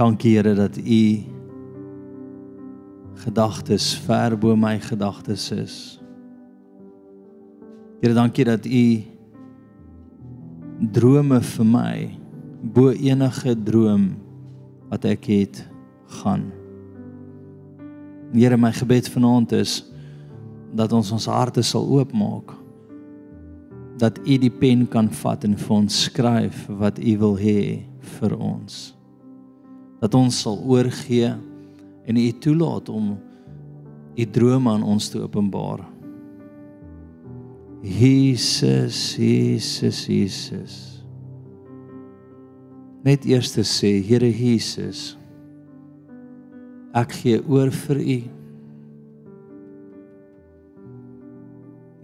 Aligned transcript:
Dankie 0.00 0.36
Here 0.38 0.54
dat 0.54 0.78
U 0.78 1.22
gedagtes 3.20 3.92
ver 4.00 4.38
bo 4.38 4.56
my 4.56 4.78
gedagtes 4.80 5.50
is. 5.52 5.74
Here, 8.00 8.14
dankie 8.14 8.46
dat 8.48 8.64
U 8.64 8.84
drome 10.96 11.42
vir 11.44 11.66
my 11.68 11.96
bo 12.62 12.94
enige 12.96 13.52
droom 13.52 14.06
wat 14.88 15.04
ek 15.04 15.28
het 15.28 15.60
gaan. 16.22 16.46
Here, 18.32 18.56
my 18.56 18.70
gebed 18.72 19.10
vanaand 19.12 19.52
is 19.52 19.82
dat 20.72 20.94
ons 20.96 21.10
ons 21.12 21.26
harte 21.28 21.60
sal 21.60 21.84
oopmaak. 21.84 22.54
Dat 24.00 24.16
U 24.24 24.40
die 24.46 24.54
pen 24.62 24.86
kan 24.88 25.12
vat 25.20 25.44
en 25.44 25.58
vir 25.60 25.76
ons 25.76 26.00
skryf 26.08 26.64
wat 26.80 27.02
U 27.04 27.18
wil 27.26 27.36
hê 27.36 27.60
vir 28.16 28.38
ons 28.40 28.80
dat 30.00 30.14
ons 30.16 30.42
sal 30.42 30.58
oorgee 30.64 31.28
en 32.08 32.16
U 32.16 32.28
toelaat 32.40 32.88
om 32.88 33.14
U 34.16 34.24
drome 34.26 34.70
aan 34.70 34.82
ons 34.82 35.08
te 35.08 35.20
openbaar. 35.22 35.84
Jesus, 37.80 39.16
Jesus, 39.16 40.06
Jesus. 40.08 40.74
Net 43.04 43.24
eers 43.24 43.54
te 43.54 43.64
sê, 43.64 43.94
Here 44.04 44.28
Jesus, 44.28 45.14
ek 46.92 47.14
gee 47.22 47.38
oor 47.48 47.72
vir 47.86 48.02
U. 48.02 48.18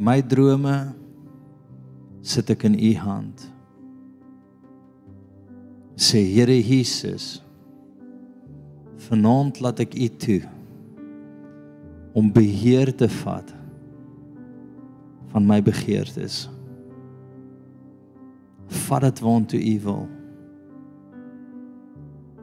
My 0.01 0.23
drome 0.25 0.77
sit 2.25 2.53
ek 2.53 2.65
in 2.69 2.79
U 2.81 2.93
hand. 3.03 3.45
Sê 6.01 6.23
Here 6.25 6.57
Jesus, 6.57 7.43
Vanaand 9.07 9.61
laat 9.63 9.83
ek 9.85 9.95
U 9.95 10.09
toe 10.21 10.41
om 12.17 12.31
beheer 12.33 12.91
te 12.97 13.09
vat 13.23 13.53
van 15.35 15.47
my 15.47 15.61
begeertes. 15.63 16.47
Vat 18.87 19.05
dit 19.05 19.23
waantoe 19.23 19.61
U 19.61 19.77
wil. 19.85 20.03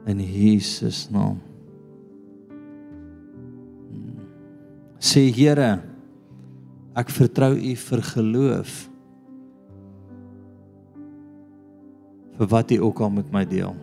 In 0.08 0.20
Jesus 0.20 1.08
naam. 1.10 1.40
Sê 5.04 5.26
Here, 5.32 5.78
ek 6.96 7.12
vertrou 7.12 7.52
U 7.58 7.76
vir 7.88 8.04
geloof. 8.14 8.74
vir 12.34 12.50
wat 12.50 12.70
U 12.70 12.80
ook 12.82 13.00
al 13.00 13.10
met 13.10 13.32
my 13.32 13.44
deel. 13.46 13.74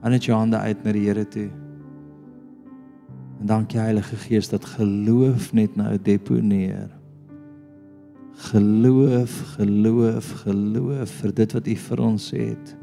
Aan 0.00 0.14
net 0.14 0.24
jou 0.24 0.36
hande 0.38 0.56
uit 0.56 0.84
na 0.84 0.92
die 0.96 1.04
Here 1.06 1.26
toe. 1.28 1.48
En 3.40 3.46
dankie 3.46 3.80
Heilige 3.80 4.16
Gees 4.16 4.48
dat 4.48 4.64
geloof 4.64 5.52
net 5.52 5.76
nou 5.76 5.92
deponeer. 6.02 6.88
Geloof, 8.50 9.54
geloof, 9.56 10.32
geloof 10.44 11.10
vir 11.20 11.34
dit 11.36 11.52
wat 11.52 11.66
U 11.68 11.76
vir 11.76 12.00
ons 12.00 12.30
het. 12.32 12.74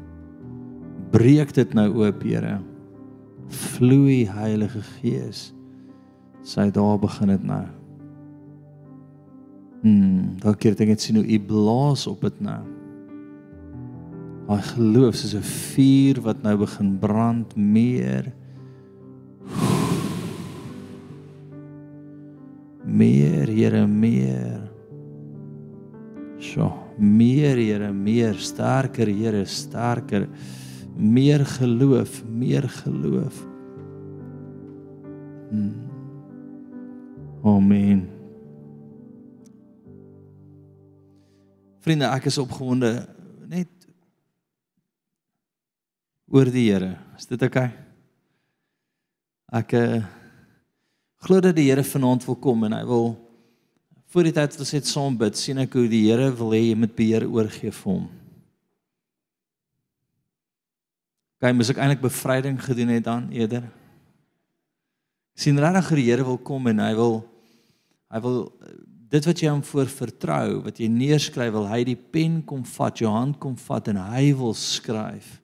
Breek 1.10 1.54
dit 1.54 1.74
nou 1.74 1.88
oop, 2.04 2.22
Here. 2.22 2.58
Vloei 3.48 4.26
Heilige 4.30 4.82
Gees. 4.98 5.48
Sy 6.46 6.70
daar 6.70 6.98
begin 7.02 7.34
dit 7.34 7.44
nou. 7.46 7.64
Hmm, 9.82 10.34
dalk 10.42 10.58
keer 10.62 10.74
dink 10.78 10.94
ek 10.96 11.02
sien 11.02 11.18
hoe 11.18 11.26
U 11.26 11.38
blaas 11.50 12.06
op 12.10 12.22
dit 12.26 12.42
nou. 12.42 12.60
Daai 14.48 14.62
geloof 14.64 15.14
soos 15.14 15.34
'n 15.36 15.44
vuur 15.44 16.22
wat 16.24 16.40
nou 16.42 16.56
begin 16.56 16.98
brand 16.98 17.56
meer. 17.56 18.32
Meer, 22.84 23.46
Here, 23.46 23.86
meer. 23.86 24.70
So, 26.38 26.72
meer, 26.96 27.56
Here, 27.56 27.92
meer, 27.92 28.34
sterker, 28.34 29.06
Here, 29.06 29.44
sterker. 29.44 30.26
Meer 30.96 31.44
geloof, 31.44 32.24
meer 32.24 32.68
geloof. 32.68 33.46
Hmm. 35.50 35.74
Amen. 37.44 38.08
Vriende, 41.80 42.04
ek 42.04 42.24
is 42.24 42.38
opgewonde 42.38 43.06
net 43.48 43.68
oor 46.28 46.50
die 46.52 46.68
Here. 46.70 46.96
Is 47.18 47.26
dit 47.26 47.42
oukei? 47.42 47.68
Okay? 47.68 47.84
Ek 49.58 49.72
uh, 49.78 50.02
glo 51.24 51.40
dat 51.40 51.56
die 51.56 51.68
Here 51.70 51.84
vanaand 51.86 52.26
wil 52.28 52.36
kom 52.36 52.66
en 52.68 52.76
hy 52.76 52.84
wil 52.88 53.10
voor 54.08 54.28
die 54.28 54.34
tyd 54.36 54.54
wat 54.54 54.64
ons 54.64 54.76
het 54.76 54.88
saam 54.88 55.16
bid, 55.20 55.36
sien 55.36 55.60
ek 55.60 55.74
hoe 55.76 55.88
die 55.88 56.06
Here 56.06 56.30
wil 56.36 56.54
hê 56.56 56.62
jy 56.68 56.76
moet 56.78 56.94
beheer 56.96 57.26
oorgee 57.28 57.72
vir 57.72 57.90
hom. 57.90 58.06
Kyk, 61.38 61.54
moet 61.54 61.72
ek 61.72 61.82
eintlik 61.82 62.06
bevryding 62.06 62.56
gedoen 62.60 62.96
het 62.96 63.04
dan 63.06 63.28
eerder? 63.32 63.68
sien 65.38 65.58
regtig 65.62 65.92
die 66.00 66.08
Here 66.10 66.26
wil 66.26 66.38
kom 66.42 66.66
en 66.70 66.80
hy 66.82 66.92
wil 66.98 67.20
hy 68.08 68.20
wil 68.24 68.38
dit 69.12 69.26
wat 69.28 69.40
jy 69.40 69.50
hom 69.52 69.62
voor 69.64 69.88
vertrou, 69.88 70.62
wat 70.66 70.80
jy 70.80 70.88
neerskryf, 70.92 71.52
wil 71.54 71.68
hy 71.70 71.82
die 71.86 71.96
pen 71.96 72.40
kom 72.44 72.64
vat, 72.66 72.98
jou 73.00 73.08
hand 73.12 73.38
kom 73.40 73.54
vat 73.68 73.88
en 73.92 74.00
hy 74.10 74.32
wil 74.36 74.52
skryf. 74.56 75.38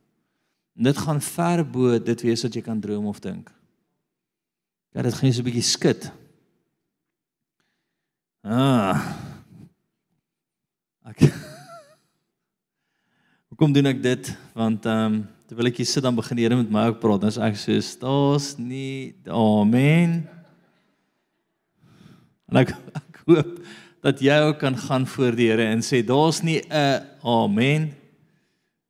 En 0.74 0.82
dit 0.82 0.98
gaan 0.98 1.20
ver 1.22 1.62
bo 1.70 1.98
dit 1.98 2.22
wees 2.26 2.42
wat 2.42 2.54
jy 2.54 2.62
kan 2.62 2.80
droom 2.80 3.06
of 3.06 3.20
dink. 3.22 3.50
Ja, 4.94 5.02
dit 5.02 5.14
gaan 5.14 5.32
so 5.32 5.42
'n 5.42 5.44
bietjie 5.44 5.62
skud. 5.62 6.10
Ah. 8.42 9.14
Ek 11.04 11.18
Hoekom 13.48 13.72
doen 13.72 13.86
ek 13.86 14.02
dit? 14.02 14.36
Want 14.52 14.86
ehm 14.86 15.06
um, 15.06 15.26
terwyl 15.46 15.70
ek 15.70 15.76
hier 15.76 15.86
sit 15.86 16.02
dan 16.02 16.14
begin 16.14 16.36
die 16.36 16.46
Here 16.46 16.56
met 16.56 16.70
my 16.70 16.88
ook 16.88 17.00
praat. 17.00 17.20
Dan 17.20 17.30
is 17.30 17.38
ek 17.38 17.56
so 17.56 17.80
staas 17.80 18.58
nie. 18.58 19.14
Amen. 19.30 20.26
En 22.50 22.56
ek, 22.56 22.74
ek 23.00 23.22
hoop 23.26 23.62
dat 24.04 24.20
jy 24.20 24.40
ook 24.48 24.58
kan 24.58 24.76
gaan 24.76 25.06
voor 25.06 25.38
die 25.38 25.50
Here 25.50 25.70
en 25.70 25.82
sê 25.82 26.02
daar's 26.04 26.42
nie 26.42 26.60
'n 26.66 27.06
amen 27.22 27.94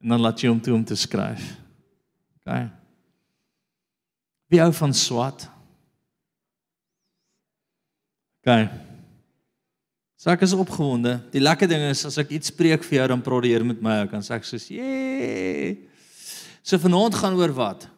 en 0.01 0.09
dan 0.09 0.21
laat 0.21 0.41
jy 0.41 0.49
hom 0.49 0.61
toe 0.61 0.75
om 0.75 0.85
te 0.85 0.97
skryf. 0.97 1.64
OK. 2.45 2.67
Wie 4.53 4.61
hou 4.61 4.73
van 4.77 4.93
swat? 4.95 5.47
OK. 8.45 8.53
So 10.21 10.33
ek 10.33 10.45
is 10.45 10.53
opgewonde. 10.57 11.17
Die 11.33 11.41
lekker 11.41 11.69
ding 11.69 11.87
is 11.89 12.05
as 12.05 12.21
ek 12.21 12.35
iets 12.37 12.53
preek 12.53 12.85
vir 12.85 13.01
jou 13.01 13.09
dan 13.15 13.25
praat 13.25 13.47
die 13.47 13.55
Here 13.55 13.65
met 13.65 13.81
my, 13.85 14.03
dan 14.13 14.25
sê 14.25 14.37
ek 14.37 14.45
soos, 14.45 14.69
"Jee." 14.69 15.89
So 16.63 16.79
vanaand 16.79 17.15
gaan 17.15 17.37
oor 17.37 17.53
wat? 17.53 17.89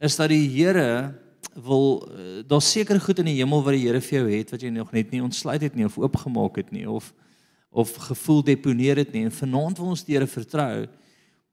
Is 0.00 0.16
dat 0.16 0.30
die 0.30 0.48
Here 0.48 1.14
wil 1.54 2.08
eh, 2.08 2.42
daar 2.46 2.62
seker 2.62 3.00
goed 3.00 3.18
in 3.18 3.26
die 3.26 3.38
hemel 3.38 3.62
wat 3.62 3.74
die 3.74 3.86
Here 3.86 4.00
vir 4.00 4.18
jou 4.18 4.30
het 4.30 4.50
wat 4.50 4.62
jy 4.62 4.70
nog 4.70 4.92
net 4.92 5.10
nie 5.10 5.22
ontsluit 5.22 5.62
het 5.62 5.74
nie 5.76 5.84
of 5.84 5.98
oopgemaak 5.98 6.56
het 6.56 6.72
nie 6.72 6.88
of 6.88 7.12
of 7.70 7.94
gevoel 7.96 8.42
deponeer 8.44 8.96
het 8.96 9.12
nie 9.12 9.24
en 9.24 9.32
vanaand 9.32 9.78
wil 9.78 9.92
ons 9.94 10.04
die 10.04 10.14
Here 10.16 10.26
vertrou 10.26 10.86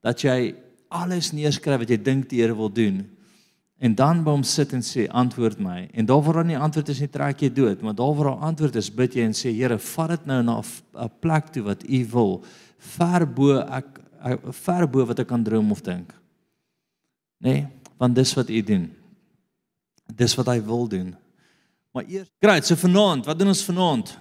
dat 0.01 0.21
jy 0.23 0.55
alles 0.89 1.31
neerskryf 1.31 1.83
wat 1.83 1.89
jy 1.93 1.97
dink 2.01 2.29
die 2.29 2.41
Here 2.41 2.55
wil 2.57 2.69
doen. 2.69 3.03
En 3.79 3.95
dan 3.95 4.23
by 4.25 4.33
hom 4.35 4.43
sit 4.43 4.73
en 4.75 4.83
sê 4.83 5.05
antwoord 5.07 5.61
my. 5.63 5.85
En 5.95 6.05
daar 6.05 6.21
waar 6.25 6.41
dan 6.41 6.51
die 6.51 6.59
antwoord 6.59 6.89
is 6.91 6.99
nie 6.99 7.11
trek 7.11 7.45
jy 7.45 7.49
dood, 7.53 7.81
maar 7.81 7.95
daar 7.95 8.15
waar 8.17 8.33
daar 8.33 8.47
antwoord 8.49 8.75
is, 8.75 8.89
bid 8.91 9.15
jy 9.15 9.27
en 9.29 9.35
sê 9.37 9.53
Here, 9.55 9.77
vat 9.79 10.15
dit 10.17 10.25
nou 10.27 10.41
na 10.43 10.59
'n 10.59 11.11
plek 11.21 11.53
toe 11.53 11.63
wat 11.63 11.83
U 11.87 12.05
wil, 12.11 12.43
ver 12.77 13.25
bo 13.25 13.59
ek 13.59 13.99
ver 14.51 14.87
bo 14.87 15.05
wat 15.05 15.19
ek 15.19 15.27
kan 15.27 15.43
droom 15.43 15.71
of 15.71 15.81
dink. 15.81 16.11
Nê? 17.39 17.53
Nee, 17.53 17.67
want 17.97 18.15
dis 18.15 18.33
wat 18.33 18.49
U 18.49 18.61
doen. 18.61 18.89
Dis 20.15 20.35
wat 20.35 20.47
hy 20.47 20.59
wil 20.61 20.87
doen. 20.87 21.15
Maar 21.91 22.03
eers, 22.03 22.29
great, 22.39 22.65
so 22.65 22.75
vanaand, 22.75 23.25
wat 23.25 23.39
doen 23.39 23.47
ons 23.47 23.63
vanaand? 23.63 24.17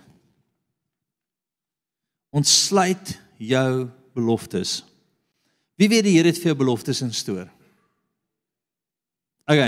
Ons 2.31 2.67
sluit 2.67 3.21
jou 3.39 3.89
beloftes. 4.15 4.85
Wie 5.79 5.89
weet 5.89 6.09
die 6.09 6.17
Here 6.17 6.33
het 6.33 6.41
vir 6.43 6.53
jou 6.53 6.59
beloftes 6.59 7.05
in 7.07 7.13
stoor? 7.15 7.47
OK. 9.49 9.63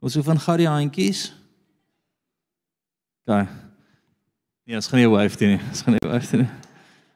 Ons 0.00 0.16
hoef 0.16 0.24
van 0.30 0.58
die 0.58 0.68
handjies. 0.68 1.28
OK. 3.28 3.44
Nee, 4.64 4.76
ons 4.78 4.88
gaan 4.88 5.00
nie 5.02 5.10
wyf 5.12 5.36
doen 5.40 5.54
nie. 5.56 5.60
Ons 5.68 5.84
gaan 5.84 5.96
nie 5.98 6.08
wyf 6.08 6.30
doen 6.32 6.46
nie. 6.46 6.52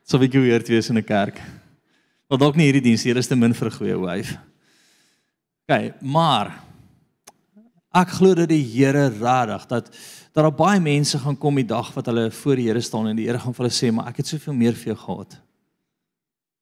So 0.04 0.20
wie 0.20 0.28
gou 0.28 0.42
hier 0.44 0.64
wees 0.68 0.90
in 0.90 0.98
'n 0.98 1.04
kerk. 1.04 1.40
Wat 2.28 2.40
dalk 2.40 2.56
nie 2.56 2.66
hierdie 2.68 2.84
diens 2.84 3.04
hier 3.04 3.16
is 3.16 3.28
te 3.28 3.36
min 3.36 3.54
vir 3.54 3.68
'n 3.68 3.76
goeie 3.78 3.98
wyf. 3.98 4.36
OK, 5.68 6.02
maar 6.02 6.64
ek 7.94 8.08
glo 8.08 8.34
dat 8.34 8.48
die 8.48 8.64
Here 8.64 9.08
radig 9.08 9.66
dat 9.66 9.90
dat 10.32 10.44
daar 10.44 10.52
baie 10.52 10.80
mense 10.80 11.18
gaan 11.18 11.36
kom 11.36 11.54
die 11.54 11.64
dag 11.64 11.92
wat 11.94 12.06
hulle 12.06 12.30
voor 12.30 12.56
die 12.56 12.68
Here 12.68 12.80
staan 12.80 13.06
en 13.06 13.16
die 13.16 13.26
Here 13.26 13.38
gaan 13.38 13.54
vir 13.54 13.64
hulle 13.64 13.74
sê, 13.74 13.92
"Maar 13.92 14.08
ek 14.08 14.16
het 14.16 14.26
soveel 14.26 14.54
meer 14.54 14.72
vir 14.72 14.94
jou 14.94 14.96
gehad." 14.96 15.40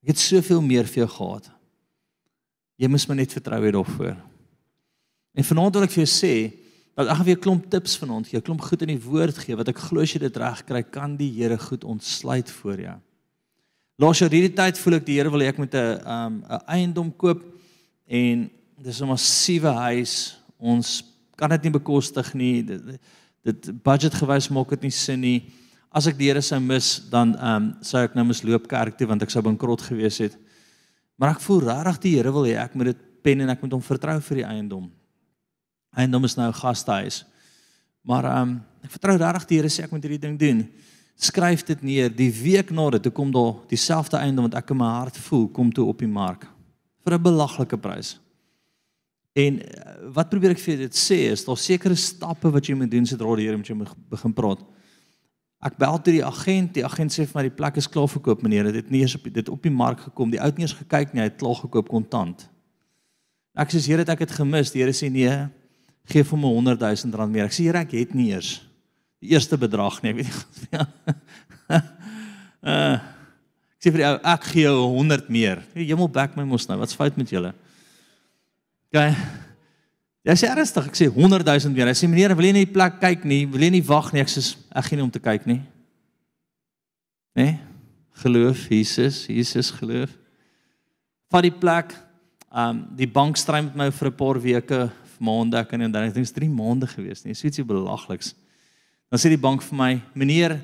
Ek 0.03 0.15
het 0.15 0.23
soveel 0.23 0.63
meer 0.65 0.89
vir 0.89 1.05
jou 1.05 1.11
gehad. 1.13 1.51
Jy 2.81 2.89
moet 2.89 3.09
my 3.09 3.15
net 3.21 3.33
vertrou 3.37 3.61
hê 3.61 3.73
daarvoor. 3.75 4.17
En 5.37 5.47
vanaand 5.47 5.77
wil 5.77 5.87
ek 5.87 5.93
vir 5.95 6.05
jou 6.05 6.13
sê 6.13 6.35
dat 6.97 7.07
ek 7.07 7.17
gaan 7.17 7.27
vir 7.29 7.37
'n 7.37 7.45
klomp 7.45 7.71
tips 7.71 7.97
vanaand 8.01 8.27
gee, 8.29 8.39
'n 8.39 8.43
klomp 8.43 8.61
goed 8.61 8.83
in 8.83 8.97
die 8.97 9.05
woord 9.05 9.37
gee 9.39 9.57
wat 9.57 9.69
ek 9.69 9.79
glo 9.79 10.01
as 10.01 10.13
jy 10.13 10.21
dit 10.21 10.37
reg 10.37 10.65
kry, 10.67 10.83
kan 10.83 11.17
die 11.17 11.31
Here 11.31 11.59
goed 11.59 11.85
ontsluit 11.85 12.49
vir 12.49 12.81
jou. 12.81 12.99
Laas 13.99 14.19
jou 14.19 14.29
hierdie 14.29 14.57
tyd 14.57 14.79
voel 14.79 14.95
ek 14.95 15.07
die 15.07 15.17
Here 15.17 15.31
wil 15.31 15.41
hê 15.41 15.49
ek 15.49 15.59
moet 15.59 15.75
'n 15.75 16.01
um 16.07 16.45
'n 16.49 16.61
eiendom 16.67 17.13
koop 17.17 17.43
en 18.09 18.51
dis 18.83 19.01
'n 19.01 19.07
massiewe 19.07 19.73
huis. 19.73 20.37
Ons 20.59 21.05
kan 21.37 21.51
dit 21.51 21.63
nie 21.63 21.79
bekostig 21.79 22.35
nie. 22.35 22.63
Dit, 22.63 23.01
dit 23.45 23.83
budget 23.83 24.15
gewys 24.15 24.49
maak 24.49 24.71
dit 24.71 24.83
nie 24.83 24.91
sin 24.91 25.21
nie. 25.21 25.53
As 25.91 26.07
ek 26.07 26.19
die 26.21 26.29
Here 26.31 26.43
sou 26.43 26.61
mis, 26.63 27.01
dan 27.11 27.35
um 27.35 27.73
sou 27.83 28.05
ek 28.07 28.15
nou 28.15 28.25
misloop 28.29 28.69
kerk 28.71 28.99
toe 28.99 29.09
want 29.11 29.25
ek 29.27 29.33
sou 29.33 29.43
bankrot 29.43 29.83
gewees 29.89 30.21
het. 30.23 30.37
Maar 31.19 31.35
ek 31.35 31.43
voel 31.43 31.65
regtig 31.67 31.99
die 32.05 32.15
Here 32.19 32.33
wil 32.33 32.47
hê 32.47 32.55
ek 32.63 32.77
moet 32.79 32.93
dit 32.93 33.01
pen 33.27 33.43
en 33.43 33.51
ek 33.51 33.65
moet 33.65 33.75
hom 33.75 33.83
vertrou 33.83 34.15
vir 34.29 34.43
die 34.43 34.47
eiendom. 34.47 34.87
Eiendom 35.99 36.25
is 36.25 36.37
nou 36.39 36.47
'n 36.49 36.61
gastehuis. 36.63 37.25
Maar 38.07 38.25
ehm 38.25 38.43
um, 38.43 38.63
ek 38.85 38.91
vertrou 38.91 39.17
regtig 39.19 39.49
die 39.49 39.57
Here 39.59 39.69
sê 39.69 39.85
ek 39.85 39.91
moet 39.91 40.03
hierdie 40.03 40.23
ding 40.23 40.39
doen. 40.39 40.69
Skryf 41.19 41.67
dit 41.67 41.83
neer. 41.83 42.09
Die 42.09 42.31
week 42.31 42.71
na 42.71 42.91
dit 42.91 43.13
kom 43.13 43.33
daar 43.33 43.59
dieselfde 43.69 44.17
eiendom 44.17 44.47
wat 44.49 44.55
ek 44.63 44.71
in 44.71 44.79
my 44.79 44.89
hart 45.03 45.19
voel 45.19 45.49
kom 45.49 45.73
toe 45.73 45.87
op 45.87 45.99
die 45.99 46.09
mark 46.09 46.47
vir 47.05 47.19
'n 47.19 47.23
belaglike 47.23 47.77
prys. 47.77 48.19
En 49.35 49.61
eh, 49.63 49.95
wat 50.15 50.31
probeer 50.31 50.51
ek 50.53 50.59
vir 50.59 50.77
dit 50.77 50.95
sê 50.95 51.31
is 51.33 51.45
daar 51.45 51.59
sekere 51.59 51.97
stappe 51.97 52.51
wat 52.51 52.67
jy 52.67 52.75
moet 52.75 52.91
doen 52.91 53.07
sodra 53.07 53.37
die 53.37 53.47
Here 53.47 53.57
met 53.57 53.67
jou 53.67 53.77
begin 54.09 54.33
praat. 54.33 54.63
Ek 55.61 55.77
bel 55.77 55.99
toe 56.01 56.15
die 56.15 56.25
agent, 56.25 56.73
die 56.79 56.85
agent 56.87 57.13
sê 57.13 57.27
vir 57.29 57.37
my 57.37 57.43
die 57.45 57.53
plek 57.53 57.77
is 57.77 57.89
klaar 57.91 58.09
verkoop 58.09 58.41
meneer, 58.45 58.71
dit 58.71 58.79
het 58.81 58.93
nie 58.93 59.03
eens 59.05 59.15
op 59.19 59.27
dit 59.29 59.49
op 59.53 59.67
die 59.67 59.73
mark 59.73 60.07
gekom. 60.07 60.31
Die 60.33 60.41
ou 60.41 60.49
het 60.49 60.57
nie 60.57 60.65
eens 60.65 60.77
gekyk 60.79 61.13
nie, 61.13 61.21
hy 61.21 61.29
het 61.29 61.37
klaar 61.41 61.59
gekoop 61.59 61.91
kontant. 61.93 62.47
Ek 63.61 63.75
sê 63.75 63.83
Here, 63.85 64.07
ek 64.09 64.25
het 64.25 64.33
gemis. 64.39 64.73
Die 64.73 64.81
Here 64.81 64.95
sê 64.97 65.11
nee, 65.13 65.35
gee 66.09 66.25
vir 66.25 66.41
my 66.41 66.53
100 66.57 66.81
000 67.05 67.21
rand 67.21 67.35
meer. 67.35 67.51
Ek 67.51 67.57
sê 67.57 67.67
Here, 67.67 67.85
ek 67.85 67.93
het 67.99 68.17
nie 68.17 68.31
eers 68.33 68.61
die 69.21 69.35
eerste 69.35 69.59
bedrag 69.61 69.99
nie, 70.01 70.15
weet 70.17 70.33
jy. 70.73 70.85
uh, 71.69 72.97
ek 73.77 73.85
sê 73.85 73.93
vir 73.93 74.01
die 74.01 74.09
ou, 74.09 74.15
ek 74.33 74.49
gee 74.49 74.65
jou 74.65 74.87
100 74.97 75.29
meer. 75.29 75.61
Jy 75.77 75.99
moet 76.01 76.15
back 76.15 76.41
my 76.41 76.47
mos 76.49 76.65
nou. 76.71 76.79
Wat's 76.81 76.97
fout 76.97 77.21
met 77.21 77.33
julle? 77.37 77.53
OK. 78.89 79.05
Jy 80.29 80.37
sê 80.37 80.51
ernstig, 80.53 80.85
ek 80.91 80.99
sê 80.99 81.07
100 81.09 81.47
000 81.49 81.73
meer. 81.73 81.89
Hy 81.89 81.97
sê 81.97 82.09
meneer, 82.11 82.35
wil 82.37 82.45
jy 82.45 82.53
nie 82.53 82.67
die 82.67 82.75
plek 82.75 82.99
kyk 83.01 83.23
nie? 83.25 83.47
Wil 83.49 83.65
jy 83.65 83.71
nie 83.79 83.85
wag 83.89 84.11
nie? 84.13 84.21
Ek 84.21 84.29
sê 84.29 84.43
ek 84.69 84.91
gee 84.91 84.99
nie 84.99 85.07
om 85.07 85.13
te 85.13 85.23
kyk 85.23 85.47
nie. 85.49 85.63
Né? 87.39 87.47
Nee? 87.47 87.59
Geloof 88.21 88.67
Jesus, 88.69 89.23
Jesus 89.31 89.71
geloof. 89.73 90.13
Vat 91.33 91.47
die 91.47 91.55
plek. 91.55 91.95
Um 92.51 92.83
die 92.99 93.09
bank 93.09 93.39
stry 93.39 93.63
met 93.65 93.77
my 93.79 93.89
vir 93.91 94.09
'n 94.11 94.17
paar 94.17 94.37
weke 94.43 94.91
maande 95.21 95.57
ek 95.57 95.73
en 95.73 95.93
dan 95.93 96.05
ek 96.05 96.15
dink 96.15 96.27
dit 96.27 96.29
is 96.29 96.33
3 96.33 96.49
maande 96.51 96.87
gewees 96.87 97.25
nie. 97.25 97.35
So 97.35 97.47
ietsie 97.47 97.65
belagliks. 97.65 98.35
Dan 99.11 99.19
sê 99.19 99.29
die 99.29 99.41
bank 99.41 99.63
vir 99.63 99.77
my, 99.77 100.03
"Meneer, 100.15 100.61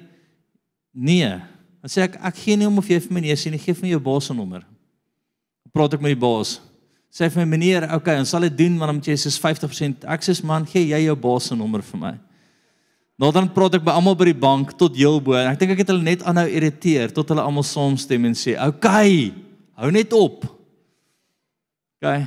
nee." 0.93 1.29
Dan 1.29 1.89
sê 1.89 2.03
ek, 2.03 2.17
"Ek 2.21 2.35
gee 2.35 2.57
nie 2.57 2.67
om 2.67 2.79
of 2.79 2.89
jy 2.89 2.99
vir 3.01 3.13
my 3.13 3.21
nee 3.21 3.35
sê 3.35 3.51
nie, 3.51 3.59
gee 3.59 3.75
vir 3.75 3.83
my 3.83 3.91
jou 3.91 4.01
baas 4.01 4.25
se 4.27 4.35
nommer." 4.35 4.65
Praat 5.73 5.95
ek 5.95 6.01
met 6.01 6.15
die 6.15 6.21
baas. 6.21 6.61
Sê 7.17 7.31
vir 7.33 7.47
my, 7.47 7.57
"Meneer, 7.57 7.95
okay, 7.95 8.19
ons 8.19 8.29
sal 8.29 8.43
dit 8.43 8.59
doen, 8.59 8.77
maar 8.77 8.89
dan 8.89 8.97
moet 8.97 9.07
jy 9.07 9.17
soos 9.17 9.39
50% 9.41 10.05
ek 10.05 10.21
sê, 10.21 10.45
"Man, 10.45 10.67
gee 10.67 10.89
jy 10.89 11.07
jou 11.07 11.17
baas 11.17 11.45
se 11.45 11.55
nommer 11.57 11.81
vir 11.81 11.99
my." 12.01 12.19
Nou 13.19 13.33
dan 13.33 13.49
praat 13.49 13.75
ek 13.75 13.85
by 13.85 13.93
almal 13.93 14.15
by 14.15 14.25
die 14.25 14.35
bank 14.35 14.77
tot 14.77 14.95
heel 14.95 15.21
bo 15.21 15.33
en 15.33 15.47
ek 15.47 15.59
dink 15.59 15.71
ek 15.71 15.79
het 15.79 15.89
hulle 15.89 16.03
net 16.03 16.23
aanhou 16.23 16.47
irriteer 16.47 17.13
tot 17.15 17.29
hulle 17.29 17.41
almal 17.41 17.63
saamstem 17.63 18.27
en 18.27 18.35
sê, 18.35 18.59
"Okay, 18.61 19.33
hou 19.77 19.91
net 19.91 20.13
op." 20.13 20.45
Okay. 21.97 22.27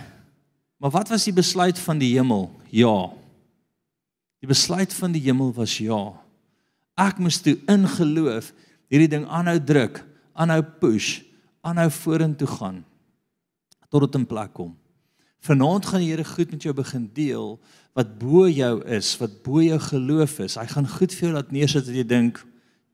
Maar 0.79 0.91
wat 0.91 1.09
was 1.09 1.25
die 1.25 1.33
besluit 1.33 1.77
van 1.77 1.99
die 1.99 2.17
hemel? 2.17 2.49
Ja. 2.71 3.11
Die 4.41 4.47
besluit 4.47 4.93
van 4.93 5.11
die 5.11 5.21
hemel 5.21 5.53
was 5.53 5.77
ja. 5.77 6.13
Ek 6.97 7.19
moes 7.19 7.41
toe 7.41 7.59
in 7.67 7.87
geloof 7.87 8.53
hierdie 8.89 9.09
ding 9.09 9.27
aanhou 9.27 9.59
druk, 9.59 10.03
aanhou 10.33 10.63
push, 10.79 11.21
aanhou 11.61 11.89
vorentoe 11.89 12.47
gaan 12.47 12.85
tot 13.89 14.01
dit 14.05 14.15
in 14.15 14.25
plek 14.25 14.53
kom. 14.53 14.78
Vanaand 15.45 15.85
gaan 15.85 16.03
die 16.03 16.09
Here 16.11 16.25
goed 16.25 16.51
met 16.51 16.63
jou 16.63 16.73
begin 16.73 17.09
deel 17.13 17.59
wat 17.97 18.17
bo 18.19 18.47
jou 18.47 18.83
is, 18.85 19.13
wat 19.19 19.41
bo 19.43 19.61
jou 19.63 19.79
geloof 19.79 20.39
is. 20.39 20.55
Hy 20.59 20.65
gaan 20.71 20.87
goed 20.87 21.13
vir 21.15 21.27
jou 21.27 21.35
laat 21.35 21.51
neersit 21.51 21.87
dat 21.87 21.95
jy 21.95 22.05
dink, 22.07 22.43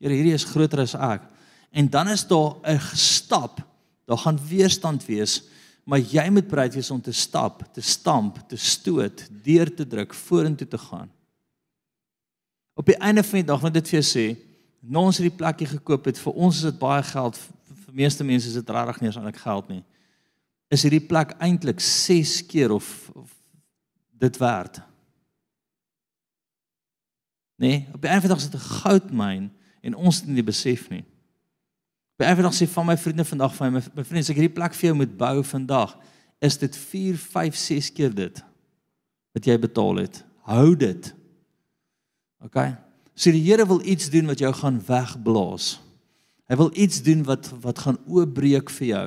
Here, 0.02 0.14
hierdie 0.14 0.36
is 0.36 0.46
groter 0.46 0.84
as 0.84 0.96
ek. 0.96 1.24
En 1.76 1.90
dan 1.90 2.08
is 2.10 2.28
daar 2.28 2.56
'n 2.64 2.80
stap. 2.94 3.62
Daar 4.06 4.18
gaan 4.18 4.40
weerstand 4.48 5.06
wees 5.06 5.42
maar 5.86 6.02
jy 6.02 6.26
moet 6.34 6.48
bereid 6.50 6.74
wees 6.74 6.90
om 6.92 7.02
te 7.02 7.14
stap, 7.14 7.62
te 7.74 7.82
stamp, 7.82 8.40
te 8.50 8.58
stoot, 8.58 9.22
deur 9.46 9.70
te 9.70 9.86
druk, 9.88 10.16
vorentoe 10.18 10.68
te 10.68 10.80
gaan. 10.82 11.12
Op 12.76 12.90
die 12.90 12.98
einde 12.98 13.24
van 13.24 13.40
die 13.40 13.48
dag 13.48 13.62
wat 13.62 13.76
dit 13.78 13.92
vir 13.92 14.00
jou 14.00 14.08
sê, 14.08 14.26
nou 14.82 15.06
ons 15.08 15.20
het 15.22 15.30
die 15.30 15.38
plekkie 15.38 15.70
gekoop 15.70 16.10
het, 16.10 16.20
vir 16.20 16.42
ons 16.42 16.58
is 16.58 16.66
dit 16.72 16.80
baie 16.82 17.04
geld, 17.06 17.38
vir 17.86 18.00
meeste 18.02 18.26
mense 18.26 18.50
is 18.50 18.58
dit 18.58 18.74
regtig 18.74 19.00
nie 19.02 19.12
eens 19.12 19.20
eintlik 19.22 19.40
geld 19.44 19.70
nie. 19.72 19.84
Is 20.74 20.86
hierdie 20.86 21.04
plek 21.06 21.36
eintlik 21.44 21.80
6 21.80 22.46
keer 22.50 22.72
of, 22.72 23.10
of 23.14 23.32
dit 24.18 24.38
werd? 24.38 24.82
Nee, 27.56 27.86
op 27.94 28.02
die 28.02 28.10
einde 28.10 28.28
van 28.28 28.30
die 28.30 28.36
dag 28.36 28.44
is 28.44 28.50
dit 28.50 28.60
'n 28.60 28.72
goudmyn 28.82 29.52
en 29.82 29.96
ons 29.96 30.20
het 30.20 30.28
nie 30.28 30.44
besef 30.44 30.90
nie. 30.90 31.06
By 32.16 32.26
eendag 32.26 32.56
sê 32.56 32.68
van 32.68 32.86
my 32.86 32.98
vriende 32.98 33.26
vandag 33.26 33.56
van 33.56 33.74
my 33.74 33.82
my 33.96 34.04
vriende, 34.04 34.24
as 34.24 34.30
ek 34.30 34.40
hierdie 34.40 34.56
plek 34.56 34.74
vir 34.74 34.88
jou 34.88 34.96
moet 34.96 35.18
bou 35.18 35.44
vandag, 35.44 35.98
is 36.40 36.58
dit 36.58 36.76
4, 36.76 37.18
5, 37.18 37.56
6 37.56 37.92
keer 37.92 38.16
dit 38.16 38.44
wat 39.36 39.46
jy 39.46 39.58
betaal 39.60 39.96
het. 39.96 40.24
Hou 40.48 40.76
dit. 40.76 41.14
OK. 42.40 42.56
So 43.16 43.32
die 43.32 43.44
Here 43.44 43.66
wil 43.68 43.82
iets 43.84 44.10
doen 44.10 44.26
wat 44.32 44.40
jou 44.40 44.54
gaan 44.54 44.80
wegblaas. 44.88 45.82
Hy 46.48 46.56
wil 46.56 46.72
iets 46.74 47.02
doen 47.04 47.24
wat 47.28 47.50
wat 47.64 47.80
gaan 47.84 48.00
oopbreek 48.08 48.70
vir 48.70 48.88
jou. 48.88 49.06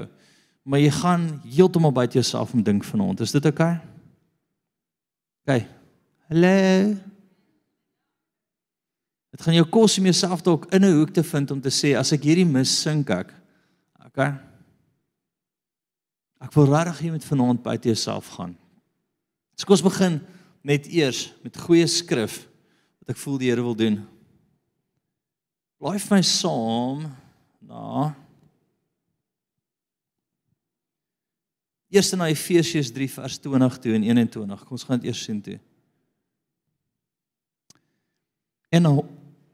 Maar 0.68 0.82
jy 0.84 0.90
gaan 0.92 1.22
heeltemal 1.48 1.92
buite 1.96 2.18
jouself 2.18 2.52
om 2.52 2.62
dink 2.62 2.84
vanaand. 2.84 3.20
Is 3.24 3.32
dit 3.32 3.46
OK? 3.48 3.62
OK. 5.46 5.62
Hallo. 6.28 6.96
Dit 9.32 9.44
gaan 9.46 9.56
jou 9.56 9.64
kos 9.72 9.96
om 9.98 10.10
jouself 10.10 10.44
dalk 10.44 10.66
in 10.68 10.84
'n 10.84 10.92
hoek 10.98 11.14
te 11.16 11.24
vind 11.24 11.50
om 11.50 11.60
te 11.60 11.72
sê 11.72 11.96
as 11.96 12.12
ek 12.12 12.22
hierdie 12.22 12.44
mis 12.44 12.80
sink 12.82 13.08
ek. 13.10 13.32
OK. 14.04 14.18
Ek 16.40 16.52
wil 16.52 16.68
regtig 16.68 16.98
hier 16.98 17.12
met 17.12 17.24
vanaand 17.24 17.62
by 17.62 17.76
te 17.76 17.88
jouself 17.88 18.28
gaan. 18.28 18.56
So 19.56 19.64
kom 19.64 19.72
ons 19.72 19.82
begin 19.82 20.20
net 20.62 20.86
eers 20.86 21.32
met 21.42 21.56
goeie 21.56 21.86
skrif 21.86 22.46
wat 23.00 23.16
ek 23.16 23.16
voel 23.16 23.38
die 23.38 23.48
Here 23.48 23.62
wil 23.62 23.76
doen. 23.76 24.06
Blaai 25.78 25.98
vir 25.98 26.16
my 26.16 26.22
saam 26.22 27.16
na 27.60 28.14
Eerste 31.88 32.16
na 32.16 32.28
Efesiërs 32.28 32.90
3 32.92 33.08
vers 33.10 33.38
20 33.40 33.78
toe 33.80 33.94
en 33.96 34.02
21. 34.04 34.64
Kom 34.64 34.76
ons 34.76 34.84
gaan 34.84 35.00
dit 35.00 35.08
eers 35.08 35.22
sien 35.24 35.40
toe. 35.40 35.56
En 38.68 38.90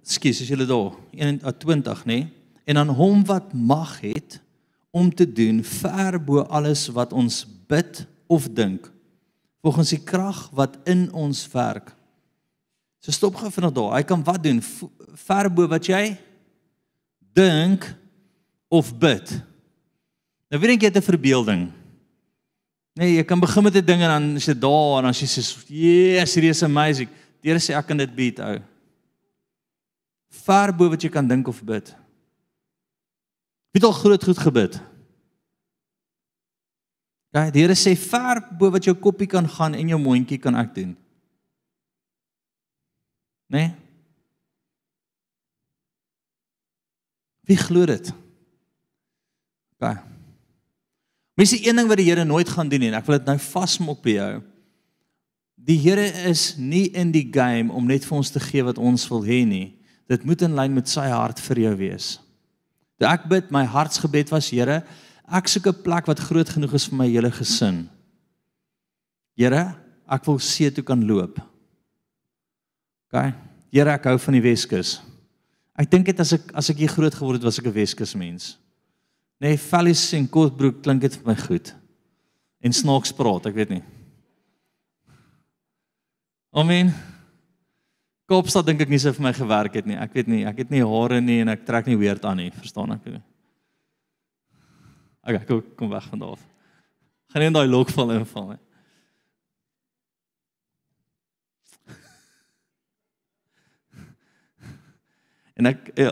skus 0.03 0.41
as 0.43 0.50
julle 0.50 0.67
daar 0.67 0.97
21 1.14 2.03
nê 2.11 2.25
en 2.67 2.81
aan 2.81 2.91
hom 2.97 3.23
wat 3.29 3.53
mag 3.55 4.00
het 4.03 4.41
om 4.91 5.12
te 5.14 5.26
doen 5.26 5.62
ver 5.64 6.19
bo 6.19 6.43
alles 6.50 6.88
wat 6.97 7.14
ons 7.14 7.45
bid 7.71 8.03
of 8.26 8.49
dink 8.50 8.91
volgens 9.64 9.95
die 9.95 10.03
krag 10.03 10.49
wat 10.53 10.76
in 10.91 11.07
ons 11.12 11.47
werk. 11.55 11.95
So 13.00 13.12
stop 13.12 13.38
gou 13.38 13.49
vinnig 13.53 13.73
daar. 13.76 13.95
Hy 13.97 14.03
kan 14.05 14.25
wat 14.26 14.43
doen 14.43 14.61
ver 15.25 15.49
bo 15.53 15.69
wat 15.71 15.87
jy 15.88 16.17
dink 17.35 17.87
of 18.69 18.91
bid. 18.99 19.31
Nou 20.50 20.61
weet 20.61 20.76
ek 20.76 20.83
jy 20.83 20.91
het 20.91 21.00
'n 21.00 21.11
verbeelding. 21.12 21.84
Nee, 22.94 23.16
jy 23.16 23.24
kan 23.26 23.40
begin 23.42 23.62
met 23.62 23.74
'n 23.74 23.84
ding 23.84 24.02
en 24.02 24.08
dan 24.08 24.36
is 24.36 24.44
dit 24.44 24.60
daar 24.60 24.98
en 24.98 25.02
dan 25.02 25.14
sê 25.14 25.26
jy 25.26 25.42
sê, 25.42 25.66
"Yes, 25.68 26.34
hierdie 26.34 26.50
is 26.50 26.62
amazing." 26.62 27.08
Deur 27.42 27.58
sê 27.60 27.74
ek 27.74 27.86
kan 27.86 27.96
dit 27.96 28.14
beat 28.14 28.38
ou 28.38 28.62
ver 30.44 30.72
bo 30.76 30.90
wat 30.90 31.02
jy 31.02 31.10
kan 31.10 31.28
dink 31.28 31.48
of 31.48 31.62
bid. 31.64 31.94
Wie 33.72 33.80
het 33.80 33.88
al 33.88 33.96
groot 33.96 34.24
goed 34.24 34.38
gebid? 34.38 34.80
Ja, 37.34 37.50
die 37.50 37.64
Here 37.64 37.74
sê 37.74 37.96
ver 37.98 38.42
bo 38.58 38.70
wat 38.70 38.86
jou 38.86 38.94
koppie 38.94 39.26
kan 39.26 39.48
gaan 39.48 39.74
en 39.74 39.88
jou 39.88 40.00
mondjie 40.00 40.38
kan 40.38 40.54
ek 40.54 40.74
doen. 40.74 40.92
Né? 43.50 43.58
Nee? 43.58 43.72
Wie 47.44 47.56
glo 47.60 47.84
dit? 47.86 48.12
Ja. 49.82 50.13
Mens 51.35 51.53
is 51.53 51.67
een 51.67 51.76
ding 51.76 51.88
wat 51.88 51.99
die 51.99 52.07
Here 52.07 52.25
nooit 52.25 52.49
gaan 52.49 52.69
doen 52.69 52.81
nie 52.81 52.91
en 52.93 52.99
ek 52.99 53.07
wil 53.07 53.19
dit 53.19 53.26
nou 53.26 53.38
vasmok 53.38 54.03
by 54.03 54.19
jou. 54.19 54.35
Die 55.57 55.79
Here 55.79 56.05
is 56.31 56.55
nie 56.57 56.91
in 56.95 57.11
die 57.14 57.26
game 57.33 57.73
om 57.73 57.87
net 57.87 58.05
vir 58.07 58.19
ons 58.19 58.31
te 58.31 58.41
gee 58.41 58.62
wat 58.62 58.79
ons 58.79 59.09
wil 59.11 59.25
hê 59.26 59.45
nie 59.49 59.75
dit 60.11 60.25
moet 60.29 60.43
in 60.45 60.57
lyn 60.57 60.75
met 60.76 60.91
sy 60.91 61.07
hart 61.09 61.41
vir 61.47 61.62
jou 61.64 61.73
wees. 61.81 62.09
Toe 63.00 63.09
ek 63.09 63.26
bid, 63.31 63.50
my 63.55 63.64
hartsgebed 63.69 64.31
was 64.35 64.50
Here, 64.53 64.83
ek 65.25 65.49
soek 65.49 65.67
'n 65.67 65.83
plek 65.83 66.07
wat 66.07 66.21
groot 66.21 66.49
genoeg 66.49 66.75
is 66.75 66.87
vir 66.88 66.99
my 66.99 67.09
hele 67.09 67.31
gesin. 67.31 67.88
Here, 69.37 69.75
ek 70.09 70.26
wil 70.26 70.38
see 70.38 70.71
toe 70.71 70.85
kan 70.85 71.00
loop. 71.00 71.41
OK. 73.09 73.35
Here, 73.73 73.91
ek 73.91 74.05
hou 74.05 74.19
van 74.19 74.35
die 74.35 74.45
Weskus. 74.45 75.00
Ek 75.76 75.91
dink 75.91 76.07
dit 76.07 76.21
as 76.21 76.33
ek 76.33 76.53
as 76.55 76.71
ek 76.71 76.76
hier 76.76 76.93
groot 76.93 77.14
geword 77.14 77.41
het, 77.41 77.45
was 77.45 77.59
ek 77.59 77.67
'n 77.67 77.73
Weskus 77.73 78.14
mens. 78.14 78.59
Nee, 79.43 79.59
Vallies 79.59 80.05
en 80.17 80.29
Kortbroek 80.31 80.83
klink 80.85 81.03
dit 81.05 81.17
vir 81.19 81.26
my 81.26 81.35
goed. 81.38 81.73
En 82.64 82.73
snaaks 82.73 83.12
praat, 83.17 83.50
ek 83.50 83.59
weet 83.59 83.75
nie. 83.75 83.83
Amen. 86.55 86.93
Kaapstad 88.31 88.64
dink 88.69 88.81
ek 88.81 88.93
nie 88.93 89.00
so 89.03 89.12
vir 89.12 89.26
my 89.26 89.33
gewerk 89.37 89.75
het 89.81 89.88
nie. 89.91 89.99
Ek 90.00 90.14
weet 90.17 90.31
nie, 90.31 90.45
ek 90.49 90.62
het 90.62 90.71
nie 90.73 90.85
hare 90.87 91.21
nie 91.21 91.41
en 91.43 91.53
ek 91.53 91.67
trek 91.67 91.91
nie 91.91 91.99
weerd 92.00 92.25
aan 92.25 92.41
nie, 92.41 92.53
verstaan 92.55 92.95
ek 92.95 93.11
nie. 93.11 93.23
Okay, 95.25 95.61
kom 95.76 95.91
weg 95.91 96.07
van 96.09 96.21
daar 96.21 96.37
af. 96.37 96.47
Gaan 97.33 97.43
nie 97.43 97.50
in 97.50 97.57
daai 97.57 97.69
lokval 97.69 98.14
inval 98.14 98.55
nie. 98.55 98.62
En 105.55 105.71
ek 105.71 105.93
ja. 105.99 106.11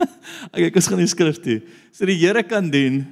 Ek 0.54 0.70
ek 0.70 0.78
gaan 0.84 1.02
die 1.02 1.10
skrif 1.10 1.40
toe. 1.42 1.60
So 1.92 2.08
die 2.08 2.18
Here 2.18 2.42
kan 2.46 2.70
doen 2.72 3.02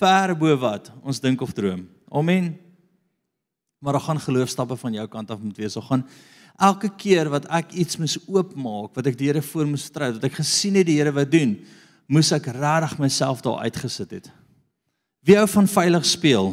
ver 0.00 0.34
bo 0.36 0.52
wat 0.60 0.90
ons 1.06 1.20
dink 1.22 1.40
of 1.44 1.54
droom. 1.56 1.86
Amen. 2.10 2.54
Maar 3.80 3.96
daar 3.96 4.06
gaan 4.08 4.20
geloofstappe 4.20 4.76
van 4.80 4.96
jou 4.98 5.06
kant 5.08 5.30
af 5.30 5.40
moet 5.40 5.56
wees. 5.60 5.76
Daar 5.78 5.86
gaan 5.86 6.04
elke 6.56 6.90
keer 6.98 7.30
wat 7.32 7.46
ek 7.52 7.74
iets 7.76 8.00
mis 8.00 8.16
oopmaak, 8.26 8.94
wat 8.96 9.06
ek 9.06 9.18
die 9.18 9.30
Here 9.30 9.42
voor 9.44 9.68
moet 9.70 9.86
trou, 9.92 10.10
dat 10.16 10.28
ek 10.28 10.40
gesien 10.40 10.78
het 10.80 10.88
die 10.88 10.98
Here 10.98 11.14
wat 11.14 11.30
doen, 11.30 11.56
moes 12.08 12.32
ek 12.34 12.50
regtig 12.56 12.98
myself 13.02 13.42
daar 13.44 13.64
uitgesit 13.66 14.18
het. 14.18 14.30
Wie 15.26 15.36
hou 15.38 15.46
van 15.50 15.68
veilig 15.68 16.06
speel? 16.06 16.52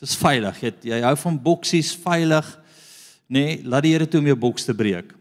Dit 0.00 0.08
is 0.08 0.16
veilig. 0.16 0.60
Jy 0.64 0.74
jy 0.94 1.04
hou 1.04 1.16
van 1.26 1.40
boksies 1.40 1.94
veilig. 2.00 2.48
Nee, 3.30 3.60
laat 3.64 3.84
die 3.84 3.94
Here 3.94 4.08
toe 4.08 4.22
om 4.22 4.30
jou 4.30 4.38
boks 4.48 4.68
te 4.68 4.76
breek 4.76 5.16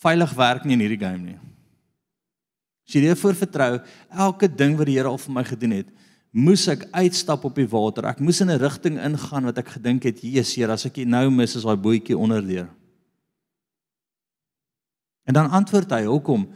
veilig 0.00 0.32
werk 0.36 0.64
nie 0.64 0.76
in 0.78 0.84
hierdie 0.84 1.00
game 1.00 1.22
nie. 1.24 1.38
As 2.90 2.96
jy 2.98 3.04
dit 3.04 3.20
vertrou, 3.38 3.76
elke 4.10 4.48
ding 4.50 4.72
wat 4.74 4.88
die 4.90 4.96
Here 4.98 5.06
al 5.06 5.18
vir 5.22 5.34
my 5.36 5.44
gedoen 5.46 5.76
het, 5.76 5.90
moes 6.34 6.64
ek 6.66 6.88
uitstap 6.90 7.44
op 7.46 7.54
die 7.54 7.68
water. 7.70 8.08
Ek 8.10 8.18
moes 8.18 8.40
in 8.42 8.50
'n 8.50 8.58
rigting 8.58 8.98
ingaan 8.98 9.46
wat 9.46 9.58
ek 9.58 9.78
gedink 9.78 10.02
het, 10.02 10.18
Jesus, 10.18 10.56
Here, 10.56 10.72
as 10.72 10.86
ek 10.86 10.96
hier 10.96 11.06
nou 11.06 11.30
mis 11.30 11.54
is 11.54 11.62
daai 11.62 11.76
bootjie 11.76 12.18
onderdeur. 12.18 12.68
En 15.24 15.34
dan 15.34 15.50
antwoord 15.50 15.90
hy, 15.90 16.04
"Hoekom?" 16.04 16.48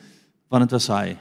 Want 0.51 0.63
dit 0.63 0.73
was 0.73 0.89
hy. 0.89 1.17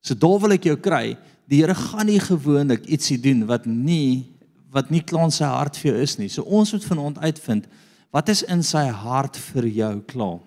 So 0.00 0.14
daar 0.14 0.38
wil 0.38 0.52
ek 0.52 0.62
jou 0.64 0.76
kry. 0.76 1.16
Die 1.48 1.60
Here 1.60 1.74
gaan 1.74 2.06
nie 2.06 2.20
gewoonlik 2.20 2.86
ietsie 2.86 3.20
doen 3.20 3.46
wat 3.46 3.66
nie 3.66 4.30
wat 4.70 4.90
nie 4.90 5.02
klaar 5.02 5.24
in 5.24 5.30
sy 5.30 5.44
hart 5.44 5.76
vir 5.76 5.92
jou 5.92 6.02
is 6.02 6.18
nie. 6.18 6.28
So 6.28 6.42
ons 6.42 6.72
moet 6.72 6.84
vanaand 6.84 7.18
uitvind 7.18 7.66
wat 8.10 8.28
is 8.28 8.42
in 8.42 8.62
sy 8.62 8.86
hart 8.88 9.36
vir 9.36 9.62
jou 9.62 10.00
klaar. 10.00 10.40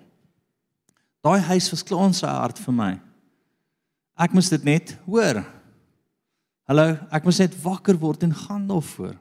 Daai 1.23 1.39
huis 1.39 1.71
was 1.71 1.83
klaar 1.83 2.05
in 2.07 2.13
sy 2.13 2.27
hart 2.27 2.59
vir 2.59 2.73
my. 2.73 2.99
Ek 4.17 4.33
moes 4.33 4.49
dit 4.49 4.63
net 4.65 4.95
hoor. 5.05 5.43
Hallo, 6.67 6.95
ek 7.13 7.25
moes 7.27 7.39
net 7.39 7.55
wakker 7.63 7.97
word 8.01 8.25
en 8.25 8.33
gaan 8.35 8.65
daarvoor. 8.67 9.15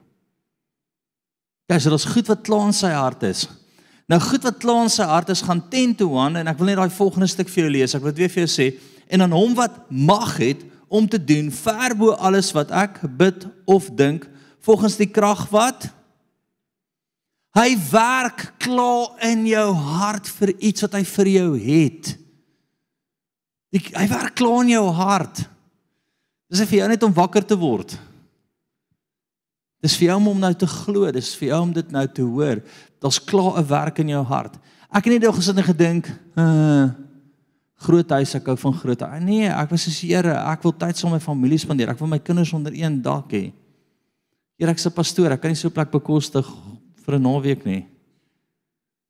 Dis 1.67 1.85
dit 1.85 1.95
is 1.95 2.07
goed 2.07 2.29
wat 2.31 2.45
klaar 2.47 2.69
in 2.71 2.75
sy 2.75 2.91
hart 2.95 3.25
is. 3.27 3.45
Nou 4.07 4.19
goed 4.23 4.45
wat 4.47 4.59
klaar 4.63 4.85
in 4.87 4.91
sy 4.91 5.05
hart 5.07 5.29
is 5.33 5.43
gaan 5.45 5.61
10 5.71 5.97
to 5.99 6.09
1 6.15 6.39
en 6.41 6.49
ek 6.49 6.59
wil 6.59 6.71
net 6.71 6.79
daai 6.79 6.95
volgende 6.95 7.27
stuk 7.29 7.51
vir 7.51 7.65
jou 7.65 7.73
lees. 7.75 7.95
Ek 7.95 8.03
wil 8.03 8.15
dit 8.15 8.23
weer 8.23 8.33
vir 8.33 8.45
jou 8.45 8.51
sê 8.55 8.69
en 9.11 9.23
aan 9.23 9.35
hom 9.35 9.53
wat 9.55 9.77
mag 9.91 10.37
het 10.41 10.63
om 10.87 11.07
te 11.07 11.19
doen 11.19 11.51
ver 11.51 11.95
bo 11.99 12.15
alles 12.15 12.53
wat 12.55 12.71
ek 12.71 13.01
bid 13.19 13.45
of 13.67 13.91
dink 13.99 14.25
volgens 14.63 14.95
die 14.99 15.11
krag 15.11 15.45
wat 15.51 15.91
Hy 17.57 17.73
werk 17.89 18.51
klaar 18.61 19.15
in 19.25 19.47
jou 19.49 19.69
hart 19.73 20.27
vir 20.39 20.51
iets 20.61 20.83
wat 20.85 20.97
hy 20.99 21.01
vir 21.09 21.29
jou 21.31 21.47
het. 21.57 22.11
Die, 23.73 23.81
hy 23.93 24.07
werk 24.07 24.35
klaar 24.39 24.63
in 24.63 24.75
jou 24.75 24.85
hart. 24.95 25.43
Dis 26.47 26.63
vir 26.69 26.79
jou 26.79 26.87
net 26.87 27.03
om 27.03 27.15
wakker 27.15 27.43
te 27.43 27.57
word. 27.59 27.97
Dis 29.83 29.97
vir 29.99 30.09
jou 30.09 30.17
om 30.31 30.39
nou 30.39 30.53
te 30.57 30.67
glo, 30.67 31.09
dis 31.13 31.33
vir 31.37 31.51
jou 31.51 31.59
om 31.61 31.73
dit 31.75 31.91
nou 31.93 32.05
te 32.07 32.23
hoor. 32.25 32.63
Daar's 33.03 33.19
klaar 33.19 33.59
'n 33.59 33.67
werk 33.67 33.99
in 33.99 34.09
jou 34.09 34.23
hart. 34.23 34.55
Ek 34.89 35.05
het 35.05 35.13
net 35.13 35.21
nou 35.21 35.33
gesit 35.33 35.57
en 35.57 35.63
gedink, 35.63 36.07
uh 36.35 36.89
groot 37.77 38.09
huis, 38.09 38.33
ek 38.35 38.47
hou 38.49 38.57
van 38.57 38.73
groot. 38.73 39.03
Nee, 39.21 39.45
ek 39.45 39.69
was 39.69 39.83
soos 39.83 40.01
Here, 40.01 40.33
ek 40.33 40.63
wil 40.63 40.73
tyd 40.73 40.97
saam 40.97 41.11
met 41.11 41.21
my 41.21 41.25
familie 41.25 41.59
spandeer. 41.59 41.89
Ek 41.89 41.99
wil 41.99 42.07
my 42.07 42.17
kinders 42.17 42.53
onder 42.53 42.73
een 42.73 43.01
dak 43.01 43.29
hê. 43.29 43.53
Here, 44.57 44.71
ek's 44.71 44.87
'n 44.87 44.91
pastoor, 44.91 45.31
ek 45.31 45.41
kan 45.41 45.51
nie 45.51 45.55
so 45.55 45.67
'n 45.67 45.71
plek 45.71 45.91
bekostig 45.91 46.45
vir 47.05 47.15
'n 47.15 47.21
naweek 47.21 47.65
nie. 47.65 47.85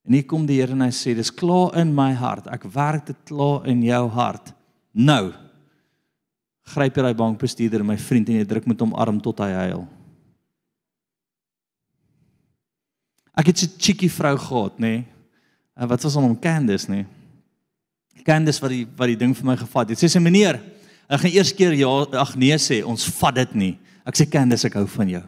En 0.07 0.15
hier 0.15 0.23
kom 0.23 0.45
die 0.47 0.61
Here 0.61 0.71
en 0.71 0.85
hy 0.85 0.93
sê 0.95 1.11
dis 1.17 1.33
klaar 1.35 1.75
in 1.81 1.91
my 1.95 2.13
hart. 2.15 2.47
Ek 2.47 2.63
werk 2.71 3.09
dit 3.09 3.17
klaar 3.27 3.67
in 3.67 3.81
jou 3.83 4.05
hart. 4.15 4.53
Nou. 4.95 5.33
Gryp 6.71 6.95
jy 6.95 7.03
daai 7.03 7.19
bankbestuurder 7.19 7.83
my 7.83 7.97
vriend 7.99 8.31
en 8.31 8.39
jy 8.39 8.47
druk 8.47 8.69
met 8.71 8.79
hom 8.83 8.95
arm 8.95 9.19
tot 9.23 9.43
hy 9.43 9.51
huil. 9.67 9.83
Ek 13.37 13.51
het 13.51 13.63
'n 13.63 13.77
chickie 13.77 14.09
vrou 14.09 14.35
gehad, 14.37 14.79
nê? 14.79 15.05
En 15.75 15.87
wat 15.87 16.01
was 16.01 16.15
hom 16.15 16.39
Candice, 16.39 16.89
nê? 16.89 17.05
Candice 18.23 18.61
wat 18.61 18.71
die 18.71 18.87
wat 18.97 19.07
die 19.07 19.15
ding 19.15 19.35
vir 19.35 19.45
my 19.45 19.55
gevat 19.55 19.89
het. 19.89 19.99
Sy 19.99 20.07
sê 20.07 20.19
meneer, 20.21 20.59
ek 21.09 21.21
gaan 21.21 21.31
eers 21.31 21.53
keer 21.53 21.73
ja 21.73 21.87
ag 22.11 22.35
nee 22.35 22.57
sê, 22.57 22.83
ons 22.83 23.05
vat 23.05 23.35
dit 23.35 23.55
nie. 23.55 23.77
Ek 24.05 24.15
sê 24.15 24.25
Candice, 24.29 24.67
ek 24.67 24.73
hou 24.73 24.87
van 24.87 25.09
jou. 25.09 25.23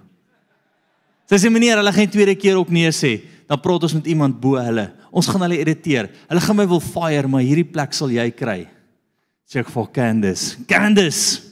Sy 1.29 1.36
sê 1.36 1.51
meneer, 1.51 1.77
hulle 1.77 1.93
gaan 1.93 2.09
tweede 2.09 2.36
keer 2.36 2.57
ook 2.57 2.69
nee 2.69 2.89
sê. 2.89 3.21
Dan 3.49 3.61
praat 3.63 3.87
ons 3.87 3.95
met 3.97 4.07
iemand 4.13 4.37
bo 4.37 4.59
hulle. 4.61 4.85
Ons 5.09 5.27
gaan 5.31 5.41
hulle 5.41 5.57
irriteer. 5.57 6.11
Hulle 6.29 6.41
gaan 6.45 6.57
my 6.59 6.67
wil 6.69 6.83
fire, 6.83 7.27
maar 7.27 7.41
hierdie 7.41 7.65
plek 7.65 7.95
sal 7.97 8.13
jy 8.13 8.27
kry. 8.29 8.61
Sê 9.49 9.63
ek 9.63 9.71
vir 9.73 9.87
Candice. 9.95 10.59
Candice. 10.69 11.49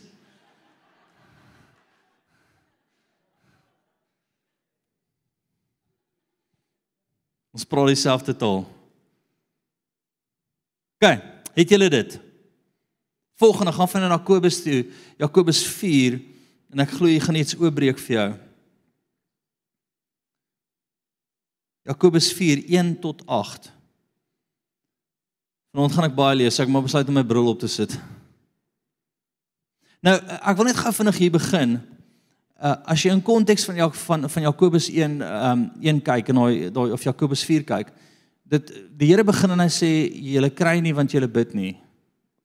Ons 7.57 7.65
praat 7.65 7.89
dieselfde 7.89 8.37
taal. 8.37 8.67
OK, 11.01 11.07
het 11.57 11.73
julle 11.73 11.89
dit? 11.89 12.19
Volgende 13.41 13.73
gaan 13.73 13.89
van 13.89 14.05
na 14.05 14.13
Jakobus 14.13 14.61
toe, 14.61 14.83
Jakobus 15.17 15.63
4 15.65 16.19
en 16.73 16.85
ek 16.85 16.93
glo 16.99 17.09
jy 17.09 17.21
gaan 17.21 17.37
iets 17.41 17.57
oopbreek 17.57 17.97
vir 18.05 18.13
jou. 18.13 18.29
Jakobus 21.87 22.33
4:1 22.33 22.99
tot 22.99 23.23
8. 23.25 23.71
Vanaand 25.71 25.93
gaan 25.93 26.09
ek 26.09 26.17
baie 26.17 26.35
lees, 26.35 26.59
ek 26.59 26.67
moet 26.67 26.83
besluit 26.83 27.07
om 27.07 27.15
my 27.15 27.23
bril 27.23 27.47
op 27.47 27.61
te 27.61 27.69
sit. 27.71 27.93
Nou, 30.03 30.17
ek 30.19 30.57
wil 30.59 30.67
net 30.67 30.81
gou 30.81 30.91
vinnig 30.99 31.21
hier 31.21 31.31
begin. 31.31 31.79
Uh 32.57 32.75
as 32.91 33.05
jy 33.05 33.13
in 33.13 33.23
konteks 33.23 33.65
van 33.69 33.79
jou 33.79 33.89
van 34.03 34.29
van 34.29 34.47
Jakobus 34.49 34.89
1 34.91 35.21
um 35.21 35.65
1 35.79 36.03
kyk 36.03 36.33
en 36.33 36.41
daai 36.41 36.69
daai 36.75 36.91
of 36.91 37.07
Jakobus 37.07 37.45
4 37.47 37.63
kyk, 37.63 37.91
dit 38.43 38.71
die 38.97 39.11
Here 39.13 39.23
begin 39.23 39.55
en 39.55 39.63
hy 39.63 39.71
sê 39.71 39.91
julle 40.33 40.49
kry 40.49 40.79
nie 40.83 40.95
want 40.97 41.11
julle 41.11 41.31
bid 41.31 41.53
nie. 41.55 41.75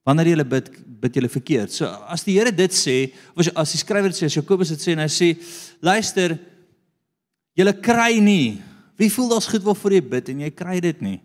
Wanneer 0.07 0.35
julle 0.35 0.45
bid, 0.45 0.69
bid 1.03 1.17
julle 1.19 1.31
verkeerd. 1.31 1.73
So 1.73 1.91
as 2.07 2.23
die 2.23 2.39
Here 2.39 2.53
dit 2.55 2.75
sê, 2.75 3.13
of 3.35 3.49
as 3.57 3.75
die 3.75 3.83
skrywer 3.83 4.13
dit 4.13 4.23
sê, 4.23 4.31
as 4.31 4.37
Jakobus 4.39 4.71
dit 4.75 4.83
sê 4.83 4.95
en 4.95 5.03
hy 5.03 5.11
sê 5.11 5.35
luister, 5.83 6.39
julle 7.59 7.75
kry 7.81 8.21
nie 8.21 8.61
Wie 8.97 9.11
voel 9.13 9.29
daar's 9.29 9.49
goed 9.51 9.65
waarvoor 9.65 9.93
jy 9.93 10.03
bid 10.09 10.29
en 10.29 10.41
jy 10.41 10.51
kry 10.51 10.81
dit 10.81 11.01
nie? 11.01 11.21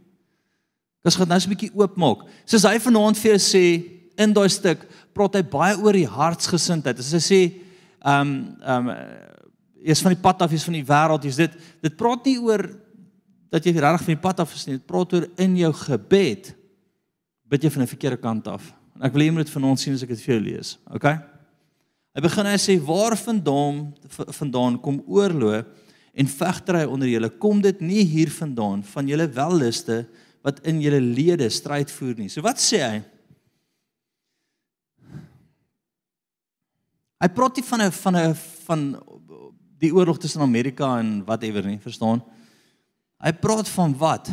Ek 1.07 1.13
gaan 1.13 1.27
nou 1.27 1.39
'n 1.39 1.53
bietjie 1.53 1.71
oopmaak. 1.73 2.27
Soos 2.45 2.63
hy 2.63 2.79
vanaand 2.79 3.17
vir 3.17 3.31
jou 3.31 3.39
sê 3.39 3.65
in 4.17 4.33
daai 4.33 4.49
stuk, 4.49 4.87
praat 5.13 5.35
hy 5.35 5.43
baie 5.43 5.77
oor 5.77 5.93
die 5.93 6.07
hartsgesindheid. 6.07 6.99
As 6.99 7.13
hy 7.13 7.19
sê, 7.19 7.41
ehm 8.03 8.21
um, 8.21 8.57
ehm 8.61 8.89
um, 8.89 8.95
is 9.87 10.01
van 10.01 10.11
die 10.11 10.21
pad 10.21 10.41
af 10.41 10.51
is 10.51 10.63
van 10.63 10.73
die 10.73 10.83
wêreld, 10.83 11.25
is 11.25 11.35
dit 11.35 11.51
dit 11.81 11.95
praat 11.95 12.25
nie 12.25 12.39
oor 12.39 12.65
dat 13.49 13.63
jy 13.63 13.71
regtig 13.71 14.05
van 14.05 14.15
die 14.15 14.21
pad 14.21 14.39
af 14.39 14.53
is 14.53 14.67
nie. 14.67 14.75
Dit 14.75 14.85
praat 14.85 15.13
oor 15.13 15.27
in 15.37 15.55
jou 15.55 15.73
gebed 15.73 16.55
bid 17.47 17.63
jy 17.63 17.69
van 17.69 17.83
'n 17.83 17.87
verkeerde 17.87 18.17
kant 18.17 18.47
af. 18.47 18.73
En 18.95 19.03
ek 19.03 19.13
wil 19.13 19.21
hê 19.21 19.25
jy 19.25 19.31
moet 19.31 19.49
vanaand 19.49 19.79
sien 19.79 19.93
as 19.93 20.03
ek 20.03 20.09
dit 20.09 20.21
vir 20.21 20.35
jou 20.35 20.43
lees. 20.43 20.77
Okay? 20.91 21.19
Hy 22.15 22.21
begin 22.21 22.45
hy 22.45 22.57
sê 22.57 22.79
waar 22.81 23.15
vandaan 23.15 23.93
vandaan 24.09 24.81
kom 24.81 25.03
oorlog 25.07 25.65
en 26.17 26.29
vegtery 26.29 26.83
onder 26.89 27.09
julle 27.09 27.29
kom 27.37 27.61
dit 27.61 27.81
nie 27.85 28.01
hiervandaan 28.09 28.81
van 28.93 29.09
julle 29.09 29.27
welliste 29.35 30.01
wat 30.45 30.63
in 30.65 30.81
julle 30.81 31.01
lede 31.01 31.49
stryd 31.53 31.91
voer 31.93 32.17
nie. 32.17 32.29
So 32.31 32.41
wat 32.45 32.61
sê 32.61 32.81
hy? 32.81 32.97
Hy 37.17 37.29
praat 37.33 37.57
nie 37.57 37.65
van 37.65 37.81
'n 37.81 37.91
van 37.91 38.15
'n 38.17 38.35
van 38.65 38.81
die 39.77 39.93
oorlog 39.93 40.17
tussen 40.17 40.41
Amerika 40.41 40.99
en 40.99 41.23
whatever 41.25 41.65
nie, 41.65 41.79
verstaan? 41.79 42.21
Hy 43.21 43.31
praat 43.31 43.69
van 43.69 43.97
wat? 43.97 44.29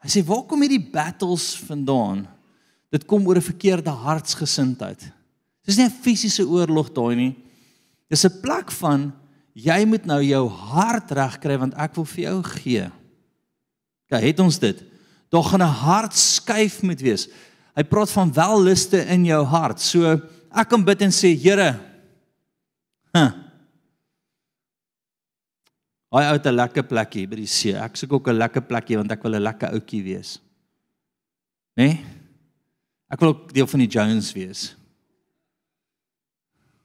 Hy 0.00 0.08
sê 0.08 0.24
waar 0.24 0.44
kom 0.44 0.60
hierdie 0.60 0.90
battles 0.92 1.56
vandaan? 1.56 2.26
Dit 2.90 3.06
kom 3.06 3.26
oor 3.26 3.36
'n 3.36 3.50
verkeerde 3.52 3.90
hartsgesindheid. 3.90 5.12
Dis 5.64 5.76
nie 5.76 5.86
'n 5.86 6.00
fisiese 6.02 6.44
oorlog 6.46 6.92
daai 6.92 7.16
nie. 7.16 7.36
Dis 8.08 8.24
'n 8.24 8.40
plek 8.40 8.70
van 8.70 9.12
jy 9.54 9.84
moet 9.86 10.04
nou 10.06 10.20
jou 10.22 10.42
hart 10.48 11.14
regkry 11.14 11.56
want 11.62 11.76
ek 11.78 11.94
wil 11.96 12.06
vir 12.10 12.24
jou 12.24 12.38
gee. 12.58 12.88
OK, 14.04 14.20
het 14.20 14.42
ons 14.44 14.58
dit? 14.58 14.82
Daar 15.30 15.46
gaan 15.46 15.62
'n 15.62 15.78
hart 15.82 16.14
skuif 16.14 16.82
moet 16.82 17.00
wees. 17.00 17.28
Hy 17.74 17.82
praat 17.82 18.10
van 18.10 18.32
welluste 18.32 18.98
in 19.06 19.24
jou 19.24 19.44
hart. 19.44 19.80
So 19.80 20.20
ek 20.54 20.68
kan 20.68 20.84
bid 20.84 21.02
en 21.02 21.10
sê, 21.10 21.34
Here, 21.34 21.80
huh, 23.12 23.44
Hy 26.14 26.22
het 26.22 26.46
'n 26.46 26.54
lekker 26.54 26.86
plekkie 26.86 27.26
by 27.26 27.36
die 27.36 27.50
see. 27.50 27.74
Ek 27.74 27.96
soek 27.96 28.12
ook 28.12 28.28
'n 28.28 28.38
lekker 28.38 28.62
plekkie 28.62 28.96
want 28.96 29.10
ek 29.10 29.22
wil 29.22 29.34
'n 29.34 29.42
lekker 29.42 29.72
ouetjie 29.72 30.02
wees. 30.02 30.38
Né? 31.76 31.86
Nee? 31.86 32.04
Ek 33.10 33.20
wil 33.20 33.28
ook 33.28 33.52
deel 33.52 33.66
van 33.66 33.80
die 33.80 33.88
Jones 33.88 34.32
wees. 34.32 34.76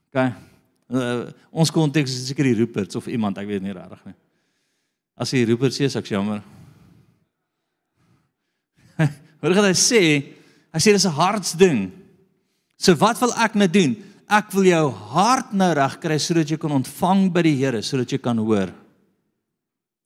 OK. 0.08 0.49
Uh, 0.90 1.30
ons 1.54 1.70
konteks 1.70 2.10
is 2.16 2.26
seker 2.26 2.48
die 2.48 2.56
Ruperts 2.58 2.98
of 2.98 3.06
iemand, 3.06 3.38
ek 3.38 3.46
weet 3.46 3.62
nie 3.62 3.74
regtig 3.76 4.02
nie. 4.08 4.16
As 5.14 5.30
hy 5.30 5.44
Ruperts 5.46 5.78
sê, 5.78 5.86
ek 5.86 6.10
jammer. 6.10 6.42
Hoor 9.40 9.54
gaan 9.54 9.68
hy 9.68 9.76
sê, 9.78 10.02
hy 10.74 10.80
sê 10.82 10.94
dis 10.96 11.06
'n 11.06 11.14
hartsding. 11.14 11.80
So 12.80 12.96
wat 12.98 13.20
wil 13.22 13.30
ek 13.38 13.54
nou 13.54 13.68
doen? 13.70 13.94
Ek 14.30 14.50
wil 14.54 14.66
jou 14.70 14.84
hart 15.14 15.52
nou 15.54 15.70
regkry 15.74 16.18
sodat 16.18 16.50
jy 16.50 16.58
kan 16.58 16.74
ontvang 16.74 17.30
by 17.34 17.42
die 17.42 17.58
Here, 17.58 17.82
sodat 17.82 18.10
jy 18.10 18.18
kan 18.18 18.38
hoor. 18.38 18.70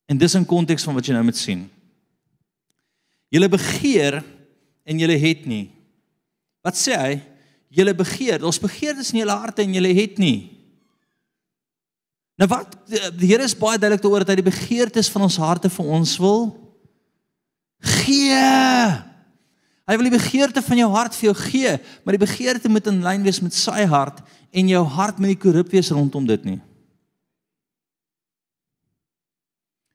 En 0.08 0.20
dis 0.20 0.34
in 0.36 0.44
konteks 0.44 0.84
van 0.84 0.96
wat 0.96 1.06
jy 1.08 1.16
nou 1.16 1.24
moet 1.24 1.36
sien. 1.36 1.64
Julle 3.32 3.48
begeer 3.48 4.22
en 4.84 4.98
julle 5.00 5.16
het 5.18 5.46
nie. 5.48 5.68
Wat 6.64 6.76
sê 6.76 6.96
hy? 6.96 7.14
Julle 7.74 7.94
begeer. 7.96 8.44
Ons 8.44 8.60
begeertes 8.60 9.12
in 9.12 9.22
julle 9.22 9.36
harte 9.36 9.64
en 9.64 9.74
julle 9.74 9.92
het 9.96 10.20
nie. 10.20 10.53
Nou 12.40 12.48
wat 12.50 12.74
die 13.18 13.30
Here 13.30 13.46
is 13.46 13.54
baie 13.56 13.78
duidelik 13.78 14.02
daaroor 14.02 14.24
dat 14.24 14.34
hy 14.34 14.40
die 14.42 14.50
begeertes 14.50 15.10
van 15.12 15.26
ons 15.28 15.38
harte 15.38 15.70
vir 15.70 15.90
ons 15.98 16.16
wil 16.22 16.48
gee. 17.84 18.44
Hy 19.84 19.96
wil 19.98 20.08
die 20.08 20.16
begeerte 20.16 20.62
van 20.64 20.80
jou 20.80 20.88
hart 20.94 21.16
vir 21.16 21.28
jou 21.28 21.34
gee, 21.36 21.74
maar 22.02 22.16
die 22.16 22.24
begeerte 22.24 22.70
moet 22.72 22.86
in 22.88 23.02
lyn 23.04 23.26
wees 23.26 23.42
met 23.44 23.56
sy 23.56 23.84
hart 23.90 24.22
en 24.54 24.70
jou 24.70 24.82
hart 24.96 25.20
moet 25.20 25.34
nie 25.34 25.40
korrup 25.40 25.72
wees 25.74 25.92
rondom 25.92 26.26
dit 26.28 26.46
nie. 26.48 26.60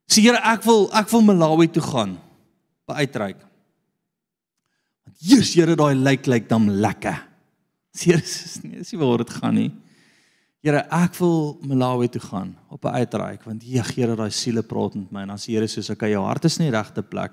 Sê 0.10 0.24
Here, 0.26 0.40
ek 0.42 0.66
wil 0.66 0.88
ek 0.98 1.10
wil 1.12 1.26
Malawi 1.26 1.68
toe 1.74 1.84
gaan. 1.86 2.16
By 2.90 3.06
uitreik. 3.06 3.42
Want 5.06 5.18
Jesus, 5.22 5.54
Here, 5.58 5.78
daai 5.78 5.94
lyk 5.98 6.30
lyk 6.30 6.48
dan 6.50 6.66
lekker. 6.82 7.20
Sê 7.94 8.12
Here, 8.14 8.24
dis 8.26 8.58
nie 8.64 8.80
dis 8.80 8.94
nie 8.94 9.02
waar 9.02 9.22
dit 9.22 9.36
gaan 9.38 9.58
nie. 9.58 9.70
Here, 10.60 10.82
ek 10.92 11.16
wil 11.22 11.56
Malawi 11.64 12.10
toe 12.12 12.22
gaan 12.22 12.52
op 12.68 12.84
'n 12.84 13.00
uitreik 13.00 13.44
want 13.48 13.64
ja, 13.64 13.84
Here, 13.84 14.16
daai 14.16 14.32
siele 14.32 14.62
praat 14.62 14.96
met 14.96 15.12
my 15.12 15.22
en 15.22 15.28
dan 15.28 15.38
sê 15.38 15.56
Here 15.56 15.68
soos 15.68 15.90
ek 15.90 16.02
jou 16.02 16.24
hart 16.24 16.46
is 16.46 16.60
nie 16.60 16.70
regte 16.70 17.02
plek. 17.02 17.32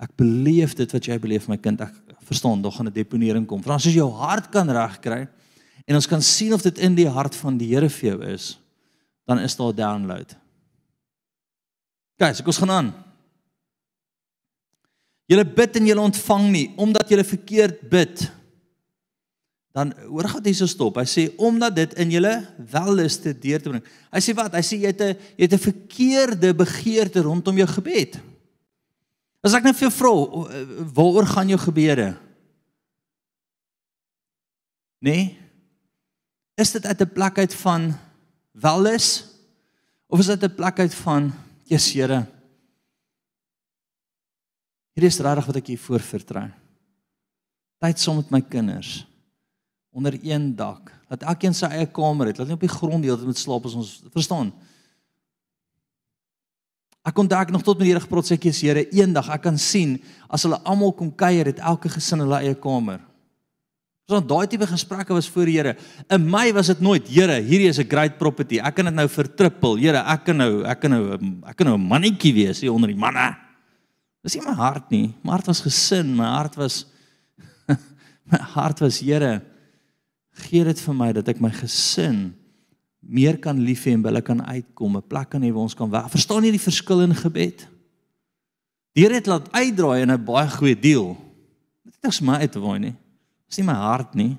Ek 0.00 0.14
beleef 0.16 0.74
dit 0.74 0.92
wat 0.92 1.04
jy 1.04 1.18
beleef 1.18 1.48
my 1.48 1.56
kind. 1.56 1.80
Ek 1.80 1.94
verstaan, 2.22 2.62
daar 2.62 2.72
gaan 2.72 2.86
'n 2.86 2.92
deponering 2.92 3.46
kom. 3.46 3.60
Want 3.62 3.80
as 3.80 3.84
jy 3.84 3.98
jou 3.98 4.10
hart 4.10 4.50
kan 4.50 4.68
regkry 4.68 5.28
en 5.86 5.94
ons 5.94 6.06
kan 6.06 6.22
sien 6.22 6.52
of 6.52 6.62
dit 6.62 6.78
in 6.78 6.94
die 6.94 7.08
hart 7.08 7.34
van 7.34 7.58
die 7.58 7.74
Here 7.74 7.88
vir 7.88 8.10
jou 8.10 8.22
is, 8.22 8.58
dan 9.26 9.38
is 9.38 9.56
daar 9.56 9.74
download. 9.74 10.36
Guys, 12.18 12.40
ek 12.40 12.46
ons 12.46 12.58
gaan 12.58 12.70
aan. 12.70 12.94
Julle 15.26 15.44
bid 15.44 15.76
en 15.76 15.86
julle 15.86 16.00
ontvang 16.00 16.50
nie 16.50 16.74
omdat 16.76 17.08
julle 17.08 17.24
verkeerd 17.24 17.88
bid. 17.90 18.30
Dan 19.72 19.94
hoor 20.04 20.28
gaan 20.28 20.44
dit 20.44 20.56
so 20.56 20.68
stop. 20.68 20.98
Hy 21.00 21.06
sê 21.08 21.22
omdat 21.40 21.76
dit 21.76 21.94
in 22.02 22.10
julle 22.12 22.32
welluste 22.70 23.32
deur 23.32 23.62
te 23.62 23.70
bring. 23.72 23.84
Hy 24.12 24.20
sê 24.20 24.34
wat? 24.36 24.52
Hy 24.52 24.64
sê 24.66 24.76
jy 24.82 24.90
het 24.92 25.00
'n 25.00 25.16
jy 25.38 25.44
het 25.48 25.54
'n 25.56 25.66
verkeerde 25.68 26.54
begeerte 26.54 27.22
rondom 27.24 27.56
jou 27.56 27.66
gebed. 27.66 28.20
As 29.42 29.54
ek 29.54 29.64
net 29.64 29.76
vir 29.76 29.88
jou 29.88 29.96
vra, 29.96 30.12
waaroor 30.94 31.26
gaan 31.26 31.48
jou 31.48 31.58
gebede? 31.58 32.16
Nee. 35.00 35.38
Is 36.54 36.72
dit 36.72 36.86
uit 36.86 37.00
'n 37.00 37.12
plek 37.12 37.38
uit 37.38 37.54
van 37.54 37.98
wellus 38.52 39.24
of 40.06 40.18
is 40.18 40.26
dit 40.26 40.42
'n 40.42 40.54
plek 40.54 40.78
uit 40.78 40.94
van 40.94 41.32
Jesus 41.64 41.92
Here. 41.92 42.26
Hier 44.92 45.04
is 45.04 45.18
regtig 45.18 45.46
wat 45.46 45.56
ek 45.56 45.66
hier 45.66 45.78
voor 45.78 46.00
vertrou. 46.00 46.50
Tyd 47.80 47.98
saam 47.98 48.16
met 48.16 48.30
my 48.30 48.40
kinders 48.40 49.11
onder 49.92 50.16
een 50.22 50.50
dak. 50.56 50.90
Laat 51.12 51.22
elkeen 51.22 51.54
sy 51.54 51.68
eie 51.68 51.86
kamer 51.86 52.30
hê. 52.30 52.36
Laat 52.38 52.48
nie 52.48 52.56
op 52.56 52.64
die 52.64 52.72
grond 52.72 53.04
deel 53.04 53.20
met 53.28 53.38
slaap 53.38 53.68
as 53.68 53.76
ons 53.78 53.94
verstaan. 54.14 54.52
Ek 57.02 57.16
kon 57.18 57.26
dalk 57.26 57.50
nog 57.50 57.64
tot 57.66 57.80
met 57.80 57.88
die 57.88 57.92
Here 57.92 58.02
gepraat 58.04 58.28
sê 58.28 58.36
ek 58.38 58.46
is 58.50 58.60
Here 58.62 58.86
eendag 58.94 59.28
ek 59.34 59.42
kan 59.48 59.58
sien 59.58 59.96
as 60.30 60.46
hulle 60.46 60.60
almal 60.62 60.94
kom 60.94 61.10
kuier 61.10 61.50
het 61.50 61.58
elke 61.58 61.90
gesin 61.90 62.22
hulle 62.22 62.38
eie 62.38 62.54
kamer. 62.54 63.02
So 64.10 64.20
daai 64.22 64.46
tipe 64.50 64.66
gesprekke 64.70 65.14
was 65.14 65.28
voor 65.30 65.50
die 65.50 65.56
Here. 65.58 65.74
In 66.14 66.24
my 66.30 66.48
was 66.54 66.70
dit 66.70 66.80
nooit, 66.84 67.06
Here, 67.10 67.40
hierdie 67.42 67.68
is 67.68 67.78
'n 67.78 67.88
great 67.88 68.18
property. 68.18 68.58
Ek 68.58 68.74
kan 68.74 68.84
dit 68.84 68.94
nou 68.94 69.08
vertrippel. 69.08 69.76
Here, 69.78 69.98
ek 69.98 70.24
kan 70.24 70.36
nou 70.36 70.64
ek 70.64 70.80
kan 70.80 70.90
nou 70.90 71.04
ek 71.46 71.56
kan 71.56 71.66
nou 71.66 71.76
'n 71.76 71.88
mannetjie 71.88 72.34
wees 72.34 72.60
hier 72.60 72.72
onder 72.72 72.88
die 72.88 72.98
manne. 72.98 73.36
Dis 74.22 74.36
nie 74.36 74.44
my 74.46 74.54
hart 74.54 74.90
nie. 74.90 75.14
My 75.24 75.32
hart 75.32 75.46
was 75.46 75.60
gesin, 75.60 76.14
my 76.14 76.24
hart 76.24 76.56
was 76.56 76.86
my 78.30 78.38
hart 78.38 78.80
was 78.80 79.00
Here, 79.00 79.42
gee 80.32 80.64
dit 80.64 80.80
vir 80.80 80.94
my 80.94 81.12
dat 81.12 81.28
ek 81.28 81.40
my 81.40 81.50
gesin 81.50 82.32
meer 83.02 83.36
kan 83.42 83.58
lief 83.58 83.84
hê 83.84 83.96
en 83.96 84.04
hulle 84.06 84.22
kan 84.22 84.40
uitkom, 84.40 84.96
'n 84.96 85.08
plek 85.08 85.30
kan 85.30 85.42
hê 85.42 85.52
waar 85.52 85.66
ons 85.66 85.74
kan 85.74 85.90
werk. 85.90 86.10
Verstaan 86.10 86.44
jy 86.44 86.50
die 86.50 86.68
verskil 86.68 87.02
in 87.02 87.14
gebed? 87.14 87.68
Die 88.94 89.04
Here 89.04 89.14
het 89.14 89.26
laat 89.26 89.50
uitdraai 89.52 90.02
in 90.02 90.10
'n 90.10 90.24
baie 90.24 90.48
goeie 90.48 90.78
deal. 90.78 91.16
Dit 91.84 92.12
is 92.12 92.20
my 92.20 92.34
uit 92.40 92.52
te 92.52 92.60
waai 92.60 92.78
nie. 92.78 92.96
Dis 93.48 93.58
nie 93.58 93.66
my 93.66 93.74
hart 93.74 94.14
nie. 94.14 94.38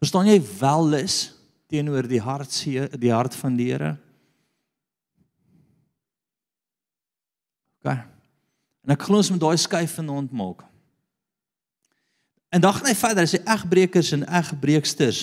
Verstaan 0.00 0.26
jy 0.26 0.40
wel 0.60 0.94
is 0.94 1.32
teenoor 1.68 2.06
die 2.08 2.20
hart 2.20 2.52
se 2.52 2.88
die 2.98 3.12
hart 3.12 3.34
van 3.34 3.56
die 3.56 3.70
Here? 3.72 3.96
OK. 7.80 7.92
En 8.84 8.94
ek 8.94 9.02
glo 9.02 9.16
ons 9.16 9.30
moet 9.30 9.40
daai 9.40 9.56
skuif 9.56 9.98
ons 9.98 10.30
maak. 10.30 10.64
En 12.48 12.60
dan 12.60 12.74
gaan 12.74 12.86
hy 12.86 12.94
verder, 12.94 13.24
hy 13.24 13.30
sê 13.36 13.42
egbreekers 13.42 14.12
en 14.16 14.26
egbreeksters. 14.38 15.20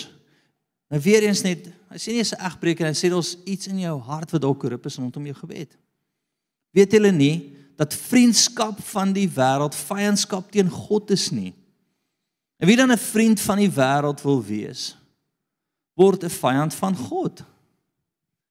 Nou 0.91 1.01
weer 1.01 1.23
eens 1.25 1.41
net, 1.41 1.69
hy 1.89 1.97
sê 1.97 2.13
nie 2.13 2.21
'n 2.21 2.45
egbreeker, 2.45 2.85
hy 2.87 2.93
sê 2.93 3.09
daar's 3.09 3.37
iets 3.45 3.67
in 3.67 3.79
jou 3.79 3.99
hart 3.99 4.31
wat 4.31 4.41
dalk 4.41 4.59
korrup 4.59 4.85
is 4.85 4.97
rondom 4.97 5.25
jou 5.25 5.35
gebed. 5.35 5.77
Weet 6.71 6.91
julle 6.91 7.11
nie 7.11 7.55
dat 7.77 7.93
vriendskap 7.93 8.79
van 8.93 9.13
die 9.13 9.27
wêreld 9.27 9.75
vyandskap 9.75 10.51
teen 10.51 10.69
God 10.69 11.11
is 11.11 11.31
nie? 11.31 11.53
En 12.59 12.67
wie 12.67 12.75
dan 12.75 12.91
'n 12.91 12.97
vriend 12.97 13.39
van 13.41 13.57
die 13.57 13.71
wêreld 13.71 14.21
wil 14.21 14.43
wees, 14.43 14.95
word 15.95 16.23
'n 16.23 16.29
vyand 16.29 16.73
van 16.73 16.95
God. 16.95 17.43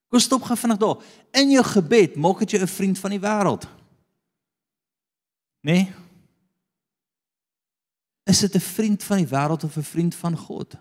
Kom 0.09 0.21
stop 0.21 0.43
gou 0.43 0.57
vinnig 0.57 0.79
daar. 0.79 0.97
In 1.33 1.51
jou 1.51 1.65
gebed 1.65 2.17
maak 2.17 2.39
dit 2.39 2.51
jou 2.51 2.63
'n 2.63 2.69
vriend 2.69 2.99
van 2.99 3.11
die 3.11 3.21
wêreld. 3.21 3.65
Nee? 5.61 5.93
Is 8.25 8.41
dit 8.41 8.55
'n 8.55 8.61
vriend 8.61 9.03
van 9.03 9.17
die 9.17 9.27
wêreld 9.27 9.65
of 9.65 9.77
'n 9.77 9.83
vriend 9.83 10.15
van 10.15 10.37
God? 10.37 10.77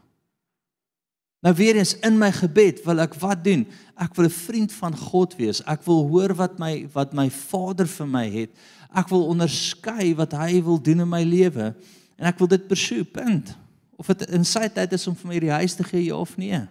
Nou 1.42 1.56
weer 1.56 1.76
eens 1.76 2.00
in 2.00 2.18
my 2.18 2.32
gebed 2.32 2.84
wil 2.84 3.00
ek 3.00 3.14
wat 3.14 3.44
doen? 3.44 3.68
Ek 3.96 4.16
wil 4.16 4.26
'n 4.26 4.30
vriend 4.30 4.72
van 4.72 4.98
God 4.98 5.36
wees. 5.36 5.64
Ek 5.64 5.84
wil 5.84 6.08
hoor 6.08 6.36
wat 6.36 6.60
my 6.60 6.88
wat 6.94 7.14
my 7.14 7.30
Vader 7.30 7.88
vir 7.88 8.08
my 8.08 8.30
het. 8.30 8.50
Ek 8.94 9.08
wil 9.08 9.28
onderskei 9.28 10.16
wat 10.16 10.32
hy 10.32 10.64
wil 10.64 10.82
doen 10.82 11.00
in 11.00 11.10
my 11.10 11.24
lewe 11.24 11.76
en 12.22 12.30
ek 12.30 12.38
wil 12.38 12.48
dit 12.48 12.68
pursue 12.70 13.04
punt 13.04 13.56
of 13.98 14.10
dit 14.14 14.30
in 14.34 14.46
sy 14.46 14.68
tyd 14.74 14.94
is 14.94 15.08
om 15.10 15.18
vir 15.18 15.30
my 15.32 15.40
die 15.42 15.54
huis 15.54 15.76
te 15.78 15.86
gee 15.86 16.06
ja 16.08 16.20
of 16.22 16.36
nee 16.42 16.62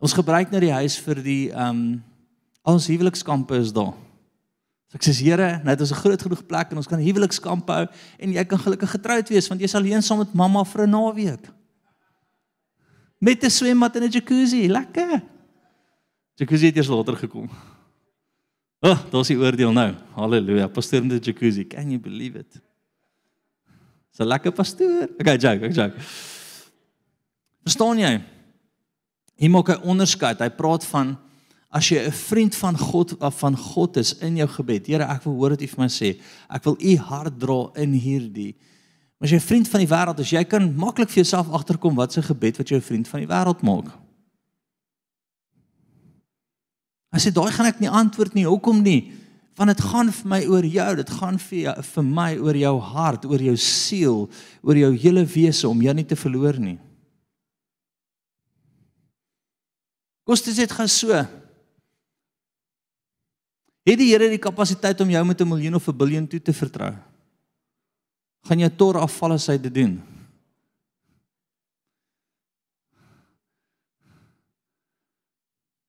ons 0.00 0.14
gebruik 0.16 0.52
nou 0.52 0.62
die 0.62 0.74
huis 0.74 0.98
vir 1.02 1.22
die 1.24 1.42
ehm 1.50 1.82
um, 1.82 1.82
ons 2.70 2.90
huwelikskampe 2.90 3.56
is 3.56 3.72
daar 3.74 3.94
so 4.90 4.98
ek 4.98 5.06
sê 5.06 5.14
Here 5.14 5.60
nou 5.62 5.70
het 5.70 5.80
ons 5.80 5.92
'n 5.92 6.02
groot 6.02 6.22
genoeg 6.22 6.46
plek 6.46 6.70
en 6.70 6.82
ons 6.82 6.90
kan 6.90 6.98
huwelikskamp 6.98 7.66
hou 7.68 7.86
en 8.18 8.32
jy 8.32 8.44
kan 8.44 8.58
gelukkig 8.58 8.90
getroud 8.90 9.28
wees 9.30 9.48
want 9.48 9.60
jy 9.60 9.68
sal 9.70 9.80
alleen 9.80 10.02
saam 10.02 10.18
met 10.18 10.34
mamma 10.34 10.64
vir 10.64 10.86
'n 10.86 10.90
naweek 10.90 11.44
met 13.20 13.44
'n 13.44 13.50
swembad 13.50 13.96
en 13.96 14.02
'n 14.04 14.10
jacuzzi 14.10 14.68
lekker 14.68 15.22
jacuzzi 16.36 16.66
het 16.66 16.76
eers 16.76 16.88
later 16.88 17.16
gekom 17.16 17.48
Oh, 18.82 18.96
daar's 19.10 19.28
die 19.28 19.36
oordeel 19.36 19.72
nou. 19.72 19.94
Halleluja. 20.16 20.66
Pastoor 20.72 21.02
in 21.02 21.08
die 21.08 21.20
jacuzzi. 21.20 21.66
Can 21.68 21.90
you 21.90 22.00
believe 22.00 22.38
it? 22.38 22.62
'n 24.20 24.28
lekker 24.28 24.52
pastoor. 24.52 25.08
Okay, 25.18 25.36
joke, 25.40 25.64
ek 25.64 25.74
joke. 25.74 26.04
Verstaan 27.64 28.00
jy? 28.00 28.12
Hy 29.40 29.48
maak 29.48 29.72
'n 29.72 29.82
onderskeid. 29.82 30.40
Hy 30.40 30.50
praat 30.52 30.84
van 30.84 31.16
as 31.70 31.88
jy 31.88 32.02
'n 32.06 32.12
vriend 32.12 32.54
van 32.56 32.78
God 32.78 33.14
van 33.18 33.56
God 33.56 33.96
is 33.96 34.18
in 34.18 34.36
jou 34.36 34.48
gebed. 34.48 34.86
Here, 34.86 35.04
ek 35.04 35.22
wil 35.24 35.34
hoor 35.34 35.50
wat 35.50 35.62
U 35.62 35.66
vir 35.66 35.78
my 35.78 35.88
sê. 35.88 36.20
Ek 36.50 36.64
wil 36.64 36.76
U 36.76 36.96
hart 36.96 37.38
dra 37.38 37.70
in 37.76 37.92
hierdie. 37.92 38.54
Maar 39.18 39.28
as 39.28 39.30
jy 39.30 39.36
'n 39.36 39.48
vriend 39.48 39.68
van 39.68 39.80
die 39.80 39.88
wêreld 39.88 40.18
is, 40.18 40.30
jy 40.30 40.44
kan 40.44 40.74
maklik 40.74 41.08
vir 41.08 41.22
jouself 41.22 41.48
agterkom 41.48 41.94
wat 41.94 42.12
se 42.12 42.22
gebed 42.22 42.56
wat 42.56 42.68
jou 42.68 42.80
vriend 42.80 43.08
van 43.08 43.20
die 43.20 43.28
wêreld 43.28 43.62
maak. 43.62 43.86
Hy 47.12 47.18
sê 47.18 47.32
daai 47.32 47.50
gaan 47.50 47.66
ek 47.66 47.80
nie 47.80 47.90
antwoord 47.90 48.34
nie. 48.34 48.46
Hoekom 48.46 48.82
nie? 48.82 49.12
Want 49.56 49.76
dit 49.76 49.80
gaan 49.80 50.12
vir 50.12 50.28
my 50.28 50.46
oor 50.46 50.64
jou, 50.64 50.96
dit 50.96 51.10
gaan 51.10 51.38
vir 51.38 51.58
jou, 51.58 51.82
vir 51.82 52.04
my 52.04 52.36
oor 52.38 52.56
jou 52.56 52.80
hart, 52.80 53.24
oor 53.24 53.42
jou 53.42 53.56
siel, 53.56 54.30
oor 54.62 54.78
jou 54.78 54.92
hele 54.96 55.24
wese 55.24 55.68
om 55.68 55.82
jou 55.82 55.94
nie 55.94 56.06
te 56.06 56.16
verloor 56.16 56.58
nie. 56.58 56.78
Kostes 60.24 60.56
dit 60.56 60.70
gaan 60.70 60.88
so. 60.88 61.26
Het 63.88 63.98
die 63.98 64.10
Here 64.12 64.28
die 64.28 64.40
kapasiteit 64.42 65.00
om 65.00 65.10
jou 65.10 65.24
met 65.24 65.40
'n 65.40 65.48
miljoen 65.48 65.74
of 65.74 65.88
'n 65.88 65.96
biljoen 65.96 66.26
toe 66.28 66.42
te 66.42 66.52
vertrou? 66.52 66.94
Gaan 68.44 68.58
jy 68.58 68.70
tor 68.76 68.98
afval 68.98 69.32
as 69.32 69.46
hy 69.46 69.58
dit 69.58 69.74
doen? 69.74 70.02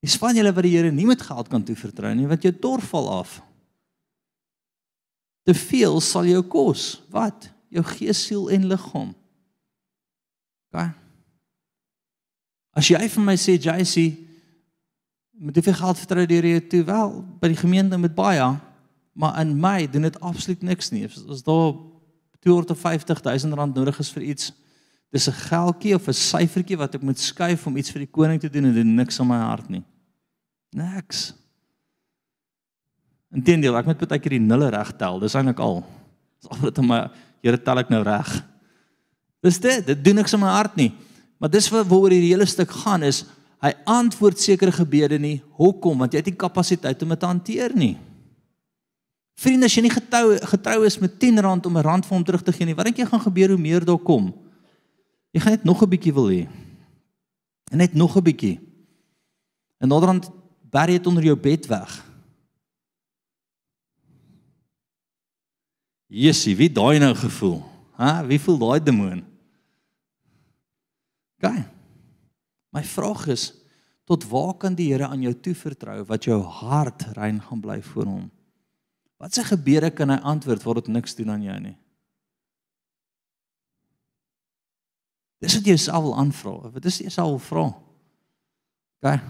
Dis 0.02 0.18
van 0.18 0.36
julle 0.36 0.54
wat 0.54 0.64
die 0.64 0.78
Here 0.78 0.92
nie 0.92 1.06
met 1.06 1.22
geld 1.22 1.48
kan 1.48 1.64
toevertrou 1.64 2.14
nie, 2.16 2.28
want 2.28 2.42
jou 2.42 2.54
tor 2.54 2.82
val 2.82 3.10
af. 3.22 3.42
Te 5.46 5.54
veel 5.54 6.02
sal 6.02 6.26
jou 6.26 6.42
kos. 6.42 7.04
Wat? 7.14 7.50
Jou 7.70 7.84
gees, 7.84 8.26
siel 8.26 8.50
en 8.50 8.68
liggaam. 8.68 9.14
OK. 10.72 10.90
As 12.72 12.88
jy 12.88 13.02
vir 13.12 13.24
my 13.24 13.36
sê 13.36 13.58
JC, 13.60 14.31
met 15.42 15.58
hoeveel 15.58 15.74
geld 15.74 15.98
vertrou 15.98 16.26
jy 16.30 16.42
hier 16.46 16.66
toe? 16.70 16.84
Wel, 16.86 17.14
by 17.42 17.50
die 17.50 17.58
gemeente 17.58 17.98
met 17.98 18.14
baie, 18.16 18.46
maar 19.18 19.40
in 19.42 19.56
my 19.60 19.88
doen 19.90 20.06
dit 20.06 20.20
absoluut 20.22 20.62
niks 20.62 20.92
nie. 20.94 21.08
As 21.08 21.42
daar 21.44 21.74
250 22.46 23.24
000 23.26 23.58
rand 23.58 23.76
nodig 23.76 23.98
is 24.00 24.12
vir 24.14 24.28
iets, 24.34 24.52
dis 25.12 25.28
'n 25.28 25.42
geldjie 25.50 25.96
of 25.96 26.08
'n 26.08 26.14
syfertjie 26.14 26.78
wat 26.78 26.96
ek 26.96 27.02
moet 27.02 27.20
skuif 27.20 27.68
om 27.68 27.78
iets 27.78 27.92
vir 27.92 28.06
die 28.06 28.12
koning 28.12 28.40
te 28.40 28.50
doen 28.50 28.66
en 28.66 28.74
dit 28.74 28.86
niks 28.86 29.20
in 29.20 29.28
my 29.28 29.38
hart 29.38 29.70
nie. 29.70 29.84
Niks. 30.72 31.34
Inteendeel, 33.34 33.76
ek 33.78 33.86
moet 33.86 34.08
baie 34.08 34.20
keer 34.20 34.38
die 34.38 34.40
nulle 34.40 34.70
reg 34.70 34.92
tel. 34.98 35.20
Dis 35.20 35.36
eintlik 35.36 35.60
al. 35.60 35.84
Dis 36.40 36.50
al 36.50 36.58
wat 36.62 36.78
in 36.78 36.88
my 36.88 37.10
Here 37.42 37.58
tel 37.58 37.80
ek 37.82 37.90
nou 37.90 38.04
reg. 38.04 38.30
Dis 39.42 39.60
dit, 39.60 39.86
dit 39.86 40.04
doen 40.06 40.16
niks 40.16 40.34
in 40.34 40.40
my 40.40 40.52
hart 40.54 40.76
nie. 40.76 40.92
Maar 41.42 41.50
dis 41.50 41.70
waaroor 41.74 42.14
hierdie 42.14 42.36
hele 42.36 42.46
stuk 42.46 42.70
gaan 42.84 43.02
is 43.02 43.26
hy 43.62 43.72
antwoord 43.86 44.40
sekere 44.42 44.74
gebede 44.74 45.20
nie. 45.22 45.42
Hoekom? 45.60 46.02
Want 46.02 46.14
jy 46.14 46.22
het 46.24 46.32
nie 46.32 46.40
kapasiteit 46.40 47.02
om 47.04 47.14
dit 47.14 47.20
te 47.20 47.30
hanteer 47.30 47.76
nie. 47.78 47.96
Vriende, 49.42 49.70
as 49.70 49.76
jy 49.78 49.86
nie 49.86 49.94
getrou 49.94 50.38
getrou 50.52 50.86
is 50.86 51.00
met 51.02 51.20
10 51.22 51.42
rand 51.42 51.66
om 51.66 51.78
'n 51.78 51.86
rand 51.86 52.06
vir 52.06 52.16
hom 52.16 52.26
terug 52.26 52.44
te 52.44 52.52
gee 52.52 52.66
nie, 52.66 52.76
wat 52.76 52.86
dink 52.86 52.98
jy 52.98 53.06
gaan 53.06 53.22
gebeur 53.22 53.50
hoe 53.50 53.58
meer 53.58 53.86
daar 53.86 53.98
kom? 53.98 54.34
Jy 55.32 55.42
gaan 55.42 55.52
net 55.52 55.64
nog 55.64 55.82
'n 55.82 55.90
bietjie 55.90 56.14
wil 56.14 56.30
hê. 56.30 56.48
En 57.72 57.78
net 57.78 57.94
nog 57.94 58.18
'n 58.18 58.24
bietjie. 58.24 58.60
En 59.80 59.88
naderhand 59.88 60.30
jy 60.72 60.86
dit 60.86 61.08
onder 61.08 61.24
jou 61.24 61.36
bed 61.36 61.68
weg. 61.68 62.06
Jessie, 66.08 66.56
wie 66.56 66.72
daai 66.72 67.00
nou 67.00 67.16
gevoel? 67.16 67.64
Hæ, 67.96 68.26
wie 68.28 68.40
voel 68.40 68.58
daai 68.58 68.84
demoon? 68.84 69.24
Gaan. 71.40 71.81
My 72.72 72.84
vraag 72.88 73.28
is 73.32 73.52
tot 74.08 74.26
waar 74.32 74.56
kan 74.60 74.76
die 74.76 74.90
Here 74.92 75.08
aan 75.08 75.24
jou 75.24 75.34
toevertrou 75.36 76.02
wat 76.08 76.28
jou 76.28 76.40
hart 76.42 77.04
rein 77.18 77.42
gaan 77.44 77.62
bly 77.64 77.82
voor 77.92 78.08
hom? 78.08 78.26
Wat 79.22 79.36
se 79.36 79.44
gebede 79.46 79.92
kan 79.94 80.10
hy 80.10 80.18
antwoord 80.26 80.64
waar 80.64 80.80
dit 80.82 80.90
niks 80.96 81.16
doen 81.16 81.30
aan 81.36 81.44
jou 81.46 81.60
nie? 81.62 81.76
Dis 85.42 85.58
wat 85.58 85.68
jy 85.68 85.78
self 85.82 86.06
wil 86.06 86.18
aanvra. 86.22 86.56
Wat 86.74 86.88
is 86.90 87.00
jy 87.02 87.12
self 87.14 87.30
wil 87.30 87.44
vra? 87.46 87.68
OK. 89.02 89.22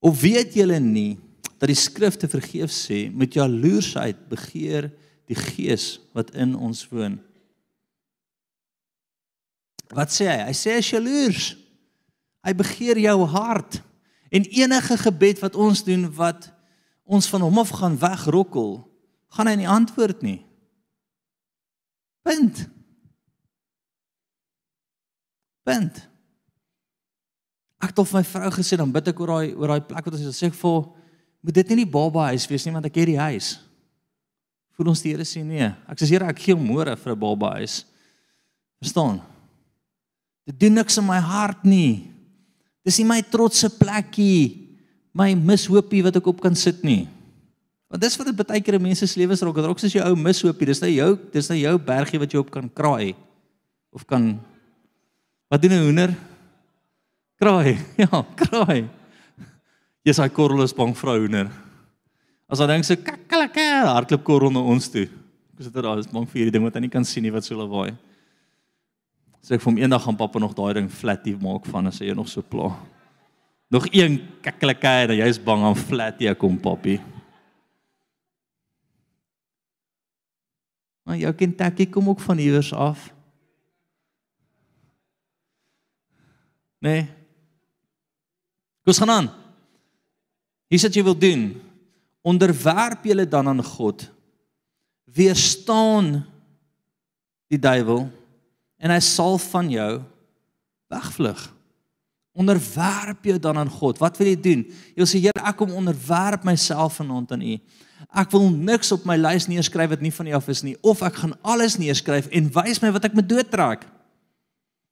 Of 0.00 0.22
weet 0.22 0.56
julle 0.56 0.78
nie 0.82 1.18
dat 1.60 1.68
die 1.68 1.78
skrifte 1.78 2.28
vergeef 2.30 2.72
sê 2.72 3.04
met 3.12 3.36
jaloersheid 3.36 4.22
begeer 4.30 4.88
die 5.30 5.36
gees 5.38 5.98
wat 6.16 6.32
in 6.34 6.56
ons 6.56 6.86
woon? 6.90 7.18
Wat 9.94 10.12
sê 10.14 10.28
hy? 10.30 10.38
Hy 10.48 10.54
sê 10.54 10.76
hy 10.76 10.82
is 10.82 10.90
jaloers. 10.92 11.46
Hy 12.46 12.52
begeer 12.56 13.00
jou 13.02 13.18
hart. 13.32 13.80
En 14.30 14.46
enige 14.46 14.96
gebed 15.02 15.42
wat 15.42 15.58
ons 15.58 15.82
doen 15.84 16.06
wat 16.14 16.50
ons 17.10 17.26
van 17.32 17.42
hom 17.42 17.58
af 17.58 17.72
gaan 17.74 17.96
wegrokkel, 17.98 18.76
gaan 19.34 19.50
hy 19.50 19.56
nie 19.58 19.70
antwoord 19.70 20.22
nie. 20.22 20.38
Punt. 22.22 22.62
Punt. 25.66 25.98
Ek 27.80 27.90
het 27.90 28.02
of 28.02 28.12
my 28.14 28.22
vrou 28.28 28.50
gesê 28.54 28.78
dan 28.78 28.92
bid 28.92 29.10
ek 29.10 29.20
oor 29.22 29.34
daai 29.34 29.56
oor 29.56 29.72
daai 29.72 29.88
plek 29.88 30.06
wat 30.06 30.16
ons 30.18 30.36
sê 30.36 30.50
ek 30.50 30.58
vir 30.60 30.80
moet 31.40 31.56
dit 31.56 31.70
nie 31.72 31.82
die 31.82 31.90
baba 31.90 32.26
huis 32.28 32.44
wees 32.50 32.66
nie 32.66 32.74
want 32.74 32.86
ek 32.86 32.98
het 33.00 33.08
die 33.08 33.18
huis. 33.18 33.54
Voel 34.76 34.92
ons 34.92 35.02
die 35.02 35.14
Here 35.14 35.24
sê 35.26 35.42
nee. 35.44 35.70
Ek 35.88 35.98
sê 35.98 36.10
Here 36.12 36.28
ek 36.28 36.42
gee 36.44 36.54
môre 36.54 36.94
vir 36.96 37.12
'n 37.16 37.20
baba 37.20 37.56
huis. 37.58 37.84
Verstaan? 38.80 39.20
Dit 40.48 40.60
doen 40.60 40.80
niks 40.80 40.98
in 41.00 41.06
my 41.06 41.18
hart 41.18 41.64
nie. 41.68 42.10
Dis 42.86 42.98
nie 42.98 43.08
my 43.08 43.20
trotse 43.22 43.68
plekkie, 43.76 44.68
my 45.12 45.34
mishoopie 45.34 46.04
wat 46.06 46.16
ek 46.16 46.30
op 46.32 46.40
kan 46.40 46.56
sit 46.56 46.84
nie. 46.86 47.08
Want 47.90 48.04
dis 48.04 48.16
wat 48.16 48.30
dit 48.30 48.38
baie 48.38 48.62
keer 48.62 48.78
in 48.78 48.86
mense 48.86 49.06
se 49.06 49.18
lewens 49.18 49.42
raak. 49.42 49.58
Dit 49.58 49.66
raak 49.66 49.82
soos 49.82 49.96
jou 49.96 50.04
ou 50.06 50.14
mishoopie. 50.16 50.70
Dis 50.70 50.80
nou 50.82 50.90
jou, 50.92 51.10
dis 51.34 51.50
nou 51.50 51.58
jou 51.58 51.74
bergie 51.82 52.20
wat 52.22 52.32
jy 52.32 52.40
op 52.40 52.52
kan 52.54 52.70
kraai 52.70 53.14
of 53.90 54.06
kan 54.06 54.38
Wat 55.50 55.62
doen 55.62 55.72
'n 55.72 55.82
hoender? 55.82 56.14
Kraai. 57.34 57.78
Ja, 57.98 58.22
kraai. 58.38 58.86
Jy's 60.06 60.16
daai 60.16 60.30
korrel 60.30 60.62
is 60.62 60.72
bang 60.72 60.94
vrou 60.94 61.18
hoender. 61.18 61.50
As 62.48 62.62
hy 62.62 62.66
dink 62.70 62.86
so 62.86 62.94
kakkelike 62.94 63.66
hardloop 63.90 64.22
korrel 64.22 64.52
na 64.54 64.62
ons 64.62 64.86
toe. 64.88 65.08
Ek 65.58 65.66
sit 65.66 65.74
daar, 65.74 65.98
is 65.98 66.06
bang 66.06 66.28
vir 66.28 66.38
hierdie 66.38 66.54
ding 66.54 66.62
wat 66.62 66.78
hy 66.78 66.84
nie 66.86 66.92
kan 66.92 67.04
sien 67.04 67.26
nie 67.26 67.34
wat 67.34 67.44
so 67.44 67.58
lawaai. 67.58 67.96
Sê 69.40 69.56
ek 69.56 69.62
vir 69.64 69.70
hom 69.72 69.80
eendag 69.80 70.04
gaan 70.04 70.18
pappa 70.20 70.40
nog 70.42 70.52
daai 70.56 70.74
ding 70.76 70.90
flatie 70.92 71.36
maak 71.40 71.64
van 71.68 71.88
as 71.88 72.00
hy 72.02 72.12
nog 72.16 72.28
so 72.28 72.44
pla. 72.44 72.74
Nog 73.72 73.86
een 73.94 74.18
kakkelike 74.44 74.92
en 75.06 75.16
jy's 75.16 75.40
bang 75.40 75.64
aan 75.64 75.78
flatie 75.78 76.32
kom 76.36 76.58
papi. 76.60 76.98
Maar 81.06 81.16
jou 81.16 81.32
Kentucky 81.34 81.88
kom 81.90 82.08
ook 82.12 82.20
van 82.20 82.38
iewers 82.38 82.72
af. 82.72 83.08
Nee, 86.80 87.08
ons 88.84 88.98
gaan 88.98 89.10
aan. 89.10 89.28
Hier 90.70 90.80
sit 90.80 90.94
jy 90.94 91.02
wil 91.04 91.18
doen. 91.18 91.50
Onderwerp 92.22 93.04
julle 93.04 93.26
dan 93.28 93.48
aan 93.48 93.62
God. 93.64 94.06
Weerstaan 95.10 96.20
die 97.50 97.58
duiwel 97.58 98.06
en 98.80 98.92
hy 98.94 99.00
sal 99.04 99.38
van 99.50 99.68
jou 99.70 99.90
wegvlug. 100.90 101.42
Onderwerp 102.40 103.26
jou 103.26 103.36
dan 103.42 103.58
aan 103.60 103.70
God. 103.70 104.00
Wat 104.00 104.16
wil 104.20 104.30
jy 104.30 104.38
doen? 104.40 104.64
Jy 104.96 105.06
sê 105.06 105.20
Here, 105.20 105.44
ek 105.44 105.58
kom 105.60 105.74
onderwerp 105.76 106.46
myself 106.48 107.00
vanaand 107.00 107.34
aan 107.36 107.44
U. 107.44 107.58
Ek 108.16 108.32
wil 108.32 108.48
niks 108.50 108.90
op 108.96 109.04
my 109.06 109.18
lys 109.20 109.46
neerskryf 109.50 109.92
wat 109.92 110.02
nie 110.02 110.14
van 110.14 110.30
U 110.30 110.34
af 110.38 110.48
is 110.50 110.64
nie 110.64 110.76
of 110.80 111.02
ek 111.04 111.20
gaan 111.20 111.36
alles 111.44 111.76
neerskryf 111.78 112.30
en 112.32 112.48
wys 112.54 112.80
my 112.82 112.90
wat 112.94 113.10
ek 113.10 113.18
moet 113.18 113.28
doodtrek. 113.28 113.84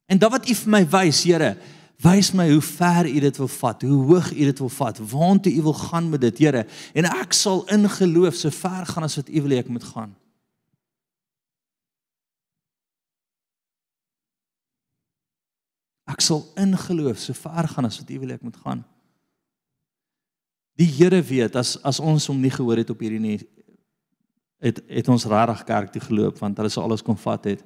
En 0.08 0.20
dan 0.20 0.32
wat 0.34 0.48
U 0.48 0.54
vir 0.54 0.72
my 0.76 0.84
wys, 0.92 1.24
Here, 1.24 1.56
Wys 1.98 2.30
my 2.30 2.46
hoe 2.46 2.62
ver 2.62 3.08
U 3.10 3.20
dit 3.20 3.36
wil 3.36 3.48
vat, 3.50 3.82
hoe 3.82 4.04
hoog 4.06 4.30
U 4.30 4.44
dit 4.46 4.60
wil 4.62 4.70
vat, 4.70 4.98
waartoe 5.10 5.52
U 5.58 5.62
wil 5.62 5.74
gaan 5.74 6.10
met 6.10 6.20
dit, 6.22 6.44
Here. 6.44 6.62
En 6.94 7.08
ek 7.10 7.34
sal 7.34 7.64
in 7.74 7.88
geloof 7.90 8.38
so 8.38 8.54
ver 8.54 8.86
gaan 8.86 9.06
as 9.06 9.18
wat 9.18 9.32
U 9.32 9.42
wil 9.42 9.56
hê 9.56 9.58
ek 9.64 9.72
moet 9.72 9.82
gaan. 9.82 10.12
Ek 16.08 16.22
sal 16.24 16.44
in 16.56 16.72
geloof 16.76 17.20
so 17.20 17.36
ver 17.36 17.68
gaan 17.68 17.88
as 17.88 17.98
wat 18.00 18.10
U 18.10 18.18
wil 18.22 18.32
ek 18.32 18.44
moet 18.46 18.56
gaan. 18.64 18.84
Die 20.78 20.88
Here 20.88 21.20
weet 21.22 21.56
as 21.58 21.76
as 21.84 22.00
ons 22.00 22.28
hom 22.30 22.40
nie 22.40 22.52
gehoor 22.54 22.80
het 22.80 22.90
op 22.90 23.00
hierdie 23.02 23.20
nie 23.22 23.38
het 24.62 24.80
het 24.88 25.08
ons 25.08 25.26
regtig 25.30 25.64
kerk 25.66 25.92
toe 25.94 26.02
geloop 26.02 26.38
want 26.42 26.56
hulle 26.58 26.70
sou 26.72 26.84
alles 26.84 27.04
kon 27.04 27.18
vat 27.18 27.50
het. 27.52 27.64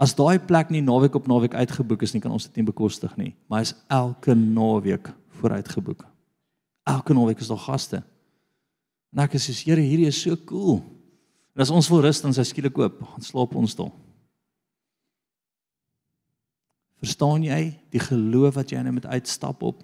As 0.00 0.14
daai 0.16 0.38
plek 0.42 0.72
nie 0.74 0.82
naweek 0.82 1.14
op 1.14 1.28
naweek 1.30 1.54
uitgeboek 1.54 2.02
is 2.02 2.14
nie, 2.14 2.22
kan 2.22 2.32
ons 2.34 2.48
dit 2.48 2.56
nie 2.58 2.66
bekostig 2.66 3.12
nie, 3.16 3.34
maar 3.48 3.62
is 3.62 3.76
elke 3.92 4.34
naweek 4.34 5.12
vooruitgeboek. 5.38 6.02
Elke 6.90 7.14
naweek 7.14 7.40
is 7.40 7.50
daar 7.52 7.62
gaste. 7.62 8.02
En 9.14 9.22
ek 9.22 9.36
sê, 9.38 9.54
Here, 9.54 9.80
hierdie 9.80 10.10
is 10.10 10.18
so 10.18 10.34
cool. 10.48 10.82
En 11.54 11.62
as 11.62 11.70
ons 11.70 11.88
wil 11.92 12.02
rus 12.02 12.20
dan 12.24 12.34
sy 12.34 12.42
skielik 12.48 12.78
oop, 12.82 12.98
gaan 13.12 13.22
slaap 13.22 13.54
ons 13.54 13.76
daar. 13.78 13.92
Verstaan 17.04 17.44
jy 17.44 17.60
die 17.92 18.00
geloof 18.00 18.56
wat 18.56 18.72
jy 18.72 18.80
nou 18.80 18.94
met 18.96 19.06
uitstap 19.06 19.62
op? 19.62 19.82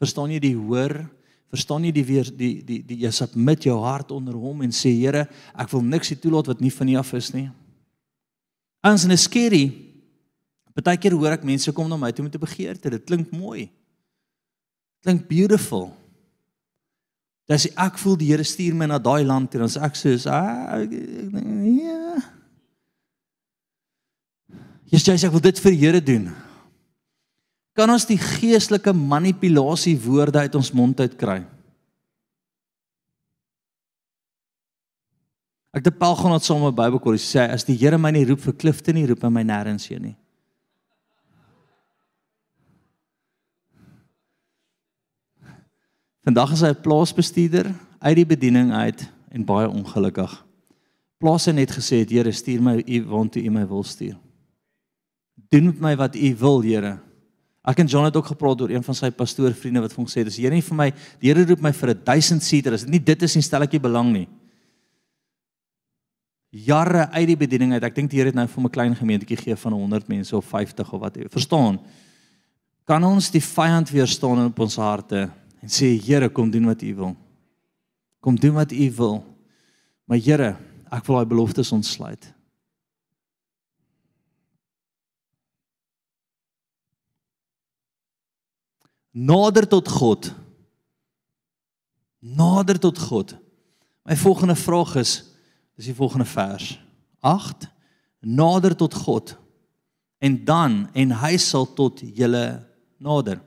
Verstaan 0.00 0.32
jy 0.32 0.40
die 0.40 0.56
hoor? 0.56 1.02
Verstaan 1.52 1.84
jy 1.84 1.92
die 1.92 2.04
weer 2.08 2.30
die 2.32 2.54
die 2.64 2.80
die 2.84 3.02
jy 3.04 3.12
submit 3.12 3.68
jou 3.68 3.76
hart 3.84 4.10
onder 4.16 4.34
hom 4.34 4.64
en 4.64 4.72
sê 4.72 4.94
Here, 4.96 5.26
ek 5.54 5.70
wil 5.70 5.84
niks 5.84 6.14
toelaat 6.20 6.48
wat 6.48 6.64
nie 6.64 6.72
van 6.72 6.88
U 6.88 6.96
af 6.96 7.12
is 7.12 7.32
nie. 7.36 7.50
Ons 8.86 9.04
in 9.04 9.12
'n 9.12 9.20
skerry 9.20 9.86
Partykeer 10.76 11.14
hoor 11.16 11.32
ek 11.32 11.46
mense 11.48 11.72
kom 11.72 11.88
na 11.88 11.96
my 11.96 12.10
toe 12.12 12.24
met 12.26 12.34
'n 12.36 12.44
begeerte. 12.44 12.90
Dit 12.90 13.04
klink 13.08 13.30
mooi. 13.32 13.70
Klink 15.00 15.26
beautiful. 15.28 15.96
Dis 17.48 17.68
ek 17.72 17.96
voel 17.98 18.16
die 18.16 18.28
Here 18.28 18.44
stuur 18.44 18.74
my 18.74 18.86
na 18.86 18.98
daai 18.98 19.24
land 19.24 19.54
en 19.54 19.62
ons 19.62 19.76
ek 19.76 19.94
sê, 19.94 20.26
"Ah, 20.26 20.80
ek 20.82 20.90
dink 20.90 21.80
ja." 21.80 22.18
Jesus 24.90 25.22
sê 25.22 25.26
ek 25.26 25.32
wil 25.32 25.40
dit 25.40 25.58
vir 25.58 25.70
die 25.70 25.78
Here 25.78 26.00
doen. 26.00 26.45
Kan 27.76 27.92
ons 27.92 28.06
die 28.08 28.16
geestelike 28.16 28.94
manipulasie 28.96 29.98
woorde 30.00 30.40
uit 30.46 30.54
ons 30.56 30.72
mond 30.72 31.00
uit 31.00 31.16
kry? 31.20 31.42
Ek 35.76 35.84
het 35.84 35.92
'n 35.92 35.98
pelgenoot 35.98 36.42
saam 36.42 36.62
met 36.64 36.74
Bybelkool 36.74 37.18
sê 37.20 37.52
as 37.52 37.64
die 37.64 37.76
Here 37.76 37.98
my 37.98 38.10
nie 38.10 38.24
roep 38.24 38.40
vir 38.40 38.54
klifte 38.54 38.92
nie, 38.92 39.06
roep 39.06 39.22
hy 39.22 39.28
my 39.28 39.42
nêrens 39.42 39.88
heen 39.88 40.02
nie. 40.02 40.16
Vandag 46.24 46.52
is 46.52 46.60
hy 46.60 46.72
'n 46.72 46.82
plaasbestuurder 46.82 47.74
uit 48.00 48.16
die 48.16 48.26
bediening 48.26 48.72
uit 48.72 49.06
en 49.30 49.44
baie 49.44 49.68
ongelukkig. 49.68 50.44
Plaas 51.18 51.44
het 51.44 51.54
net 51.54 51.70
gesê, 51.70 52.08
"Here, 52.08 52.32
stuur 52.32 52.62
my 52.62 52.82
u 52.86 53.04
waar 53.04 53.28
toe 53.28 53.42
u 53.42 53.50
my 53.50 53.66
wil 53.68 53.84
stuur." 53.84 54.16
Doen 55.50 55.64
met 55.66 55.80
my 55.80 55.96
wat 55.96 56.16
u 56.16 56.36
wil, 56.36 56.62
Here. 56.62 57.05
Ek 57.66 57.80
en 57.82 57.88
John 57.90 58.06
het 58.06 58.16
ook 58.16 58.30
gepraat 58.30 58.60
oor 58.62 58.70
een 58.70 58.84
van 58.86 58.94
sy 58.94 59.10
pastoorvriende 59.10 59.82
wat 59.82 59.92
vir 59.92 60.04
hom 60.04 60.06
sê, 60.06 60.24
"Dis 60.24 60.36
Here 60.36 60.54
nie 60.54 60.62
vir 60.62 60.76
my, 60.76 60.90
die 61.20 61.28
Here 61.28 61.44
roep 61.44 61.60
my 61.60 61.72
vir 61.72 61.90
'n 61.90 62.04
1000 62.04 62.42
seater, 62.42 62.74
as 62.74 62.84
dit 62.84 62.90
nie 62.90 62.98
dit 62.98 63.22
is 63.22 63.34
nie, 63.34 63.42
stel 63.42 63.62
ek 63.62 63.72
nie 63.72 63.80
belang 63.80 64.12
nie." 64.12 64.28
Jare 66.52 67.10
uit 67.10 67.26
die 67.26 67.36
bediening 67.36 67.72
uit. 67.72 67.82
Ek 67.82 67.94
dink 67.94 68.10
die 68.10 68.18
Here 68.18 68.28
het 68.28 68.34
nou 68.34 68.46
vir 68.46 68.62
'n 68.62 68.70
klein 68.70 68.94
gemeentetjie 68.94 69.36
gegee 69.36 69.56
van 69.56 69.72
100 69.72 70.08
mense 70.08 70.36
of 70.36 70.44
50 70.44 70.92
of 70.92 71.00
wat 71.00 71.16
verstaan. 71.30 71.80
Kan 72.86 73.04
ons 73.04 73.30
die 73.30 73.40
vyand 73.40 73.90
weerstaan 73.90 74.38
in 74.38 74.46
op 74.46 74.58
ons 74.60 74.76
harte? 74.76 75.30
en 75.66 75.72
sê 75.72 75.96
Here 75.98 76.28
kom 76.30 76.50
doen 76.50 76.68
wat 76.70 76.82
U 76.82 76.94
wil. 76.94 77.16
Kom 78.22 78.38
doen 78.38 78.54
wat 78.54 78.72
U 78.72 78.90
wil. 78.96 79.16
Maar 80.06 80.22
Here, 80.22 80.50
ek 80.94 81.06
wil 81.08 81.18
daai 81.18 81.30
beloftes 81.34 81.72
ontsluit. 81.74 82.28
Nader 89.16 89.64
tot 89.68 89.88
God. 89.88 90.28
Nader 92.20 92.78
tot 92.78 92.98
God. 92.98 93.32
My 94.04 94.16
volgende 94.16 94.56
vraag 94.56 94.94
is 95.00 95.24
is 95.76 95.84
die 95.84 95.94
volgende 95.94 96.24
vers. 96.24 96.80
8 97.20 97.68
Nader 98.20 98.76
tot 98.76 98.94
God. 98.94 99.36
En 100.18 100.44
dan 100.44 100.88
en 100.92 101.14
hy 101.20 101.36
sal 101.36 101.64
tot 101.72 102.00
julle 102.00 102.66
nader. 102.96 103.40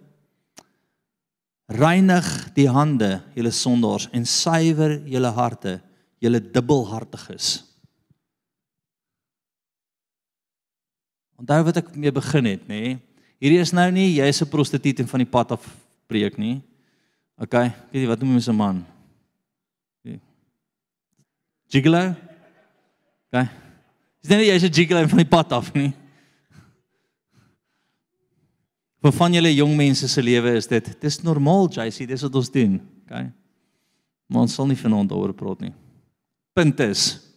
Reinig 1.69 2.53
die 2.53 2.69
hande, 2.69 3.19
julle 3.37 3.51
sondaars, 3.53 4.07
en 4.09 4.25
suiwer 4.25 4.95
julle 5.05 5.29
harte, 5.37 5.75
julle 6.17 6.41
dubbelhartiges. 6.41 7.59
Onthou 11.37 11.61
wat 11.67 11.81
ek 11.83 11.93
mee 11.93 12.13
begin 12.13 12.49
het, 12.49 12.65
nê? 12.65 12.81
Nee? 12.81 12.97
Hierdie 13.39 13.61
is 13.63 13.71
nou 13.71 13.89
nie 13.91 14.19
jy's 14.19 14.41
'n 14.41 14.49
prostituut 14.49 14.99
en 14.99 15.07
van 15.07 15.19
die 15.19 15.31
pad 15.31 15.51
af 15.51 15.63
preek 16.07 16.37
nie. 16.37 16.61
OK, 17.39 17.53
weet 17.91 18.03
jy 18.03 18.07
wat 18.07 18.19
noem 18.19 18.37
jy 18.37 18.51
'n 18.51 18.55
man? 18.55 18.85
Gigolo? 21.69 22.15
OK. 23.29 23.49
Dis 24.21 24.31
nie 24.31 24.49
jy's 24.49 24.63
'n 24.63 24.73
gigolo 24.73 25.07
van 25.07 25.21
die 25.21 25.29
pad 25.29 25.51
af 25.53 25.73
nie. 25.73 25.93
Vir 28.99 29.11
van 29.11 29.33
julle 29.33 29.55
jong 29.55 29.75
mense 29.77 30.07
se 30.07 30.21
lewe 30.21 30.57
is 30.57 30.67
dit 30.67 31.01
dis 31.01 31.23
normaal 31.23 31.69
JC, 31.69 32.05
dis 32.05 32.21
wat 32.21 32.35
ons 32.35 32.51
doen. 32.51 32.81
Okay. 33.05 33.31
Maar 34.27 34.41
ons 34.41 34.53
sal 34.53 34.67
nie 34.67 34.75
vanaand 34.75 35.09
daaroor 35.09 35.33
praat 35.33 35.61
nie. 35.61 35.73
Punt 36.53 36.79
is 36.79 37.29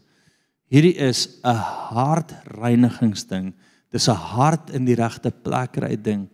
hierdie 0.73 0.97
is 0.97 1.39
'n 1.45 1.55
hartreinigingsding. 1.93 3.53
Dis 3.93 4.09
'n 4.09 4.17
hart 4.17 4.71
in 4.71 4.85
die 4.85 4.97
regte 4.97 5.31
plek 5.31 5.77
ry 5.77 5.97
ding. 5.97 6.29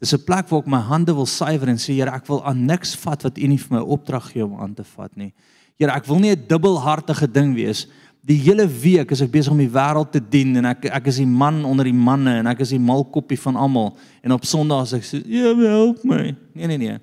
Dis 0.00 0.14
'n 0.14 0.24
plek 0.24 0.48
waar 0.48 0.60
ek 0.60 0.66
my 0.66 0.80
hande 0.80 1.14
wil 1.14 1.26
suiwer 1.26 1.68
en 1.68 1.76
sê 1.76 1.94
Here, 1.94 2.10
ek 2.10 2.26
wil 2.26 2.44
aan 2.44 2.66
niks 2.66 2.96
vat 2.96 3.22
wat 3.22 3.38
U 3.38 3.46
nie 3.46 3.58
vir 3.58 3.78
my 3.78 3.84
opdrag 3.84 4.32
gee 4.32 4.44
om 4.44 4.58
aan 4.60 4.74
te 4.74 4.84
vat 4.84 5.16
nie. 5.16 5.32
Here, 5.78 5.92
ek 5.92 6.06
wil 6.06 6.18
nie 6.18 6.30
'n 6.30 6.46
dubbelhartige 6.48 7.30
ding 7.30 7.54
wees. 7.54 7.86
Die 8.24 8.38
hele 8.38 8.66
week 8.66 9.10
is 9.10 9.20
ek 9.20 9.30
besig 9.30 9.52
om 9.52 9.58
die 9.58 9.68
wêreld 9.68 10.12
te 10.12 10.20
dien 10.20 10.56
en 10.56 10.64
ek 10.64 10.84
ek 10.86 11.06
is 11.06 11.16
die 11.16 11.26
man 11.26 11.64
onder 11.64 11.84
die 11.84 11.92
manne 11.92 12.38
en 12.38 12.46
ek 12.46 12.60
is 12.60 12.70
die 12.70 12.78
malkoppie 12.78 13.38
van 13.38 13.56
almal. 13.56 13.96
En 14.22 14.32
op 14.32 14.44
Sondag 14.44 14.80
as 14.80 14.92
ek 14.92 15.02
sê 15.02 15.22
ja 15.26 15.54
help 15.54 16.04
my. 16.04 16.34
Nee 16.54 16.66
nee 16.66 16.78
nee. 16.78 16.98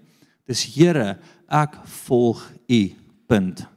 Dis 0.47 0.63
Here 0.75 1.19
ek 1.47 1.75
volg 1.85 2.51
u. 2.67 2.95
Punt. 3.27 3.67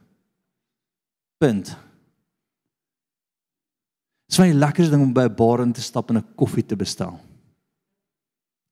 Punt 1.37 1.77
Dit 4.33 4.39
is 4.39 4.47
baie 4.47 4.53
lekker 4.57 4.87
ding 4.89 5.01
om 5.05 5.13
by 5.13 5.27
'n 5.29 5.35
bar 5.35 5.61
in 5.61 5.73
te 5.73 5.81
stap 5.81 6.09
en 6.09 6.17
'n 6.17 6.33
koffie 6.35 6.65
te 6.65 6.75
bestel 6.75 7.19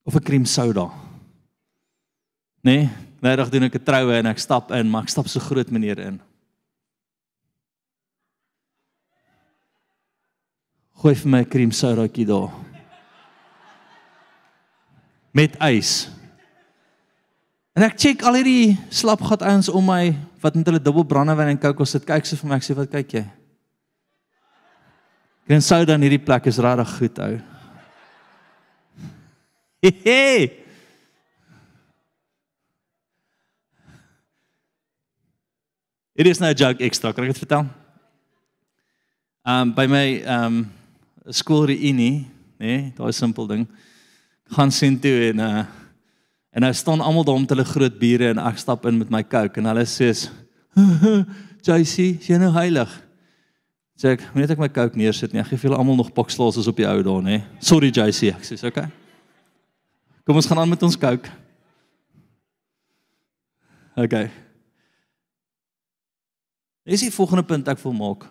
of 0.04 0.16
'n 0.16 0.24
cream 0.24 0.46
soda 0.46 0.90
nee 2.64 2.90
nou 3.22 3.36
dag 3.36 3.50
doen 3.50 3.64
ek 3.70 3.76
'n 3.76 3.84
troue 3.84 4.18
en 4.18 4.26
ek 4.26 4.40
stap 4.40 4.72
in 4.72 4.90
maar 4.90 5.04
ek 5.04 5.10
stap 5.10 5.28
so 5.28 5.40
groot 5.40 5.70
meneer 5.70 6.00
in 6.00 6.20
Gooi 11.02 11.16
vir 11.16 11.30
my 11.30 11.40
'n 11.42 11.50
cream 11.50 11.72
sodaatjie 11.72 12.26
daar. 12.26 12.52
Met 15.34 15.58
ys. 15.60 16.10
En 17.74 17.84
ek 17.84 17.98
check 17.98 18.22
al 18.22 18.34
hierdie 18.34 18.78
slapgat 18.90 19.42
ouens 19.42 19.70
om 19.70 19.86
my 19.86 20.16
wat 20.42 20.56
met 20.56 20.66
hulle 20.66 20.82
dubbel 20.82 21.04
brandewyn 21.04 21.48
en 21.48 21.60
coke 21.60 21.86
sit 21.86 22.06
kyk 22.06 22.26
sy 22.26 22.36
vir 22.36 22.50
my 22.50 22.56
ek 22.56 22.64
sê 22.64 22.76
wat 22.76 22.92
kyk 22.92 23.14
jy? 23.14 23.41
Cream 25.46 25.62
soda 25.62 25.96
in 25.98 26.06
hierdie 26.06 26.22
plek 26.22 26.46
is 26.50 26.60
regtig 26.62 26.92
goed 26.98 27.22
ou. 27.26 27.38
Hehe. 29.82 30.52
Dit 36.22 36.28
is 36.30 36.40
nou 36.40 36.52
'n 36.52 36.58
joke 36.58 36.84
ekstra, 36.84 37.14
kan 37.14 37.24
ek 37.24 37.34
dit 37.34 37.42
vertel? 37.42 37.66
Ehm 39.42 39.62
um, 39.62 39.74
by 39.74 39.88
my 39.88 40.22
ehm 40.22 40.46
um, 40.46 40.72
skoolreunie, 41.26 42.28
nê, 42.60 42.66
nee, 42.66 42.94
daai 42.98 43.12
simpel 43.12 43.48
ding. 43.48 43.68
Gaan 44.54 44.72
sien 44.72 45.00
toe 45.00 45.32
en 45.32 45.40
uh 45.40 45.66
en 46.52 46.62
nou 46.62 46.74
staan 46.74 47.02
almal 47.02 47.24
daar 47.24 47.36
om 47.36 47.46
hulle 47.48 47.64
groot 47.64 48.00
bure 48.00 48.30
en 48.30 48.38
ek 48.38 48.58
stap 48.58 48.86
in 48.86 48.98
met 48.98 49.10
my 49.10 49.24
Coke 49.24 49.58
en 49.58 49.66
hulle 49.66 49.86
sê 49.86 50.12
JC, 51.68 52.20
jy 52.28 52.38
nou 52.38 52.52
heilig. 52.52 52.92
Sê 54.02 54.16
ek, 54.16 54.24
moet 54.34 54.48
net 54.48 54.56
ek 54.56 54.62
my 54.62 54.70
Coke 54.74 54.98
neersit 54.98 55.30
nie. 55.30 55.44
Ek 55.44 55.52
gee 55.52 55.60
vir 55.62 55.70
julle 55.70 55.78
almal 55.78 56.00
nog 56.00 56.08
pokslaas 56.16 56.58
as 56.58 56.70
op 56.72 56.80
die 56.80 56.88
ou 56.90 57.04
daar, 57.06 57.22
nê. 57.22 57.44
Sorry 57.62 57.92
JC, 57.94 58.32
ek 58.34 58.48
sê, 58.48 58.58
okay. 58.66 58.88
Kom 60.26 60.40
ons 60.42 60.48
gaan 60.50 60.64
aan 60.64 60.72
met 60.72 60.82
ons 60.88 60.98
Coke. 60.98 61.30
Okay. 64.02 64.32
Dis 66.90 67.06
die 67.06 67.14
volgende 67.14 67.46
punt 67.46 67.70
ek 67.70 67.82
wil 67.84 67.94
maak. 67.94 68.26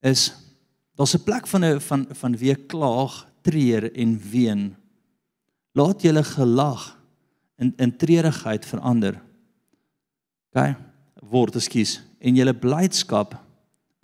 Is 0.00 0.30
Daar's 0.96 1.12
'n 1.12 1.24
plek 1.28 1.46
van 1.46 1.64
'n 1.64 1.80
van 1.80 2.06
van 2.08 2.36
wie 2.36 2.54
klaag, 2.54 3.28
treur 3.42 3.92
en 3.92 4.20
ween. 4.30 4.76
Laat 5.72 6.02
julle 6.02 6.24
gelag 6.24 6.96
in 7.58 7.74
in 7.76 7.96
treurigheid 7.96 8.64
verander. 8.64 9.20
OK? 10.48 10.74
Word 11.20 11.54
ekskuus 11.54 12.05
en 12.26 12.38
julle 12.40 12.54
blydskap 12.58 13.36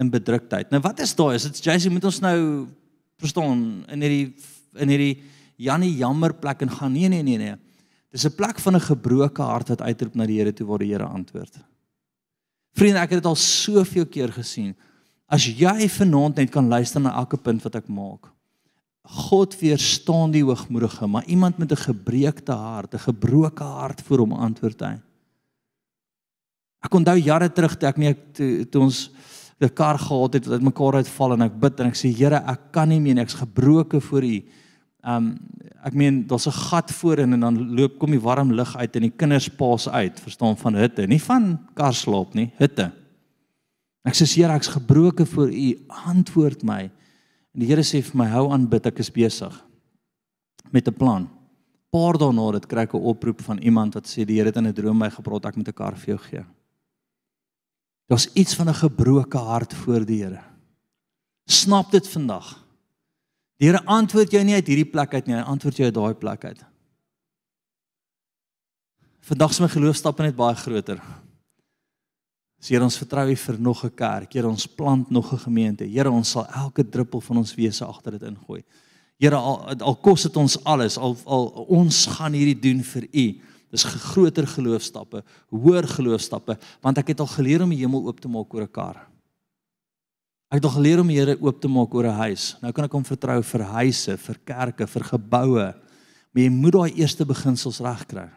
in 0.02 0.10
bedruktheid. 0.12 0.70
Nou 0.70 0.80
wat 0.84 1.02
is 1.02 1.14
daai? 1.18 1.34
Is 1.36 1.48
dit 1.48 1.64
Jacy 1.66 1.90
moet 1.92 2.06
ons 2.08 2.20
nou 2.22 2.38
verstaan 3.22 3.82
in 3.92 4.04
hierdie 4.04 4.26
in 4.82 4.92
hierdie 4.92 5.14
Janie 5.62 5.92
jammer 5.98 6.32
plek 6.34 6.62
en 6.64 6.72
gaan 6.72 6.94
nee 6.94 7.10
nee 7.12 7.22
nee 7.22 7.38
nee. 7.38 7.56
Dis 8.12 8.26
'n 8.26 8.34
plek 8.36 8.58
van 8.58 8.76
'n 8.76 8.88
gebroke 8.88 9.42
hart 9.42 9.68
wat 9.68 9.82
uitroep 9.82 10.14
na 10.14 10.26
die 10.26 10.38
Here 10.38 10.52
toe 10.52 10.66
waar 10.66 10.78
die 10.78 10.92
Here 10.92 11.04
antwoord. 11.04 11.58
Vriende, 12.74 13.00
ek 13.00 13.10
het 13.10 13.22
dit 13.22 13.26
al 13.26 13.36
soveel 13.36 14.06
keer 14.06 14.32
gesien. 14.32 14.74
As 15.28 15.44
jy 15.44 15.88
vanaand 15.88 16.36
net 16.36 16.50
kan 16.50 16.68
luister 16.68 17.00
na 17.00 17.16
elke 17.16 17.36
punt 17.36 17.62
wat 17.62 17.74
ek 17.74 17.88
maak. 17.88 18.28
God 19.02 19.56
weerstaan 19.60 20.30
die 20.30 20.44
hoogmoedige, 20.44 21.06
maar 21.06 21.24
iemand 21.24 21.58
met 21.58 21.72
'n 21.72 21.76
gebreekte 21.76 22.52
hart, 22.52 22.94
'n 22.94 22.98
gebroke 22.98 23.64
hart 23.64 24.00
vir 24.00 24.18
hom 24.18 24.32
antwoord 24.32 24.80
hy. 24.80 25.00
Ek 26.82 26.94
onthou 26.94 27.16
jare 27.18 27.48
terug 27.48 27.76
toe 27.78 27.88
ek 27.88 27.98
nie 27.98 28.14
toe, 28.34 28.64
toe 28.66 28.82
ons 28.82 29.10
'n 29.62 29.68
kar 29.68 29.98
gehad 29.98 30.34
het 30.34 30.46
wat 30.46 30.62
mekaar 30.62 30.94
uitval 30.98 31.32
en 31.32 31.42
ek 31.42 31.60
bid 31.60 31.80
en 31.80 31.86
ek 31.86 31.94
sê 31.94 32.10
Here, 32.10 32.42
ek 32.46 32.72
kan 32.72 32.88
nie 32.88 33.00
meer 33.00 33.18
ek's 33.18 33.34
gebroke 33.34 34.00
voor 34.00 34.24
U. 34.24 34.42
Um 35.04 35.38
ek 35.84 35.94
meen 35.94 36.26
daar's 36.26 36.46
'n 36.46 36.52
gat 36.52 36.90
voorin 36.90 37.32
en 37.32 37.40
dan 37.40 37.74
loop 37.76 37.98
kom 37.98 38.10
die 38.10 38.20
warm 38.20 38.52
lug 38.52 38.76
uit 38.76 38.96
en 38.96 39.02
die 39.02 39.10
kinders 39.10 39.48
paas 39.48 39.88
uit, 39.88 40.20
verstaan 40.20 40.56
van 40.56 40.74
hitte, 40.74 41.06
nie 41.06 41.20
van 41.20 41.58
kar 41.74 41.92
slaap 41.92 42.34
nie, 42.34 42.52
hitte. 42.58 42.92
Ek 44.04 44.14
sê 44.14 44.26
Here, 44.26 44.54
ek's 44.54 44.68
gebroken 44.68 45.26
voor 45.26 45.48
U. 45.48 45.78
Antwoord 45.88 46.62
my. 46.62 46.90
En 47.54 47.60
die 47.60 47.66
Here 47.66 47.82
sê 47.82 48.02
vir 48.02 48.16
my, 48.16 48.26
hou 48.26 48.50
aan 48.52 48.68
bid, 48.68 48.86
ek 48.86 48.98
is 48.98 49.10
besig 49.10 49.52
met 50.72 50.88
'n 50.88 50.94
plan. 50.94 51.28
Paar 51.90 52.16
dae 52.18 52.32
na 52.32 52.52
dit 52.52 52.66
kry 52.66 52.82
ek 52.82 52.94
'n 52.94 53.02
oproep 53.02 53.40
van 53.42 53.58
iemand 53.58 53.94
wat 53.94 54.06
sê 54.06 54.24
die 54.24 54.36
Here 54.36 54.46
het 54.46 54.56
in 54.56 54.66
'n 54.66 54.72
droom 54.72 54.98
my 54.98 55.10
gepraat 55.10 55.46
ek 55.46 55.56
moet 55.56 55.68
'n 55.68 55.72
kar 55.72 55.96
vir 55.96 56.16
jou 56.16 56.18
gee. 56.18 56.44
Daar's 58.12 58.28
iets 58.32 58.54
van 58.54 58.68
'n 58.68 58.74
gebroke 58.74 59.38
hart 59.38 59.74
voor 59.74 60.04
die 60.04 60.22
Here. 60.22 60.40
Snap 61.44 61.90
dit 61.90 62.08
vandag. 62.08 62.66
Die 63.56 63.68
Here 63.68 63.84
antwoord 63.84 64.30
jou 64.30 64.44
nie 64.44 64.54
uit 64.54 64.66
hierdie 64.66 64.90
plek 64.90 65.14
uit 65.14 65.26
nie, 65.26 65.34
hy 65.34 65.40
antwoord 65.40 65.76
jou 65.76 65.86
uit 65.86 65.94
daai 65.94 66.14
plek 66.14 66.44
uit. 66.44 66.64
Vandag 69.20 69.50
is 69.50 69.60
my 69.60 69.68
geloofstappe 69.68 70.22
net 70.22 70.36
baie 70.36 70.54
groter. 70.54 71.00
Here 72.60 72.84
ons 72.84 72.98
vertrou 72.98 73.30
U 73.30 73.36
vir 73.36 73.60
nog 73.60 73.84
'n 73.84 73.94
kerk. 73.94 74.32
Here 74.32 74.48
ons 74.48 74.66
plant 74.66 75.10
nog 75.10 75.32
'n 75.32 75.38
gemeente. 75.38 75.84
Here 75.84 76.10
ons 76.10 76.30
sal 76.30 76.46
elke 76.46 76.88
druppel 76.88 77.20
van 77.20 77.36
ons 77.36 77.54
wese 77.54 77.84
agter 77.84 78.18
dit 78.18 78.22
ingooi. 78.22 78.62
Here 79.18 79.36
al 79.36 79.80
al 79.80 79.96
kos 79.96 80.22
dit 80.22 80.36
ons 80.36 80.64
alles, 80.64 80.98
al 80.98 81.16
al 81.24 81.46
ons 81.68 82.06
gaan 82.06 82.32
hierdie 82.32 82.60
doen 82.60 82.82
vir 82.82 83.08
U. 83.12 83.40
Dis 83.72 83.86
groter 83.88 84.46
geloofstappe, 84.46 85.22
hoër 85.48 85.88
geloofstappe, 85.88 86.58
want 86.84 86.98
ek 87.00 87.14
het 87.14 87.22
al 87.24 87.30
geleer 87.32 87.64
om 87.64 87.72
die 87.72 87.80
hemel 87.80 88.04
oop 88.04 88.20
te 88.20 88.28
maak 88.28 88.52
oor 88.54 88.68
'n 88.68 88.72
kar. 88.72 89.08
Ek 90.52 90.60
het 90.60 90.66
al 90.68 90.74
geleer 90.76 91.00
om 91.00 91.08
die 91.08 91.16
Here 91.16 91.38
oop 91.40 91.62
te 91.62 91.68
maak 91.68 91.94
oor 91.94 92.04
'n 92.04 92.20
huis. 92.28 92.56
Nou 92.60 92.72
kan 92.72 92.84
ek 92.84 92.92
hom 92.92 93.04
vertrou 93.04 93.42
vir 93.42 93.62
huise, 93.62 94.18
vir 94.18 94.36
kerke, 94.44 94.86
vir 94.86 95.02
geboue. 95.02 95.74
Maar 96.32 96.42
jy 96.42 96.50
moet 96.50 96.72
daai 96.72 96.92
eerste 97.00 97.24
beginsels 97.24 97.80
regkry. 97.80 98.28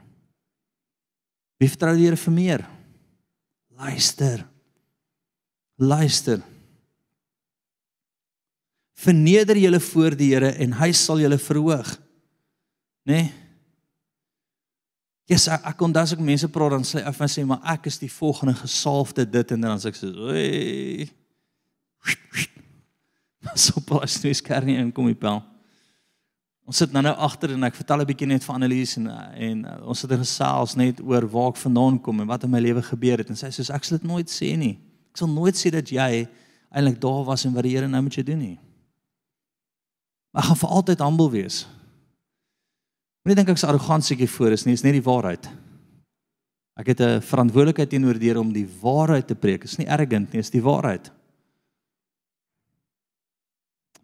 Wie 1.59 1.67
vertrou 1.67 1.95
die 1.95 2.05
Here 2.05 2.15
vir 2.15 2.33
meer? 2.33 2.65
Luister. 3.77 4.47
Luister. 5.77 6.41
Verneder 8.95 9.57
julle 9.57 9.79
voor 9.79 10.15
die 10.15 10.33
Here 10.33 10.55
en 10.55 10.71
hy 10.71 10.91
sal 10.93 11.19
julle 11.19 11.37
verhoog. 11.37 11.99
Né? 13.05 13.11
Nee? 13.11 13.44
Yes, 15.25 15.47
ek 15.49 15.63
ek 15.71 15.77
kon 15.79 15.93
daas 15.93 16.13
ek 16.13 16.21
mense 16.21 16.47
praat 16.53 16.75
dan 16.75 16.83
sê 16.85 17.01
af 17.01 17.17
en 17.21 17.31
sê 17.31 17.41
maar 17.49 17.63
ek 17.73 17.87
is 17.89 17.97
die 17.97 18.11
volgende 18.11 18.53
gesalfde 18.59 19.25
dit 19.25 19.51
en 19.55 19.61
dan 19.61 19.81
sê 19.81 19.89
ek 19.89 19.97
"Oei." 20.03 21.09
So 23.55 23.79
pas 23.79 24.23
nie 24.23 24.33
skerm 24.33 24.69
in 24.69 24.91
kom 24.91 25.05
die 25.05 25.17
pel. 25.17 25.43
Ons 26.65 26.79
sit 26.81 26.93
nou 26.93 27.01
nou 27.05 27.13
agter 27.13 27.53
en 27.53 27.63
ek 27.63 27.75
vertel 27.77 28.01
'n 28.01 28.07
bietjie 28.09 28.27
net 28.27 28.43
van 28.43 28.55
Annelies 28.55 28.97
en 28.97 29.07
en 29.07 29.65
uh, 29.65 29.87
ons 29.87 30.01
het 30.01 30.11
gesels 30.11 30.75
net 30.75 31.01
oor 31.01 31.27
waar 31.29 31.53
ek 31.53 31.61
vandaan 31.61 31.99
kom 32.01 32.21
en 32.21 32.27
wat 32.27 32.43
in 32.43 32.49
my 32.49 32.59
lewe 32.59 32.81
gebeur 32.81 33.17
het 33.17 33.29
en 33.29 33.37
sy 33.37 33.47
sê 33.47 33.61
soos 33.61 33.69
ek 33.69 33.83
sal 33.83 33.97
dit 33.97 34.07
nooit 34.07 34.29
sê 34.29 34.57
nie. 34.57 34.77
Ek 35.13 35.17
sal 35.17 35.29
nooit 35.29 35.55
sê 35.55 35.69
dat 35.69 35.89
jy 35.89 36.27
eintlik 36.73 36.99
daar 37.01 37.23
was 37.25 37.45
en 37.45 37.53
wat 37.53 37.63
die 37.63 37.75
Here 37.77 37.87
nou 37.87 38.01
met 38.01 38.13
jou 38.13 38.25
doen 38.25 38.39
nie. 38.39 38.59
Maar 40.33 40.43
ek 40.43 40.49
gaan 40.49 40.61
vir 40.63 40.69
altyd 40.69 40.99
humble 40.99 41.29
wees. 41.31 41.67
Moenie 43.25 43.39
dink 43.41 43.49
ek 43.49 43.57
is 43.57 43.65
arrogant 43.65 44.05
seker 44.05 44.29
voor 44.29 44.53
is 44.53 44.65
nie, 44.65 44.75
is 44.77 44.83
net 44.85 44.93
die 44.93 45.03
waarheid. 45.03 45.49
Ek 46.77 46.87
het 46.87 47.01
'n 47.01 47.21
verantwoordelikheid 47.21 47.89
teenoor 47.89 48.19
die 48.19 48.29
Here 48.29 48.39
om 48.39 48.53
die 48.53 48.67
waarheid 48.67 49.27
te 49.27 49.35
preek. 49.35 49.63
Is 49.63 49.77
nie 49.77 49.89
arrogant 49.89 50.31
nie, 50.31 50.39
is 50.39 50.51
die 50.51 50.61
waarheid. 50.61 51.11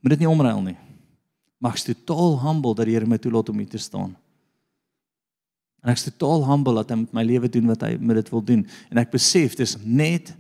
Moet 0.02 0.18
dit 0.18 0.20
nie 0.20 0.30
omruil 0.30 0.62
nie 0.62 0.78
ek's 1.70 1.86
totaal 1.86 2.40
humble 2.42 2.74
dat 2.74 2.90
die 2.90 2.96
Here 2.96 3.08
my 3.08 3.20
toelaat 3.22 3.52
om 3.52 3.60
hier 3.62 3.70
te 3.70 3.82
staan. 3.82 4.16
En 5.82 5.94
ek's 5.94 6.08
totaal 6.10 6.46
humble 6.48 6.78
dat 6.80 6.94
hy 6.94 7.02
met 7.04 7.14
my 7.18 7.26
lewe 7.26 7.50
doen 7.52 7.70
wat 7.70 7.86
hy 7.86 7.96
met 8.00 8.22
dit 8.22 8.32
wil 8.34 8.44
doen 8.46 8.64
en 8.90 9.02
ek 9.02 9.14
besef 9.14 9.58
dis 9.58 9.76
net 9.84 10.34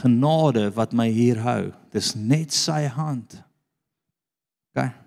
genade 0.00 0.70
wat 0.76 0.94
my 0.96 1.08
hier 1.12 1.40
hou. 1.44 1.72
Dis 1.92 2.14
net 2.16 2.52
sy 2.56 2.84
hand. 2.92 3.36
OK. 4.72 5.03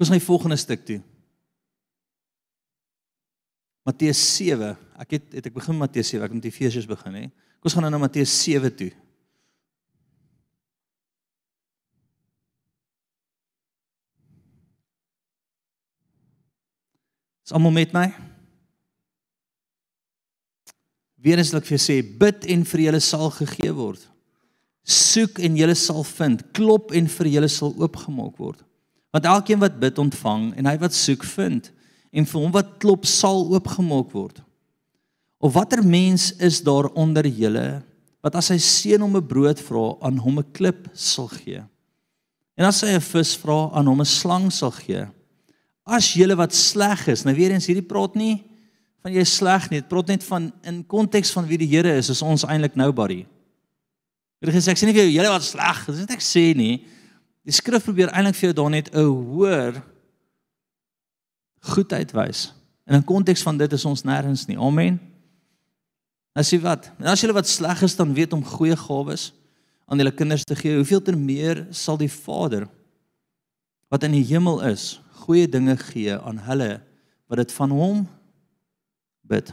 Kom 0.00 0.06
ons 0.06 0.14
gaan 0.14 0.20
die 0.22 0.30
volgende 0.30 0.56
stuk 0.56 0.84
toe. 0.88 0.94
Matteus 3.84 4.20
7. 4.38 4.70
Ek 4.96 5.10
het 5.12 5.34
het 5.36 5.48
ek 5.50 5.58
begin 5.58 5.76
Matteus 5.76 6.08
7, 6.08 6.24
ek 6.24 6.32
het 6.32 6.38
met 6.38 6.46
Efesiërs 6.48 6.86
begin 6.88 7.18
hè. 7.18 7.24
Kom 7.60 7.68
ons 7.68 7.76
gaan 7.76 7.84
nou 7.84 7.90
na 7.92 8.00
Matteus 8.00 8.32
7 8.32 8.72
toe. 8.78 8.88
Is 17.44 17.52
almal 17.52 17.76
met 17.76 17.92
my? 17.92 18.06
Weerens 21.20 21.52
wil 21.52 21.60
ek 21.60 21.68
vir 21.68 21.76
julle 21.76 21.84
sê, 21.90 21.98
bid 22.24 22.48
en 22.56 22.64
vir 22.72 22.86
julle 22.86 23.04
sal 23.04 23.28
gegee 23.36 23.76
word. 23.76 24.08
Soek 24.80 25.44
en 25.44 25.60
julle 25.60 25.76
sal 25.76 26.00
vind, 26.14 26.48
klop 26.56 26.96
en 26.96 27.14
vir 27.18 27.32
julle 27.36 27.52
sal 27.52 27.76
oopgemaak 27.76 28.40
word. 28.40 28.64
Want 29.10 29.24
elkeen 29.24 29.58
wat 29.58 29.80
bid 29.80 29.98
ontvang 29.98 30.54
en 30.56 30.66
hy 30.66 30.76
wat 30.78 30.94
soek 30.94 31.24
vind 31.24 31.72
en 32.10 32.26
vir 32.26 32.40
hom 32.40 32.52
wat 32.54 32.78
klop 32.82 33.06
sal 33.06 33.46
oopgemaak 33.50 34.10
word. 34.14 34.42
Of 35.40 35.54
watter 35.54 35.82
mens 35.82 36.32
is 36.38 36.60
daar 36.62 36.90
onder 36.94 37.26
julle 37.26 37.82
wat 38.20 38.36
as 38.36 38.50
hy 38.52 38.58
seun 38.58 39.02
om 39.02 39.16
'n 39.16 39.26
brood 39.26 39.60
vra 39.60 39.96
aan 40.02 40.18
hom 40.18 40.38
'n 40.38 40.52
klip 40.52 40.88
sal 40.92 41.28
gee? 41.28 41.62
En 42.56 42.66
as 42.66 42.80
hy 42.80 42.94
'n 42.94 43.00
vis 43.00 43.36
vra 43.36 43.70
aan 43.72 43.86
hom 43.86 44.00
'n 44.00 44.06
slang 44.06 44.52
sal 44.52 44.70
gee? 44.70 45.06
as 45.90 46.12
julle 46.14 46.36
wat 46.38 46.54
sleg 46.54 47.02
is, 47.10 47.24
nou 47.26 47.34
weer 47.36 47.54
eens 47.54 47.66
hierdie 47.70 47.86
praat 47.86 48.16
nie 48.18 48.38
van 49.00 49.14
jy 49.14 49.24
sleg 49.24 49.70
nie, 49.70 49.80
dit 49.80 49.88
praat 49.88 50.10
net 50.12 50.24
van 50.26 50.50
in 50.68 50.82
konteks 50.84 51.30
van 51.32 51.46
wie 51.48 51.56
die 51.62 51.70
Here 51.70 51.94
is, 51.96 52.10
is 52.12 52.20
ons 52.20 52.44
eintlik 52.44 52.74
nobody. 52.76 53.22
Dit 54.44 54.52
gesê 54.52 54.74
ek 54.74 54.80
sê 54.80 54.88
nie 54.88 54.92
vir 54.96 55.06
jou 55.06 55.14
julle 55.14 55.30
wat 55.32 55.46
sleg 55.46 55.80
is, 55.88 56.02
dit 56.02 56.12
ek 56.12 56.24
sê 56.24 56.42
nie. 56.56 56.74
Die 57.46 57.54
skrif 57.56 57.86
probeer 57.86 58.12
eintlik 58.12 58.36
vir 58.36 58.50
jou 58.50 58.56
daar 58.56 58.70
net 58.70 58.90
'n 58.94 59.04
hoër 59.04 59.82
goedheid 61.60 62.12
wys. 62.12 62.52
In 62.86 63.04
konteks 63.04 63.42
van 63.42 63.56
dit 63.56 63.72
is 63.72 63.84
ons 63.84 64.02
nêrens 64.02 64.46
nie. 64.48 64.58
Amen. 64.58 64.98
As 66.34 66.50
jy 66.50 66.60
wat, 66.62 66.90
en 66.98 67.06
as 67.06 67.20
jy 67.20 67.32
wat 67.32 67.48
sleg 67.48 67.82
is, 67.82 67.96
dan 67.96 68.14
weet 68.14 68.32
om 68.32 68.44
goeie 68.44 68.76
gawes 68.76 69.32
aan 69.86 69.98
julle 69.98 70.14
kinders 70.14 70.44
te 70.46 70.54
gee, 70.54 70.76
hoeveel 70.78 71.02
ter 71.02 71.18
meer 71.18 71.66
sal 71.74 71.98
die 71.98 72.10
Vader 72.10 72.68
wat 73.90 74.04
in 74.06 74.12
die 74.12 74.24
hemel 74.24 74.60
is, 74.70 75.00
goeie 75.26 75.48
dinge 75.50 75.76
gee 75.76 76.14
aan 76.14 76.38
hulle 76.46 76.80
wat 77.26 77.42
dit 77.42 77.52
van 77.52 77.70
hom 77.74 78.04
bid. 79.26 79.50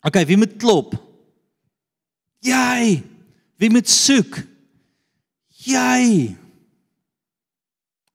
OK, 0.00 0.16
wie 0.24 0.38
moet 0.40 0.56
klop? 0.56 0.94
Jy. 2.40 3.02
Wie 3.60 3.70
moet 3.72 3.88
soek? 3.88 4.40
Jy. 5.60 6.39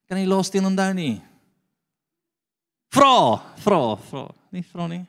Kan 0.05 0.19
jy 0.21 0.27
laaste 0.29 0.59
een 0.59 0.69
onthou 0.69 0.91
nie? 0.97 1.15
Vra, 2.93 3.15
vra, 3.63 3.79
vra. 4.09 4.27
Nie 4.53 4.63
vra 4.69 4.87
nie. 4.91 5.03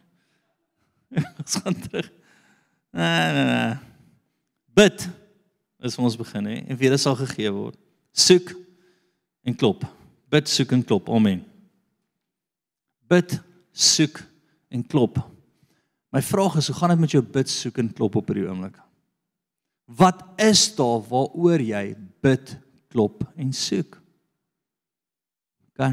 Ons 1.40 1.58
gaan 1.62 1.76
terug. 1.86 2.08
Nee, 2.96 3.32
nee, 3.36 3.44
nee. 3.50 3.76
Bid. 4.76 5.08
Dis 5.84 5.98
ons 6.00 6.16
begin 6.18 6.48
hè 6.48 6.56
en 6.64 6.78
weer 6.80 6.96
sal 6.98 7.14
gegee 7.20 7.52
word. 7.52 7.76
Soek 8.16 8.50
en 9.46 9.54
klop 9.54 9.84
bid, 10.32 10.50
soek 10.50 10.74
en 10.76 10.84
klop. 10.84 11.10
Amen. 11.12 11.42
Bid, 13.10 13.38
soek 13.72 14.20
en 14.72 14.82
klop. 14.86 15.20
My 16.14 16.22
vraag 16.24 16.58
is, 16.60 16.70
hoe 16.70 16.76
gaan 16.78 16.94
dit 16.94 17.04
met 17.04 17.14
jou 17.14 17.22
bid, 17.22 17.50
soek 17.50 17.78
en 17.82 17.92
klop 17.92 18.18
op 18.18 18.30
hierdie 18.30 18.46
oomblik? 18.48 18.78
Wat 19.86 20.24
is 20.42 20.66
daar 20.74 21.02
waaroor 21.06 21.62
jy 21.62 21.84
bid, 22.24 22.56
klop 22.90 23.22
en 23.38 23.52
soek? 23.54 24.00
OK. 25.76 25.92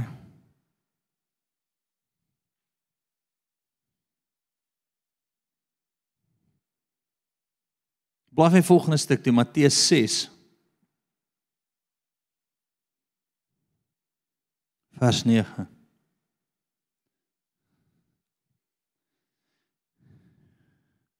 Blaai 8.34 8.50
vir 8.56 8.64
volgende 8.66 8.98
stuk 8.98 9.22
toe 9.22 9.34
Matteus 9.36 9.76
6 9.90 10.16
vers 15.04 15.20
9. 15.28 15.68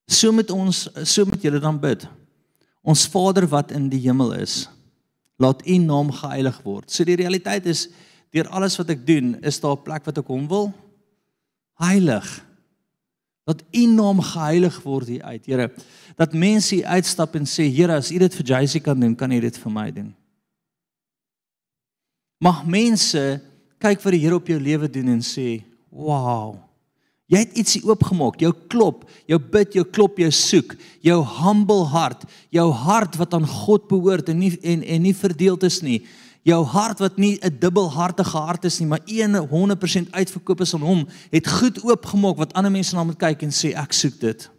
So 0.08 0.32
met 0.32 0.50
ons 0.56 0.88
so 1.04 1.28
met 1.28 1.44
julle 1.44 1.60
dan 1.60 1.82
bid. 1.84 2.08
Ons 2.82 3.04
Vader 3.12 3.46
wat 3.52 3.76
in 3.76 3.90
die 3.92 4.00
hemel 4.08 4.34
is, 4.40 4.70
laat 5.36 5.68
U 5.68 5.78
naam 5.84 6.16
geheilig 6.16 6.64
word. 6.64 6.90
So 6.92 7.04
die 7.04 7.20
realiteit 7.20 7.68
is 7.68 7.90
deur 8.34 8.50
alles 8.50 8.78
wat 8.80 8.90
ek 8.90 9.06
doen, 9.06 9.36
is 9.46 9.60
daar 9.62 9.78
'n 9.78 9.86
plek 9.86 10.06
wat 10.06 10.18
ek 10.18 10.28
hom 10.28 10.48
wil 10.48 10.74
heilig. 11.82 12.46
Dat 13.44 13.64
U 13.72 13.86
naam 13.92 14.22
geheilig 14.24 14.82
word 14.84 15.08
hier 15.08 15.24
uit, 15.24 15.46
Here. 15.46 15.72
Dat 16.16 16.34
mense 16.34 16.76
hier 16.76 16.86
uitstap 16.86 17.36
en 17.36 17.46
sê, 17.46 17.68
Here, 17.68 17.96
as 17.96 18.12
U 18.12 18.18
dit 18.18 18.36
vir 18.36 18.46
Jacy 18.46 18.80
kan 18.80 19.00
doen, 19.00 19.16
kan 19.16 19.32
U 19.32 19.40
dit 19.40 19.58
vir 19.58 19.72
my 19.72 19.92
doen. 19.92 20.14
Mag 22.40 22.64
mense 22.66 23.42
kyk 23.84 24.04
wat 24.04 24.16
die 24.16 24.22
Here 24.24 24.40
op 24.40 24.48
jou 24.48 24.60
lewe 24.60 24.90
doen 24.90 25.08
en 25.08 25.22
sê, 25.22 25.64
"Wow. 25.90 26.60
Jy 27.28 27.40
het 27.40 27.56
ietsie 27.58 27.82
oopgemaak, 27.88 28.40
jou 28.40 28.52
klop, 28.70 29.10
jou 29.26 29.40
bid, 29.40 29.74
jou 29.74 29.86
klop, 29.86 30.18
jou 30.18 30.32
soek, 30.32 30.76
jou 31.02 31.24
humble 31.24 31.86
hart, 31.86 32.26
jou 32.54 32.72
hart 32.72 33.16
wat 33.16 33.34
aan 33.34 33.48
God 33.48 33.88
behoort 33.88 34.30
en 34.30 34.40
nie 34.40 34.52
en 34.62 34.84
en 34.84 35.02
nie 35.02 35.16
verdeeld 35.16 35.64
is 35.64 35.82
nie. 35.82 36.06
Jou 36.44 36.60
hart 36.66 37.00
wat 37.00 37.18
nie 37.18 37.40
'n 37.40 37.60
dubbelhartige 37.60 38.38
hart 38.38 38.64
is 38.64 38.80
nie, 38.80 38.88
maar 38.88 39.00
100% 39.48 40.12
uitverkoop 40.12 40.62
is 40.62 40.74
aan 40.74 40.82
hom, 40.82 41.08
het 41.30 41.48
goed 41.48 41.84
oopgemaak 41.84 42.38
wat 42.38 42.54
ander 42.54 42.72
mense 42.72 42.96
na 42.96 43.04
moet 43.04 43.18
kyk 43.18 43.42
en 43.42 43.52
sê 43.52 43.74
ek 43.74 43.94
soek 43.94 44.20
dit. 44.20 44.50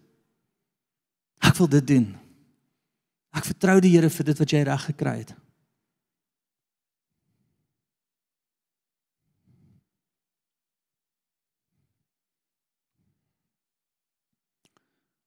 Ek 1.39 1.57
wil 1.57 1.69
dit 1.69 1.87
doen. 1.87 2.17
Ek 3.33 3.45
vertrou 3.45 3.81
die 3.81 3.91
Here 3.91 4.11
vir 4.11 4.25
dit 4.25 4.39
wat 4.39 4.51
jy 4.51 4.63
reg 4.63 4.85
gekry 4.85 5.19
het. 5.19 5.35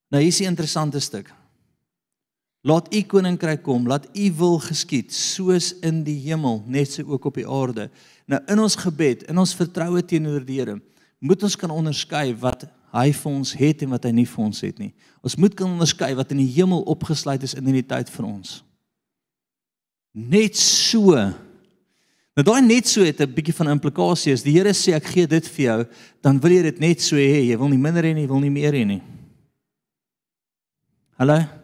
Nou 0.10 0.22
hier 0.22 0.32
is 0.32 0.40
'n 0.40 0.44
interessante 0.44 1.00
stuk. 1.00 1.34
Laat 2.68 2.90
u 2.92 3.02
koninkryk 3.08 3.62
kom, 3.64 3.86
laat 3.88 4.10
u 4.12 4.26
wil 4.36 4.58
geskied 4.60 5.14
soos 5.16 5.72
in 5.86 6.02
die 6.04 6.18
hemel, 6.26 6.60
net 6.68 6.92
so 6.92 7.06
ook 7.08 7.30
op 7.30 7.38
die 7.40 7.48
aarde. 7.48 7.88
Nou 8.28 8.42
in 8.52 8.60
ons 8.60 8.76
gebed, 8.76 9.24
in 9.32 9.40
ons 9.40 9.56
vertroue 9.56 10.02
teenoor 10.04 10.44
die 10.44 10.60
Here, 10.60 10.76
moet 11.24 11.44
ons 11.48 11.56
kan 11.56 11.72
onderskei 11.72 12.34
wat 12.42 12.66
hy 12.98 13.12
vir 13.16 13.32
ons 13.32 13.54
het 13.56 13.84
en 13.86 13.94
wat 13.96 14.08
hy 14.08 14.12
nie 14.18 14.28
vir 14.28 14.44
ons 14.44 14.60
het 14.66 14.80
nie. 14.82 14.92
Ons 15.24 15.38
moet 15.40 15.56
kan 15.56 15.70
onderskei 15.70 16.12
wat 16.18 16.34
in 16.36 16.42
die 16.42 16.54
hemel 16.58 16.84
opgesluit 16.92 17.44
is 17.46 17.56
in 17.56 17.68
hierdie 17.70 17.86
tyd 17.88 18.12
vir 18.12 18.28
ons. 18.28 18.58
Net 20.18 20.58
so. 20.60 21.16
Nou 22.38 22.46
daai 22.46 22.62
net 22.66 22.90
so 22.90 23.06
het 23.06 23.22
'n 23.22 23.34
bietjie 23.34 23.56
van 23.56 23.70
implikasie. 23.70 24.34
As 24.34 24.44
die 24.44 24.54
Here 24.54 24.74
sê 24.74 24.94
ek 24.94 25.06
gee 25.06 25.28
dit 25.28 25.48
vir 25.48 25.66
jou, 25.66 25.86
dan 26.22 26.40
wil 26.40 26.52
jy 26.52 26.62
dit 26.64 26.80
net 26.80 27.02
so 27.02 27.16
hê. 27.16 27.48
Jy 27.48 27.58
wil 27.58 27.70
nie 27.70 27.78
minder 27.78 28.04
hê 28.04 28.14
nie, 28.14 28.24
jy 28.24 28.28
wil 28.28 28.40
nie 28.40 28.50
meer 28.50 28.74
hê 28.74 28.86
nie. 28.86 29.02
Hallo. 31.18 31.58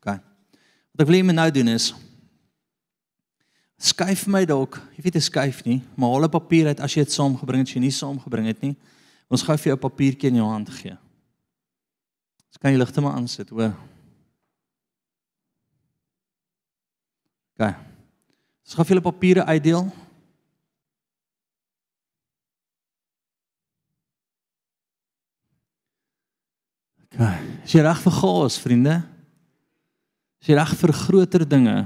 OK. 0.00 0.20
Wat 0.98 1.06
ek 1.06 1.12
wil 1.12 1.14
hê 1.14 1.22
jy 1.22 1.26
moet 1.30 1.36
nou 1.38 1.50
doen 1.54 1.68
is 1.78 1.92
skuif 3.78 4.24
my 4.26 4.40
dalk, 4.42 4.80
jy 4.96 5.04
weet 5.04 5.16
jy 5.20 5.20
skuif 5.22 5.60
nie, 5.62 5.76
maar 5.94 6.10
haal 6.10 6.24
'n 6.26 6.34
papier 6.34 6.66
uit 6.66 6.80
as 6.82 6.94
jy 6.96 7.04
dit 7.06 7.14
saamgebring 7.14 7.62
het, 7.62 7.68
as 7.68 7.74
jy 7.74 7.80
nie 7.80 7.94
saamgebring 7.94 8.46
het 8.50 8.60
nie. 8.60 8.74
Ons 9.30 9.42
gaan 9.42 9.56
vir 9.56 9.70
jou 9.70 9.76
'n 9.76 9.86
papiertjie 9.86 10.30
in 10.30 10.42
jou 10.42 10.48
hand 10.50 10.68
gee. 10.68 10.98
Dis 12.50 12.58
kan 12.58 12.72
jy 12.72 12.78
ligte 12.78 13.00
maar 13.00 13.14
aansit, 13.14 13.48
hoor. 13.50 13.76
OK. 17.54 17.74
Ons 18.66 18.74
gaan 18.74 18.84
vir 18.84 18.96
julle 18.96 19.12
papiere 19.12 19.44
uitdeel. 19.44 19.92
OK. 27.04 27.20
Is 27.64 27.72
jy 27.72 27.80
reg 27.82 28.02
vir 28.02 28.12
gaas, 28.12 28.58
vriende? 28.58 29.17
Is 30.38 30.50
jy 30.50 30.56
reg 30.58 30.72
vir 30.80 30.92
groter 30.94 31.44
dinge? 31.48 31.76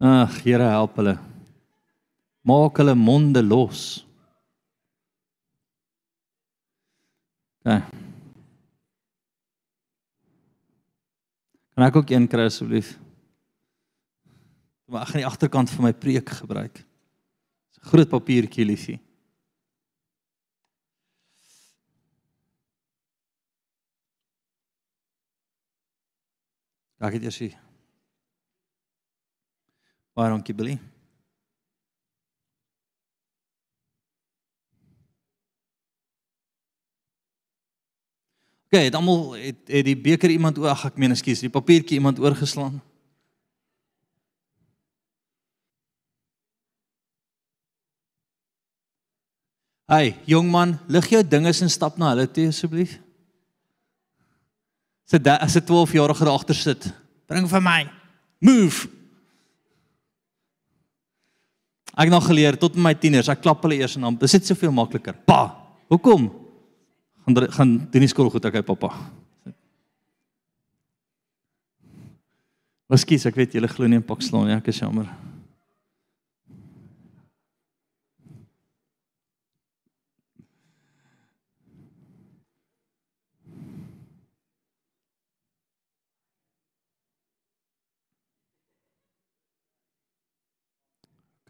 Ag, 0.00 0.40
Here 0.44 0.68
help 0.72 0.96
hulle. 1.00 1.16
Maak 2.44 2.80
hulle 2.80 2.94
monde 2.96 3.42
los. 3.44 4.04
OK. 7.60 7.82
Kan 11.76 11.86
ek 11.86 11.96
ook 11.96 12.10
een 12.12 12.28
kry 12.28 12.48
asseblief? 12.48 12.94
Maar 14.90 15.04
ek 15.04 15.12
gaan 15.12 15.22
die 15.22 15.28
agterkant 15.28 15.70
van 15.72 15.86
my 15.86 15.92
preek 15.96 16.32
gebruik. 16.40 16.80
Dis 17.70 17.78
'n 17.80 17.88
groot 17.92 18.08
papiertjie 18.08 18.64
liefie. 18.64 18.98
Ek 27.00 27.16
het 27.16 27.24
eers 27.24 27.38
hier 27.40 27.56
Baie 30.14 30.28
dankie 30.28 30.54
Billy. 30.54 30.74
Okay, 38.70 38.90
dan 38.90 39.06
het, 39.34 39.62
het 39.66 39.84
die 39.86 39.96
beker 39.96 40.30
iemand 40.30 40.58
oor, 40.58 40.74
ag 40.74 40.84
ek 40.90 40.98
meen 41.00 41.14
ekskuus, 41.14 41.40
die 41.42 41.50
papiertjie 41.50 41.96
iemand 41.98 42.20
oorgeslaan. 42.22 42.76
Hey, 49.90 50.12
jong 50.30 50.50
man, 50.52 50.76
lig 50.86 51.08
jou 51.10 51.22
dinge 51.26 51.50
en 51.50 51.70
stap 51.70 51.98
na 51.98 52.12
hulle 52.12 52.28
toe 52.30 52.50
asseblief. 52.52 53.00
Sit 55.10 55.26
as 55.26 55.56
'n 55.56 55.66
12-jarige 55.66 56.24
daar 56.24 56.38
agter 56.38 56.54
sit. 56.54 56.92
Bring 57.26 57.48
vir 57.48 57.62
my. 57.62 57.90
Move. 58.38 58.88
Ek 61.98 62.06
het 62.06 62.14
nog 62.14 62.26
geleer 62.26 62.58
tot 62.58 62.76
my 62.76 62.94
tieners, 62.94 63.28
ek 63.28 63.42
klap 63.42 63.62
hulle 63.62 63.74
eers 63.74 63.96
en 63.96 64.06
dan 64.06 64.16
dis 64.16 64.30
dit 64.30 64.46
soveel 64.46 64.72
makliker. 64.72 65.14
Pa, 65.26 65.56
hoekom? 65.88 66.30
Gaan 67.26 67.50
gaan 67.52 67.72
doen 67.90 68.06
die 68.06 68.08
skool 68.08 68.30
goed 68.30 68.44
ek 68.44 68.54
hy 68.54 68.62
pappa. 68.62 68.94
Kies 73.06 73.26
ek 73.26 73.34
weet 73.34 73.52
julle 73.54 73.68
glo 73.68 73.86
nie 73.86 73.96
in 73.96 74.06
pak 74.06 74.22
slaan 74.22 74.46
nie, 74.46 74.56
ek 74.56 74.68
is 74.68 74.78
jammer. 74.78 75.10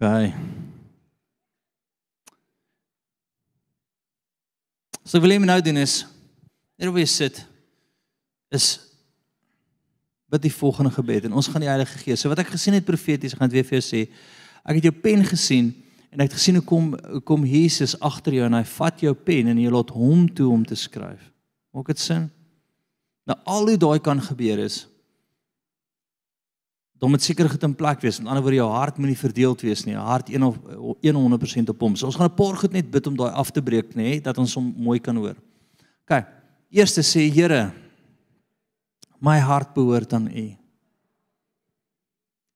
Okay. 0.01 0.33
So 5.05 5.21
wil 5.21 5.35
jy 5.35 5.43
nou 5.45 5.59
doen 5.61 5.77
is 5.83 6.07
net 6.81 6.89
waar 6.89 7.03
jy 7.03 7.11
sit 7.13 7.43
is 8.49 8.69
bid 10.33 10.47
die 10.47 10.55
volgende 10.55 10.95
gebed 10.95 11.27
en 11.29 11.37
ons 11.37 11.51
gaan 11.53 11.61
die 11.61 11.69
Heilige 11.69 12.01
Gees. 12.01 12.25
So 12.25 12.33
wat 12.33 12.41
ek 12.41 12.55
gesien 12.55 12.79
het 12.79 12.89
profeties, 12.89 13.35
ek 13.37 13.43
gaan 13.43 13.53
dit 13.53 13.59
weer 13.59 13.69
vir 13.69 13.77
jou 13.77 13.85
sê. 13.85 14.01
Ek 14.65 14.79
het 14.79 14.89
jou 14.89 14.95
pen 15.05 15.27
gesien 15.29 15.69
en 16.09 16.25
ek 16.25 16.31
het 16.31 16.39
gesien 16.39 16.57
hoe 16.57 16.65
kom 16.65 16.95
kom 17.29 17.45
Jesus 17.45 17.93
agter 18.01 18.39
jou 18.39 18.49
en 18.49 18.57
hy 18.57 18.65
vat 18.73 19.05
jou 19.05 19.13
pen 19.13 19.53
en 19.53 19.61
jy 19.61 19.77
laat 19.77 19.93
hom 19.93 20.25
toe 20.33 20.49
om 20.49 20.65
te 20.65 20.81
skryf. 20.81 21.29
Maak 21.77 21.93
dit 21.93 22.01
sin? 22.01 22.31
Nou 23.29 23.37
al 23.45 23.75
hoe 23.75 23.81
daai 23.85 24.01
kan 24.01 24.25
gebeur 24.33 24.65
is 24.65 24.87
dan 27.01 27.11
moet 27.11 27.25
seker 27.25 27.49
goed 27.49 27.63
in 27.65 27.75
plek 27.75 28.03
wees. 28.05 28.19
Met 28.21 28.29
ander 28.29 28.45
woorde 28.45 28.59
jou 28.59 28.69
hart 28.69 28.99
moenie 29.01 29.17
verdeeld 29.17 29.63
wees 29.65 29.87
nie. 29.87 29.95
Jou 29.95 30.05
hart 30.05 30.29
100% 30.29 31.73
op 31.73 31.85
hom. 31.87 31.97
So 31.97 32.07
ons 32.07 32.17
gaan 32.17 32.29
'n 32.29 32.37
paar 32.37 32.57
goed 32.57 32.73
net 32.73 32.91
bid 32.91 33.07
om 33.07 33.17
daai 33.17 33.33
af 33.33 33.51
te 33.51 33.63
breek, 33.63 33.95
nê, 33.97 34.21
dat 34.21 34.39
ons 34.39 34.55
hom 34.55 34.75
mooi 34.77 35.01
kan 35.01 35.17
hoor. 35.17 35.37
OK. 36.05 36.25
Eerste 36.71 37.01
sê 37.01 37.33
Here, 37.33 37.73
my 39.19 39.39
hart 39.39 39.75
behoort 39.75 40.13
aan 40.13 40.29
U. 40.29 40.57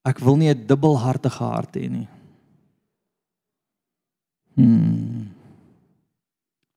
Ek 0.05 0.19
wil 0.19 0.37
nie 0.37 0.51
'n 0.51 0.67
dubbelhartige 0.67 1.45
hart 1.45 1.77
hê 1.77 1.89
nie. 1.89 2.09
Hmm. 4.57 5.31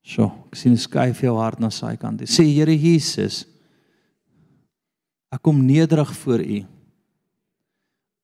So, 0.03 0.31
ek 0.47 0.55
sien 0.55 0.77
skuif 0.77 1.19
jou 1.21 1.35
hart 1.37 1.59
na 1.59 1.69
sy 1.69 1.97
kant. 1.97 2.21
Sê 2.21 2.43
Here 2.43 2.71
Jesus, 2.71 3.45
ek 5.29 5.41
kom 5.41 5.65
nederig 5.65 6.15
voor 6.23 6.39
U. 6.39 6.76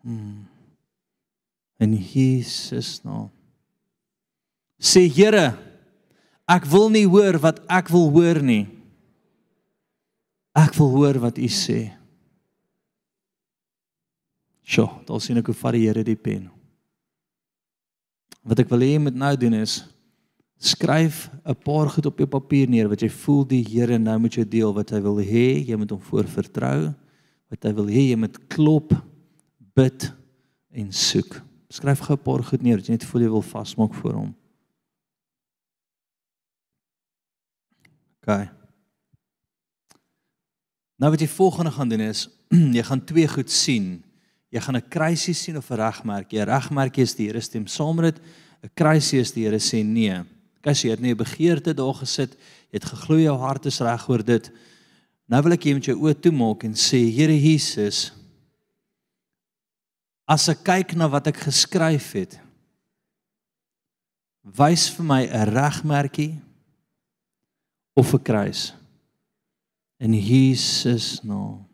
Hmm. 0.05 0.45
In 1.81 1.97
Jesus 1.97 3.03
naam. 3.03 3.31
Sê 4.79 5.07
Here, 5.09 5.57
ek 6.49 6.67
wil 6.71 6.91
nie 6.93 7.07
hoor 7.09 7.41
wat 7.43 7.63
ek 7.69 7.89
wil 7.93 8.11
hoor 8.15 8.43
nie. 8.45 8.67
Ek 10.57 10.77
wil 10.79 10.93
hoor 10.95 11.19
wat 11.21 11.39
u 11.39 11.49
sê. 11.53 11.91
Sjoe, 14.67 14.89
daar 15.07 15.21
sien 15.23 15.39
ek 15.39 15.51
hoe 15.53 15.57
vat 15.57 15.77
die 15.77 15.85
Here 15.87 16.05
die 16.05 16.19
pen. 16.19 16.49
Wat 18.47 18.63
ek 18.63 18.71
wil 18.71 18.85
hê 18.85 18.95
jy 18.95 19.03
moet 19.03 19.19
nou 19.19 19.35
doen 19.41 19.61
is 19.63 19.83
skryf 20.59 21.29
'n 21.45 21.55
paar 21.55 21.89
goed 21.89 22.07
op 22.07 22.19
jou 22.19 22.27
papier 22.27 22.69
neer 22.69 22.89
wat 22.89 23.03
jy 23.03 23.09
voel 23.09 23.45
die 23.45 23.63
Here 23.63 23.99
nou 23.99 24.19
met 24.19 24.33
jou 24.33 24.45
deel 24.45 24.73
wat 24.73 24.91
hy 24.91 25.01
wil 25.01 25.19
hê 25.19 25.61
jy 25.69 25.77
moet 25.77 25.91
hom 25.91 26.01
voor 26.01 26.25
vertrou 26.25 26.95
wat 27.51 27.63
hy 27.63 27.73
wil 27.73 27.87
hê 27.87 28.11
jy 28.11 28.17
moet 28.17 28.49
klop 28.49 28.95
bid 29.77 30.13
en 30.73 30.93
soek 30.93 31.43
skryf 31.69 32.01
gou 32.01 32.17
'n 32.17 32.25
paar 32.25 32.43
goed 32.43 32.63
neer 32.63 32.77
wat 32.77 32.89
jy 32.89 32.93
net 32.93 33.05
voel 33.05 33.23
jy 33.23 33.29
wil 33.29 33.43
vasmaak 33.43 33.95
voor 33.95 34.15
hom 34.15 34.35
OK 38.27 38.49
nou 40.97 41.11
wat 41.13 41.21
jy 41.21 41.29
volgende 41.29 41.71
gaan 41.71 41.89
doen 41.89 42.01
is 42.01 42.29
jy 42.79 42.83
gaan 42.83 43.05
twee 43.05 43.29
goed 43.29 43.51
sien 43.51 44.03
jy 44.51 44.61
gaan 44.61 44.77
'n 44.77 44.89
kruisie 44.89 45.35
sien 45.35 45.57
of 45.57 45.71
'n 45.71 45.79
regmerkie 45.79 46.41
'n 46.41 46.49
regmerkie 46.51 47.03
is 47.03 47.15
die 47.15 47.29
Here 47.29 47.41
stem 47.41 47.67
saam 47.67 47.97
met 47.97 48.15
dit 48.15 48.25
'n 48.65 48.71
kruisie 48.75 49.21
is 49.21 49.33
die 49.33 49.45
Here 49.45 49.59
sê 49.59 49.85
nee 49.85 50.25
Kyk, 50.67 50.83
jy 50.83 50.91
het 50.91 51.01
nie 51.01 51.15
'n 51.15 51.17
begeerte 51.17 51.75
daar 51.75 51.95
gesit. 51.95 52.35
Jy 52.73 52.83
het 52.83 52.85
geglo 52.85 53.19
jou 53.19 53.39
hart 53.39 53.67
is 53.67 53.81
reg 53.81 54.09
oor 54.09 54.23
dit. 54.23 54.51
Nou 55.29 55.43
wil 55.43 55.53
ek 55.53 55.63
jy 55.63 55.75
met 55.75 55.85
jou 55.85 55.97
oë 55.97 56.21
toemaak 56.21 56.65
en 56.65 56.75
sê, 56.75 56.99
Here 57.11 57.33
Jesus, 57.33 58.11
as 60.27 60.49
ek 60.49 60.65
kyk 60.65 60.97
na 60.97 61.09
wat 61.09 61.29
ek 61.29 61.37
geskryf 61.37 62.13
het, 62.13 62.41
wys 64.43 64.91
vir 64.91 65.05
my 65.05 65.23
'n 65.23 65.55
regmerkie 65.55 66.43
of 67.97 68.13
'n 68.13 68.23
kruis. 68.23 68.75
In 69.97 70.13
Jesus 70.13 71.23
naam. 71.23 71.67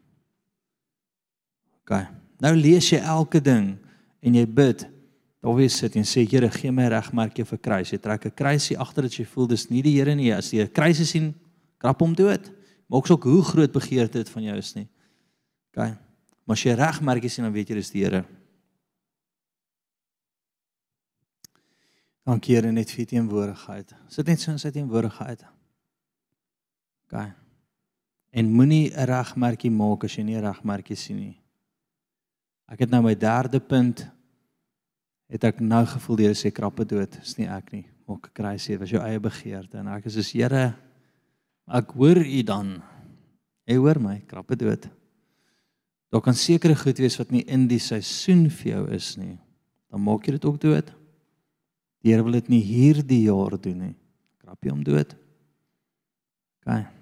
OK. 1.81 2.07
Nou 2.39 2.55
lees 2.57 2.91
jy 2.91 2.99
elke 2.99 3.41
ding 3.41 3.79
en 4.21 4.35
jy 4.35 4.47
bid 4.47 4.87
daar 5.43 5.57
wees 5.59 5.77
sit 5.77 5.97
en 5.99 6.07
sê 6.07 6.23
Here 6.23 6.51
gee 6.51 6.71
my 6.71 6.87
regmerkie 6.87 7.45
vir 7.45 7.59
kruis. 7.59 7.91
Jy 7.91 7.99
trek 7.99 8.27
'n 8.27 8.35
kruisie 8.35 8.79
agter 8.79 9.03
dat 9.03 9.15
jy 9.15 9.25
voel 9.25 9.47
dis 9.47 9.69
nie 9.71 9.83
die 9.83 9.99
Here 9.99 10.15
nie. 10.15 10.33
As 10.33 10.53
jy 10.53 10.63
'n 10.63 10.73
kruisie 10.73 11.07
sien, 11.07 11.35
krap 11.79 12.01
hom 12.01 12.15
dood. 12.15 12.51
Maak 12.89 13.11
ook 13.11 13.25
hoe 13.25 13.43
groot 13.43 13.73
begeerte 13.73 14.19
dit 14.19 14.29
van 14.29 14.43
jou 14.43 14.57
is 14.57 14.75
nie. 14.75 14.89
OK. 15.75 15.99
Maar 16.45 16.57
as 16.57 16.63
jy 16.63 16.75
regmerkie 16.75 17.31
sien 17.31 17.45
dan 17.45 17.53
weet 17.53 17.69
jy 17.69 17.75
dis 17.75 17.91
die 17.91 18.05
Here. 18.05 18.25
Dankie 22.25 22.55
Here 22.55 22.73
net 22.73 22.91
vir 22.91 23.07
teenwoordigheid. 23.07 23.95
Sit 24.09 24.27
net 24.27 24.41
so 24.41 24.53
in 24.53 24.59
sy 24.59 24.71
teenwoordigheid. 24.71 25.43
OK. 27.13 27.33
En 28.33 28.49
moenie 28.49 28.91
'n 28.91 29.05
regmerkie 29.05 29.71
maak 29.71 30.05
as 30.05 30.17
jy 30.17 30.25
nie 30.25 30.41
regmerkie 30.41 30.97
sien 30.97 31.17
nie. 31.17 31.43
Ek 32.67 32.79
het 32.81 32.91
nou 32.91 33.03
my 33.03 33.15
derde 33.15 33.61
punt 33.61 34.09
het 35.29 35.45
ek 35.45 35.61
nou 35.61 35.85
gevoel 35.87 36.17
die 36.17 36.25
Here 36.25 36.35
sê 36.35 36.53
krappe 36.53 36.85
dood, 36.85 37.19
is 37.23 37.37
nie 37.39 37.47
ek 37.47 37.73
nie. 37.73 37.87
Maak 38.09 38.27
'n 38.27 38.35
kruisie, 38.35 38.79
was 38.79 38.91
jou 38.91 39.01
eie 39.01 39.21
begeerte 39.21 39.79
en 39.79 39.89
ek 39.89 40.07
is 40.07 40.15
soos 40.15 40.33
Here, 40.33 40.75
ek 41.69 41.91
hoor 41.91 42.17
u 42.17 42.43
dan. 42.43 42.83
Hy 43.67 43.77
hoor 43.77 44.01
my, 44.01 44.23
krappe 44.27 44.57
dood. 44.57 44.89
Daar 46.11 46.21
kan 46.21 46.35
sekere 46.35 46.75
goed 46.77 46.99
wees 46.99 47.19
wat 47.19 47.31
nie 47.31 47.45
in 47.47 47.69
die 47.69 47.79
seisoen 47.79 48.51
vir 48.51 48.73
jou 48.73 48.91
is 48.91 49.17
nie. 49.17 49.39
Dan 49.91 50.01
maak 50.01 50.27
jy 50.27 50.33
dit 50.33 50.45
ook 50.45 50.61
dood. 50.61 50.93
Die 52.03 52.13
Here 52.13 52.23
wil 52.23 52.33
dit 52.33 52.49
nie 52.49 52.63
hierdie 52.63 53.23
jaar 53.25 53.61
doen 53.61 53.79
nie. 53.79 53.95
Krap 54.39 54.65
jy 54.65 54.71
hom 54.71 54.83
dood. 54.83 55.15
OK. 56.67 57.02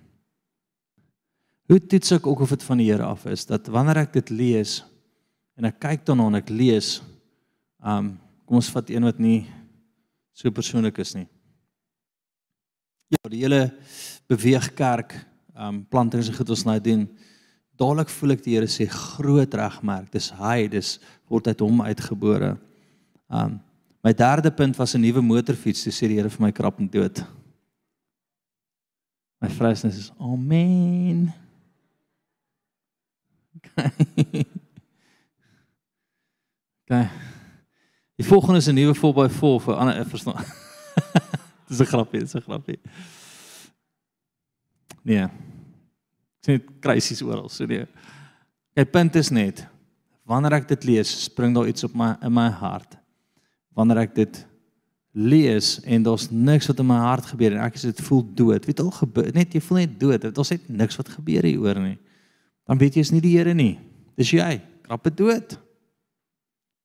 Hoe 1.70 1.78
toets 1.78 2.16
ek 2.16 2.26
ook 2.26 2.40
of 2.42 2.50
dit 2.50 2.66
van 2.66 2.80
die 2.82 2.90
Here 2.90 3.06
af 3.06 3.28
is 3.30 3.46
dat 3.46 3.68
wanneer 3.70 4.02
ek 4.02 4.12
dit 4.18 4.30
lees 4.34 4.80
en 5.54 5.68
ek 5.70 5.78
kyk 5.78 6.02
daarna 6.08 6.26
en 6.26 6.40
ek 6.42 6.50
lees 6.50 6.98
Um 7.80 8.18
kom 8.44 8.58
ons 8.58 8.70
vat 8.74 8.88
een 8.90 9.04
wat 9.06 9.20
nie 9.22 9.44
so 10.34 10.50
persoonlik 10.50 10.96
is 10.98 11.12
nie. 11.14 11.28
Ja, 13.14 13.20
die 13.30 13.44
hele 13.44 13.68
beweegkerk 14.30 15.14
um 15.54 15.84
plantings 15.86 16.30
en 16.30 16.34
goed 16.34 16.50
ons 16.50 16.64
nou 16.66 16.76
doen. 16.82 17.04
Dadelik 17.78 18.10
voel 18.10 18.34
ek 18.34 18.42
die 18.42 18.56
Here 18.56 18.66
sê 18.66 18.88
groot 18.90 19.54
regmerk. 19.54 20.10
Dis 20.10 20.32
hy, 20.34 20.66
dis 20.72 20.96
word 21.30 21.46
uit 21.46 21.62
hom 21.62 21.84
uitgebore. 21.86 22.56
Um 23.30 23.60
my 24.02 24.14
derde 24.16 24.50
punt 24.50 24.78
was 24.80 24.94
'n 24.96 25.00
nuwe 25.00 25.22
motorfiets. 25.22 25.86
Sê 25.86 26.08
die 26.08 26.18
Here 26.18 26.28
vir 26.28 26.42
my 26.42 26.52
krap 26.52 26.80
en 26.80 26.88
dood. 26.88 27.22
My 29.40 29.48
vrou 29.48 29.72
sê 29.72 29.88
is 29.88 30.12
amen. 30.18 31.30
Okay. 36.90 37.04
okay. 37.04 37.08
Die 38.20 38.28
volgende 38.28 38.58
is 38.58 38.66
'n 38.66 38.74
nuwe 38.74 38.94
4x4 38.94 39.62
vir 39.64 39.74
ander 39.74 40.06
verstaan. 40.06 40.44
Dis 41.68 41.78
'n 41.80 41.86
grapie, 41.86 42.20
dis 42.20 42.34
'n 42.34 42.42
grapie. 42.42 42.80
Nee. 45.02 45.22
Ek 45.22 46.44
sien 46.44 46.62
krisis 46.80 47.22
oral, 47.22 47.48
so 47.48 47.64
nee. 47.64 47.86
My 48.76 48.84
punt 48.84 49.14
is 49.16 49.30
net 49.30 49.66
wanneer 50.24 50.52
ek 50.52 50.68
dit 50.68 50.84
lees, 50.84 51.10
spring 51.24 51.54
daar 51.54 51.66
iets 51.66 51.84
op 51.84 51.94
my 51.94 52.12
in 52.22 52.32
my 52.32 52.48
hart. 52.50 52.98
Wanneer 53.74 54.04
ek 54.04 54.14
dit 54.14 54.46
lees 55.12 55.80
en 55.82 56.02
daar's 56.02 56.28
niks 56.30 56.68
wat 56.70 56.78
in 56.78 56.86
my 56.86 56.98
hart 57.02 57.26
gebeur 57.32 57.56
en 57.56 57.64
ek 57.64 57.74
is 57.74 57.88
dit 57.88 58.00
voel 58.00 58.22
dood. 58.34 58.66
Weet 58.66 58.80
al 58.80 58.90
gebeur 58.90 59.32
net 59.34 59.54
jy 59.54 59.60
voel 59.60 59.78
net 59.78 59.96
dood. 60.00 60.20
Dit 60.20 60.38
ons 60.38 60.52
het 60.54 60.68
niks 60.68 60.96
wat 61.00 61.08
gebeur 61.08 61.48
hier 61.48 61.60
oor 61.60 61.80
nie. 61.80 61.98
Dan 62.70 62.78
weet 62.78 62.96
jy 62.96 63.02
is 63.02 63.10
nie 63.10 63.22
die 63.24 63.34
Here 63.34 63.54
nie. 63.56 63.74
Dis 64.18 64.30
jy. 64.30 64.60
Krappe 64.86 65.10
dood. 65.10 65.56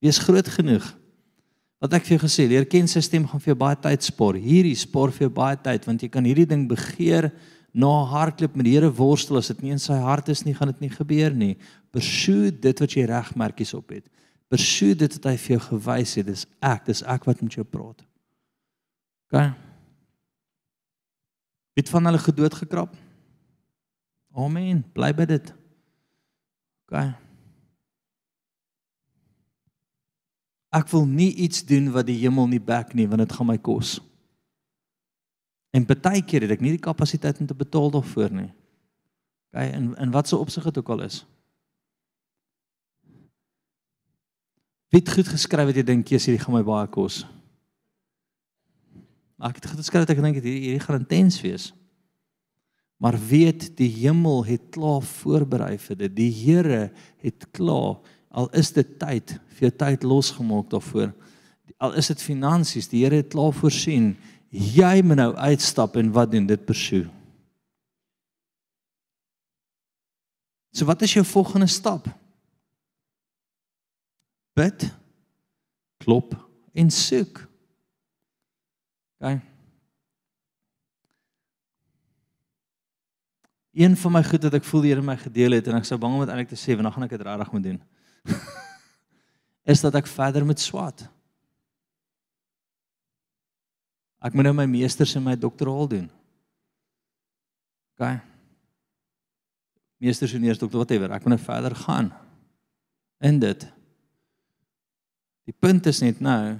Wees 0.02 0.18
groot 0.22 0.50
genoeg 0.50 0.86
Wat 1.86 1.94
ek 1.98 2.08
vir 2.08 2.16
jou 2.16 2.24
gesê, 2.24 2.46
leer 2.50 2.66
ken 2.66 2.88
sy 2.90 3.02
stem 3.04 3.28
gaan 3.30 3.42
vir 3.44 3.52
jou 3.52 3.60
baie 3.60 3.78
tyd 3.78 4.06
spaar. 4.08 4.40
Hierdie 4.42 4.78
spaar 4.80 5.12
vir 5.14 5.28
jou 5.28 5.34
baie 5.36 5.58
tyd 5.60 5.84
want 5.86 6.02
jy 6.02 6.08
kan 6.12 6.26
hierdie 6.26 6.48
ding 6.50 6.64
begeer 6.70 7.28
na 7.76 7.92
hardloop 8.10 8.56
met 8.56 8.66
die 8.66 8.74
Here 8.78 8.90
worstel 8.90 9.38
as 9.42 9.52
dit 9.52 9.66
nie 9.66 9.76
in 9.76 9.82
sy 9.84 9.98
hart 10.00 10.32
is 10.32 10.46
nie, 10.48 10.56
gaan 10.56 10.72
dit 10.72 10.86
nie 10.86 10.94
gebeur 10.94 11.36
nie. 11.36 11.52
Pursue 11.94 12.50
dit 12.50 12.82
wat 12.82 12.96
jy 12.96 13.04
regmerkies 13.12 13.76
op 13.78 13.92
het. 13.94 14.08
Pursue 14.50 14.96
dit 14.98 15.18
wat 15.20 15.28
hy 15.30 15.36
vir 15.44 15.56
jou 15.58 15.62
gewys 15.68 16.16
het. 16.18 16.30
Dis 16.32 16.48
ek, 16.64 16.88
dis 16.88 17.04
ek 17.04 17.28
wat 17.28 17.44
met 17.44 17.60
jou 17.60 17.68
praat. 17.68 18.02
OK. 19.28 19.46
Wie 21.76 21.86
van 21.92 22.08
hulle 22.08 22.24
gedood 22.24 22.56
gekrap? 22.64 22.98
Amen. 24.34 24.82
Bly 24.96 25.12
by 25.14 25.28
dit. 25.28 25.54
OK. 26.86 27.26
ek 30.76 30.92
wil 30.92 31.06
nie 31.08 31.32
iets 31.46 31.64
doen 31.68 31.92
wat 31.96 32.08
die 32.10 32.18
hemel 32.20 32.50
nie 32.52 32.62
bek 32.62 32.94
nie 32.98 33.08
want 33.08 33.24
dit 33.24 33.36
gaan 33.38 33.48
my 33.48 33.58
kos. 33.62 33.98
En 35.76 35.88
baie 35.88 36.24
keer 36.24 36.46
het 36.46 36.56
ek 36.56 36.64
nie 36.64 36.76
die 36.76 36.84
kapasiteit 36.84 37.40
om 37.40 37.48
te 37.48 37.58
betaal 37.58 37.92
daarvoor 37.96 38.36
nie. 38.36 38.52
Okay, 39.52 39.72
en 39.72 39.94
en 40.00 40.12
wat 40.12 40.28
se 40.28 40.38
opsig 40.38 40.68
dit 40.68 40.78
ook 40.82 40.92
al 40.96 41.06
is. 41.08 41.24
Wie 44.92 45.02
het 45.02 45.12
goed 45.12 45.28
geskryf 45.28 45.68
wat 45.72 45.80
jy 45.80 45.84
dink 45.84 46.12
sê 46.16 46.36
dit 46.36 46.44
gaan 46.44 46.56
my 46.56 46.64
baie 46.64 46.88
kos? 46.92 47.24
Ek 49.44 49.60
het 49.60 49.72
geskryf 49.72 50.06
dat 50.06 50.16
ek 50.16 50.24
dink 50.24 50.40
hierdie 50.40 50.60
hierdie 50.60 50.84
gaan 50.84 51.04
intens 51.04 51.42
wees. 51.44 51.72
Maar 53.02 53.18
weet 53.28 53.70
die 53.78 53.90
hemel 53.92 54.46
het 54.48 54.70
klaar 54.76 55.04
voorberei 55.04 55.76
vir 55.82 56.00
dit. 56.06 56.16
Die 56.16 56.32
Here 56.32 56.92
het 57.24 57.48
klaar 57.52 58.00
al 58.36 58.50
is 58.56 58.72
dit 58.76 58.98
tyd 59.00 59.38
vir 59.56 59.70
jou 59.70 59.74
tyd 59.80 60.04
losgemaak 60.04 60.70
daarvoor. 60.72 61.14
Al 61.80 61.96
is 62.00 62.08
dit 62.12 62.24
finansies 62.24 62.90
die 62.92 63.04
Here 63.04 63.24
het 63.24 63.34
klaar 63.36 63.54
voorsien. 63.56 64.14
Jy 64.52 65.02
moet 65.04 65.20
nou 65.20 65.32
uitstap 65.36 65.96
en 66.00 66.14
wat 66.16 66.32
doen? 66.32 66.48
Dit 66.48 66.66
persoon 66.68 67.12
so 70.76 70.86
wat 70.86 71.02
is 71.02 71.14
jou 71.14 71.26
volgende 71.26 71.68
stap? 71.68 72.08
Bid 74.54 74.90
klop 76.04 76.36
en 76.74 76.92
soek. 76.92 77.44
Okay 79.20 79.55
Een 83.76 83.98
van 84.00 84.14
my 84.16 84.22
goed 84.24 84.46
wat 84.48 84.56
ek 84.56 84.64
voel 84.64 84.86
die 84.86 84.94
Here 84.94 85.04
my 85.04 85.18
gedeel 85.20 85.58
het 85.58 85.66
en 85.68 85.76
ek 85.76 85.88
sou 85.88 85.98
bang 86.00 86.14
om 86.16 86.22
dit 86.24 86.32
eintlik 86.32 86.54
te 86.54 86.60
sê 86.60 86.78
want 86.78 86.88
dan 86.88 86.94
gaan 86.96 87.08
ek 87.10 87.16
dit 87.18 87.26
regtig 87.28 87.52
moet 87.52 87.66
doen. 87.66 87.80
is 89.74 89.84
dat 89.84 89.98
ek 90.00 90.08
verder 90.08 90.46
met 90.48 90.64
swat. 90.64 91.04
Ek 94.24 94.34
moet 94.34 94.48
nou 94.48 94.56
my 94.62 94.68
meesters 94.70 95.18
en 95.20 95.26
my 95.26 95.36
doktoraal 95.36 95.92
doen. 95.92 96.08
OK. 97.96 98.16
Meesters 100.00 100.38
en 100.38 100.48
eers 100.48 100.62
dokter 100.62 100.80
whatever. 100.80 101.12
Ek 101.12 101.28
moet 101.28 101.36
nou 101.36 101.44
verder 101.44 101.76
gaan. 101.84 102.14
In 103.20 103.44
dit. 103.44 103.68
Die 105.46 105.58
punt 105.60 105.92
is 105.92 106.00
net 106.06 106.24
nou 106.24 106.56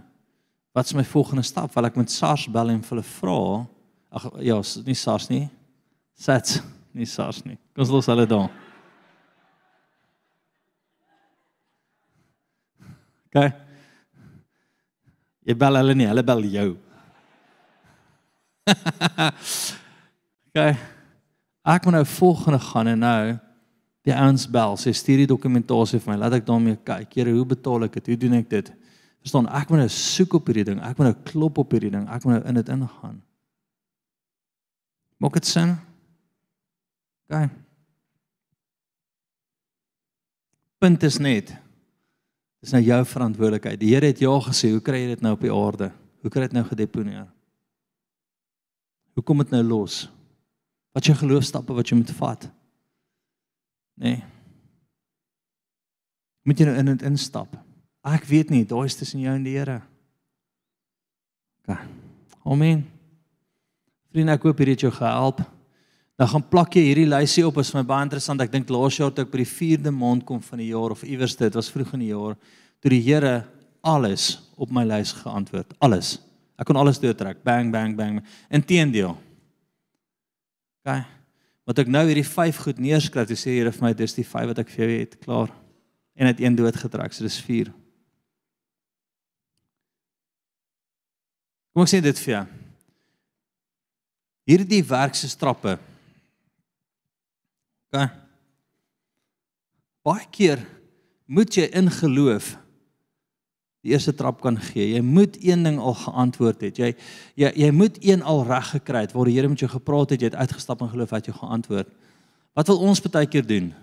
wat 0.76 0.90
is 0.90 0.98
my 0.98 1.06
volgende 1.08 1.46
stap? 1.48 1.72
Wil 1.72 1.88
ek 1.88 1.96
met 1.96 2.12
SARS 2.12 2.50
bel 2.52 2.74
en 2.74 2.82
hulle 2.84 3.04
vra? 3.16 3.42
Ag 4.12 4.26
ja, 4.44 4.58
nie 4.84 4.98
SARS 5.00 5.30
nie. 5.32 5.46
SATS, 6.20 6.60
nie 6.96 7.08
SARS 7.10 7.44
nie. 7.44 7.58
Ons 7.76 7.92
los 7.92 8.08
hulle 8.12 8.26
dan. 8.30 8.48
OK. 13.28 13.40
Jy 15.46 15.56
bel 15.60 15.80
hulle 15.82 15.96
nie, 16.00 16.08
hulle 16.08 16.24
bel 16.26 16.46
jou. 16.54 16.70
OK. 20.48 20.62
Ek 21.66 21.86
moet 21.86 21.98
nou 21.98 22.06
volgende 22.16 22.62
gaan 22.64 22.94
en 22.94 23.04
nou 23.04 23.36
die 24.06 24.14
ouens 24.14 24.46
bel, 24.50 24.76
sê 24.78 24.94
stuur 24.94 25.24
die 25.24 25.30
dokumentasie 25.30 26.00
vir 26.00 26.12
my, 26.14 26.18
laat 26.22 26.38
ek 26.38 26.46
daarmee 26.48 26.78
kyk. 26.86 27.10
Here, 27.18 27.34
hoe 27.34 27.48
betaal 27.56 27.88
ek 27.88 27.98
dit? 27.98 28.12
Hoe 28.14 28.20
doen 28.22 28.38
ek 28.38 28.50
dit? 28.52 28.68
Verstaan, 29.26 29.50
ek 29.58 29.72
moet 29.74 29.82
nou 29.82 29.90
soek 29.90 30.38
op 30.38 30.52
hierdie 30.52 30.68
ding. 30.68 30.80
Ek 30.86 31.00
moet 31.00 31.10
nou 31.10 31.16
klop 31.26 31.58
op 31.64 31.74
hierdie 31.74 31.90
ding. 31.96 32.06
Ek 32.14 32.24
moet 32.28 32.38
nou 32.38 32.44
in 32.52 32.60
dit 32.60 32.72
ingaan. 32.76 33.16
Maak 35.26 35.40
dit 35.40 35.50
sin? 35.50 35.74
OK. 37.30 37.50
Punt 40.78 41.04
is 41.04 41.18
net 41.18 41.56
Dis 42.66 42.74
nou 42.74 42.82
jou 42.82 43.04
verantwoordelikheid. 43.06 43.78
Die 43.78 43.92
Here 43.94 44.10
het 44.10 44.24
ja 44.24 44.32
gesê, 44.42 44.72
hoe 44.74 44.82
kry 44.82 45.04
jy 45.04 45.10
dit 45.12 45.22
nou 45.22 45.36
op 45.36 45.44
die 45.46 45.54
aarde? 45.54 45.92
Hoe 46.26 46.32
kry 46.34 46.42
jy 46.42 46.50
dit 46.50 46.56
nou 46.58 46.64
gedeponeer? 46.66 47.28
Hoe 49.14 49.24
kom 49.24 49.44
dit 49.44 49.52
nou 49.54 49.62
los? 49.62 50.00
Wat 50.98 51.06
jy 51.06 51.14
geloofstappe 51.20 51.76
wat 51.78 51.92
jy 51.92 52.00
moet 52.00 52.14
vat? 52.18 52.48
Nee. 54.02 54.24
Moet 56.42 56.64
jy 56.64 56.68
nou 56.72 56.76
in 56.82 56.90
dit 56.90 57.06
instap? 57.06 57.54
Ek 58.02 58.26
weet 58.32 58.50
nie, 58.50 58.64
daai 58.66 58.90
is 58.90 58.98
tussen 58.98 59.22
jou 59.22 59.38
en 59.38 59.46
die 59.46 59.54
Here. 59.60 59.84
OK. 61.62 61.86
Amen. 62.50 62.82
Vriende, 64.10 64.40
ek 64.40 64.50
hoop 64.50 64.58
hierdie 64.58 64.74
het 64.80 64.88
jou 64.88 64.94
gehelp. 64.98 65.46
Dan 66.16 66.30
gaan 66.32 66.46
plak 66.48 66.78
jy 66.78 66.86
hierdie 66.86 67.10
lysie 67.12 67.44
op 67.44 67.58
is 67.60 67.74
my 67.76 67.84
baie 67.84 68.06
interessant. 68.08 68.40
Ek 68.40 68.52
dink 68.54 68.70
laas 68.72 68.96
jaar 69.00 69.12
toe 69.12 69.26
ek 69.26 69.34
by 69.34 69.42
die 69.42 69.50
4de 69.50 69.92
maand 69.92 70.24
kom 70.28 70.40
van 70.44 70.62
die 70.64 70.70
jaar 70.70 70.96
of 70.96 71.04
iewers 71.04 71.36
dit 71.36 71.58
was 71.58 71.72
vroeg 71.74 71.92
in 71.98 72.06
die 72.06 72.14
jaar 72.14 72.38
toe 72.80 72.92
die 72.94 73.02
Here 73.04 73.42
alles 73.86 74.38
op 74.56 74.72
my 74.72 74.86
lys 74.88 75.12
geantwoord. 75.18 75.74
Alles. 75.84 76.16
Ek 76.56 76.68
kon 76.70 76.80
alles 76.80 77.02
deurtrek. 77.04 77.42
Bang 77.44 77.72
bang 77.74 77.98
bang. 77.98 78.22
Inteendeel. 78.48 79.18
OK. 80.86 81.02
Wat 81.66 81.82
ek 81.82 81.90
nou 81.92 82.04
hierdie 82.08 82.28
5 82.28 82.62
goed 82.62 82.80
neerskryf, 82.80 83.32
jy 83.34 83.40
sê 83.42 83.56
Here 83.58 83.74
vir 83.74 83.88
my 83.88 83.92
dis 83.98 84.16
die 84.16 84.28
5 84.28 84.54
wat 84.54 84.62
ek 84.64 84.72
vir 84.72 84.86
jou 84.86 85.00
het 85.00 85.18
klaar. 85.26 85.52
En 86.16 86.30
het 86.30 86.40
een 86.40 86.56
dood 86.56 86.78
getrek, 86.80 87.12
so 87.12 87.26
dis 87.26 87.42
4. 87.44 87.74
Kom 91.76 91.84
ek 91.84 91.92
sê 91.92 92.00
dit 92.06 92.24
vir 92.24 92.34
jou. 92.38 92.46
Hierdie 94.54 94.82
werkse 94.86 95.28
trappe 95.36 95.76
OK. 97.96 98.12
Baie 100.06 100.28
keer 100.30 100.62
moet 101.26 101.56
jy 101.58 101.66
in 101.74 101.90
geloof 101.90 102.54
die 103.86 103.94
eerste 103.94 104.16
trap 104.18 104.40
kan 104.42 104.58
gee. 104.58 104.96
Jy 104.96 105.02
moet 105.06 105.38
een 105.46 105.62
ding 105.66 105.78
al 105.78 105.94
geantwoord 105.98 106.64
het. 106.66 106.78
Jy 106.82 106.92
jy 107.38 107.52
jy 107.54 107.70
moet 107.74 107.98
een 108.02 108.24
al 108.26 108.44
reg 108.48 108.72
gekry 108.74 109.06
het 109.06 109.14
waar 109.14 109.30
die 109.30 109.36
Here 109.38 109.50
met 109.50 109.62
jou 109.62 109.70
gepraat 109.70 110.14
het, 110.14 110.22
jy 110.22 110.32
het 110.32 110.38
uitgestap 110.42 110.82
in 110.82 110.90
geloof 110.90 111.14
wat 111.14 111.30
jy 111.30 111.34
geantwoord. 111.38 111.90
Wat 112.58 112.72
wil 112.72 112.82
ons 112.88 113.02
baie 113.02 113.30
keer 113.30 113.46
doen? 113.46 113.74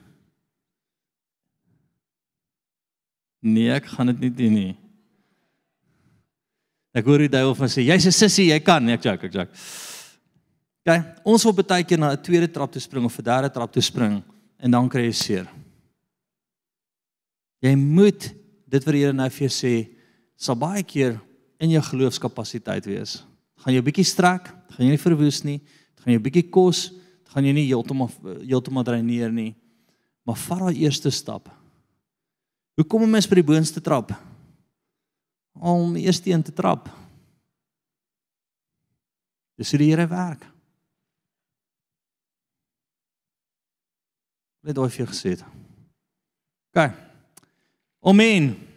Nee, 3.43 3.71
ek 3.75 3.87
gaan 3.95 4.11
dit 4.11 4.21
nie 4.27 4.33
doen 4.35 4.55
nie. 4.55 4.73
Ek 6.95 7.07
hoor 7.07 7.23
die 7.23 7.31
duiwel 7.31 7.55
van 7.59 7.71
sê 7.71 7.83
jy's 7.87 8.07
'n 8.07 8.13
sissie, 8.13 8.51
jy 8.51 8.61
kan, 8.61 8.85
nee, 8.85 8.95
ek 8.95 9.03
joke, 9.03 9.27
ek 9.27 9.33
joke. 9.33 9.51
OK, 10.83 10.97
ons 11.31 11.45
wil 11.47 11.55
baie 11.63 11.85
keer 11.87 11.99
na 11.99 12.11
'n 12.13 12.23
tweede 12.23 12.51
trap 12.51 12.73
toe 12.73 12.81
spring 12.81 13.05
of 13.05 13.19
'n 13.19 13.23
derde 13.23 13.51
trap 13.51 13.73
toe 13.73 13.83
spring 13.83 14.23
en 14.59 14.71
dan 14.71 14.89
kry 14.89 15.07
jy 15.07 15.13
seer. 15.13 15.47
Jy 17.63 17.75
moet 17.77 18.35
dit 18.67 18.85
wat 18.85 18.93
die 18.93 19.03
Here 19.05 19.13
nou 19.13 19.29
vir 19.31 19.49
jou 19.49 19.55
sê, 19.55 19.89
sal 20.37 20.57
baie 20.57 20.83
keer 20.83 21.21
in 21.61 21.71
jou 21.71 21.83
geloofskapasiteit 21.83 22.85
wees. 22.85 23.25
Gaan 23.59 23.75
jou 23.75 23.83
bietjie 23.83 24.05
strek, 24.05 24.49
gaan 24.71 24.87
jy 24.87 24.91
nie 24.91 24.99
verwoes 24.99 25.45
nie, 25.45 25.61
gaan 26.03 26.15
jou 26.15 26.21
bietjie 26.21 26.51
kos, 26.51 26.91
gaan 27.31 27.45
jy 27.45 27.53
nie 27.53 27.69
heeltemal 27.69 28.11
heeltemal 28.43 28.83
dreineer 28.83 29.31
nie. 29.31 29.55
Maar 30.27 30.37
vat 30.37 30.59
daai 30.59 30.83
eerste 30.83 31.11
stap. 31.11 31.49
Hoe 32.77 32.85
kom 32.85 33.03
'n 33.03 33.11
mens 33.11 33.29
by 33.29 33.35
die 33.35 33.51
boonste 33.53 33.81
trap? 33.81 34.13
Om 35.55 35.97
eers 35.97 36.21
een 36.25 36.43
te 36.43 36.53
trap. 36.53 36.89
Dis 39.57 39.71
hoe 39.71 39.79
die 39.79 39.91
Here 39.91 40.09
werk. 40.09 40.52
Net 44.63 44.77
daai 44.79 44.91
vir 44.95 45.09
gesê. 45.11 45.37
OK. 46.71 46.85
Amen. 48.03 48.72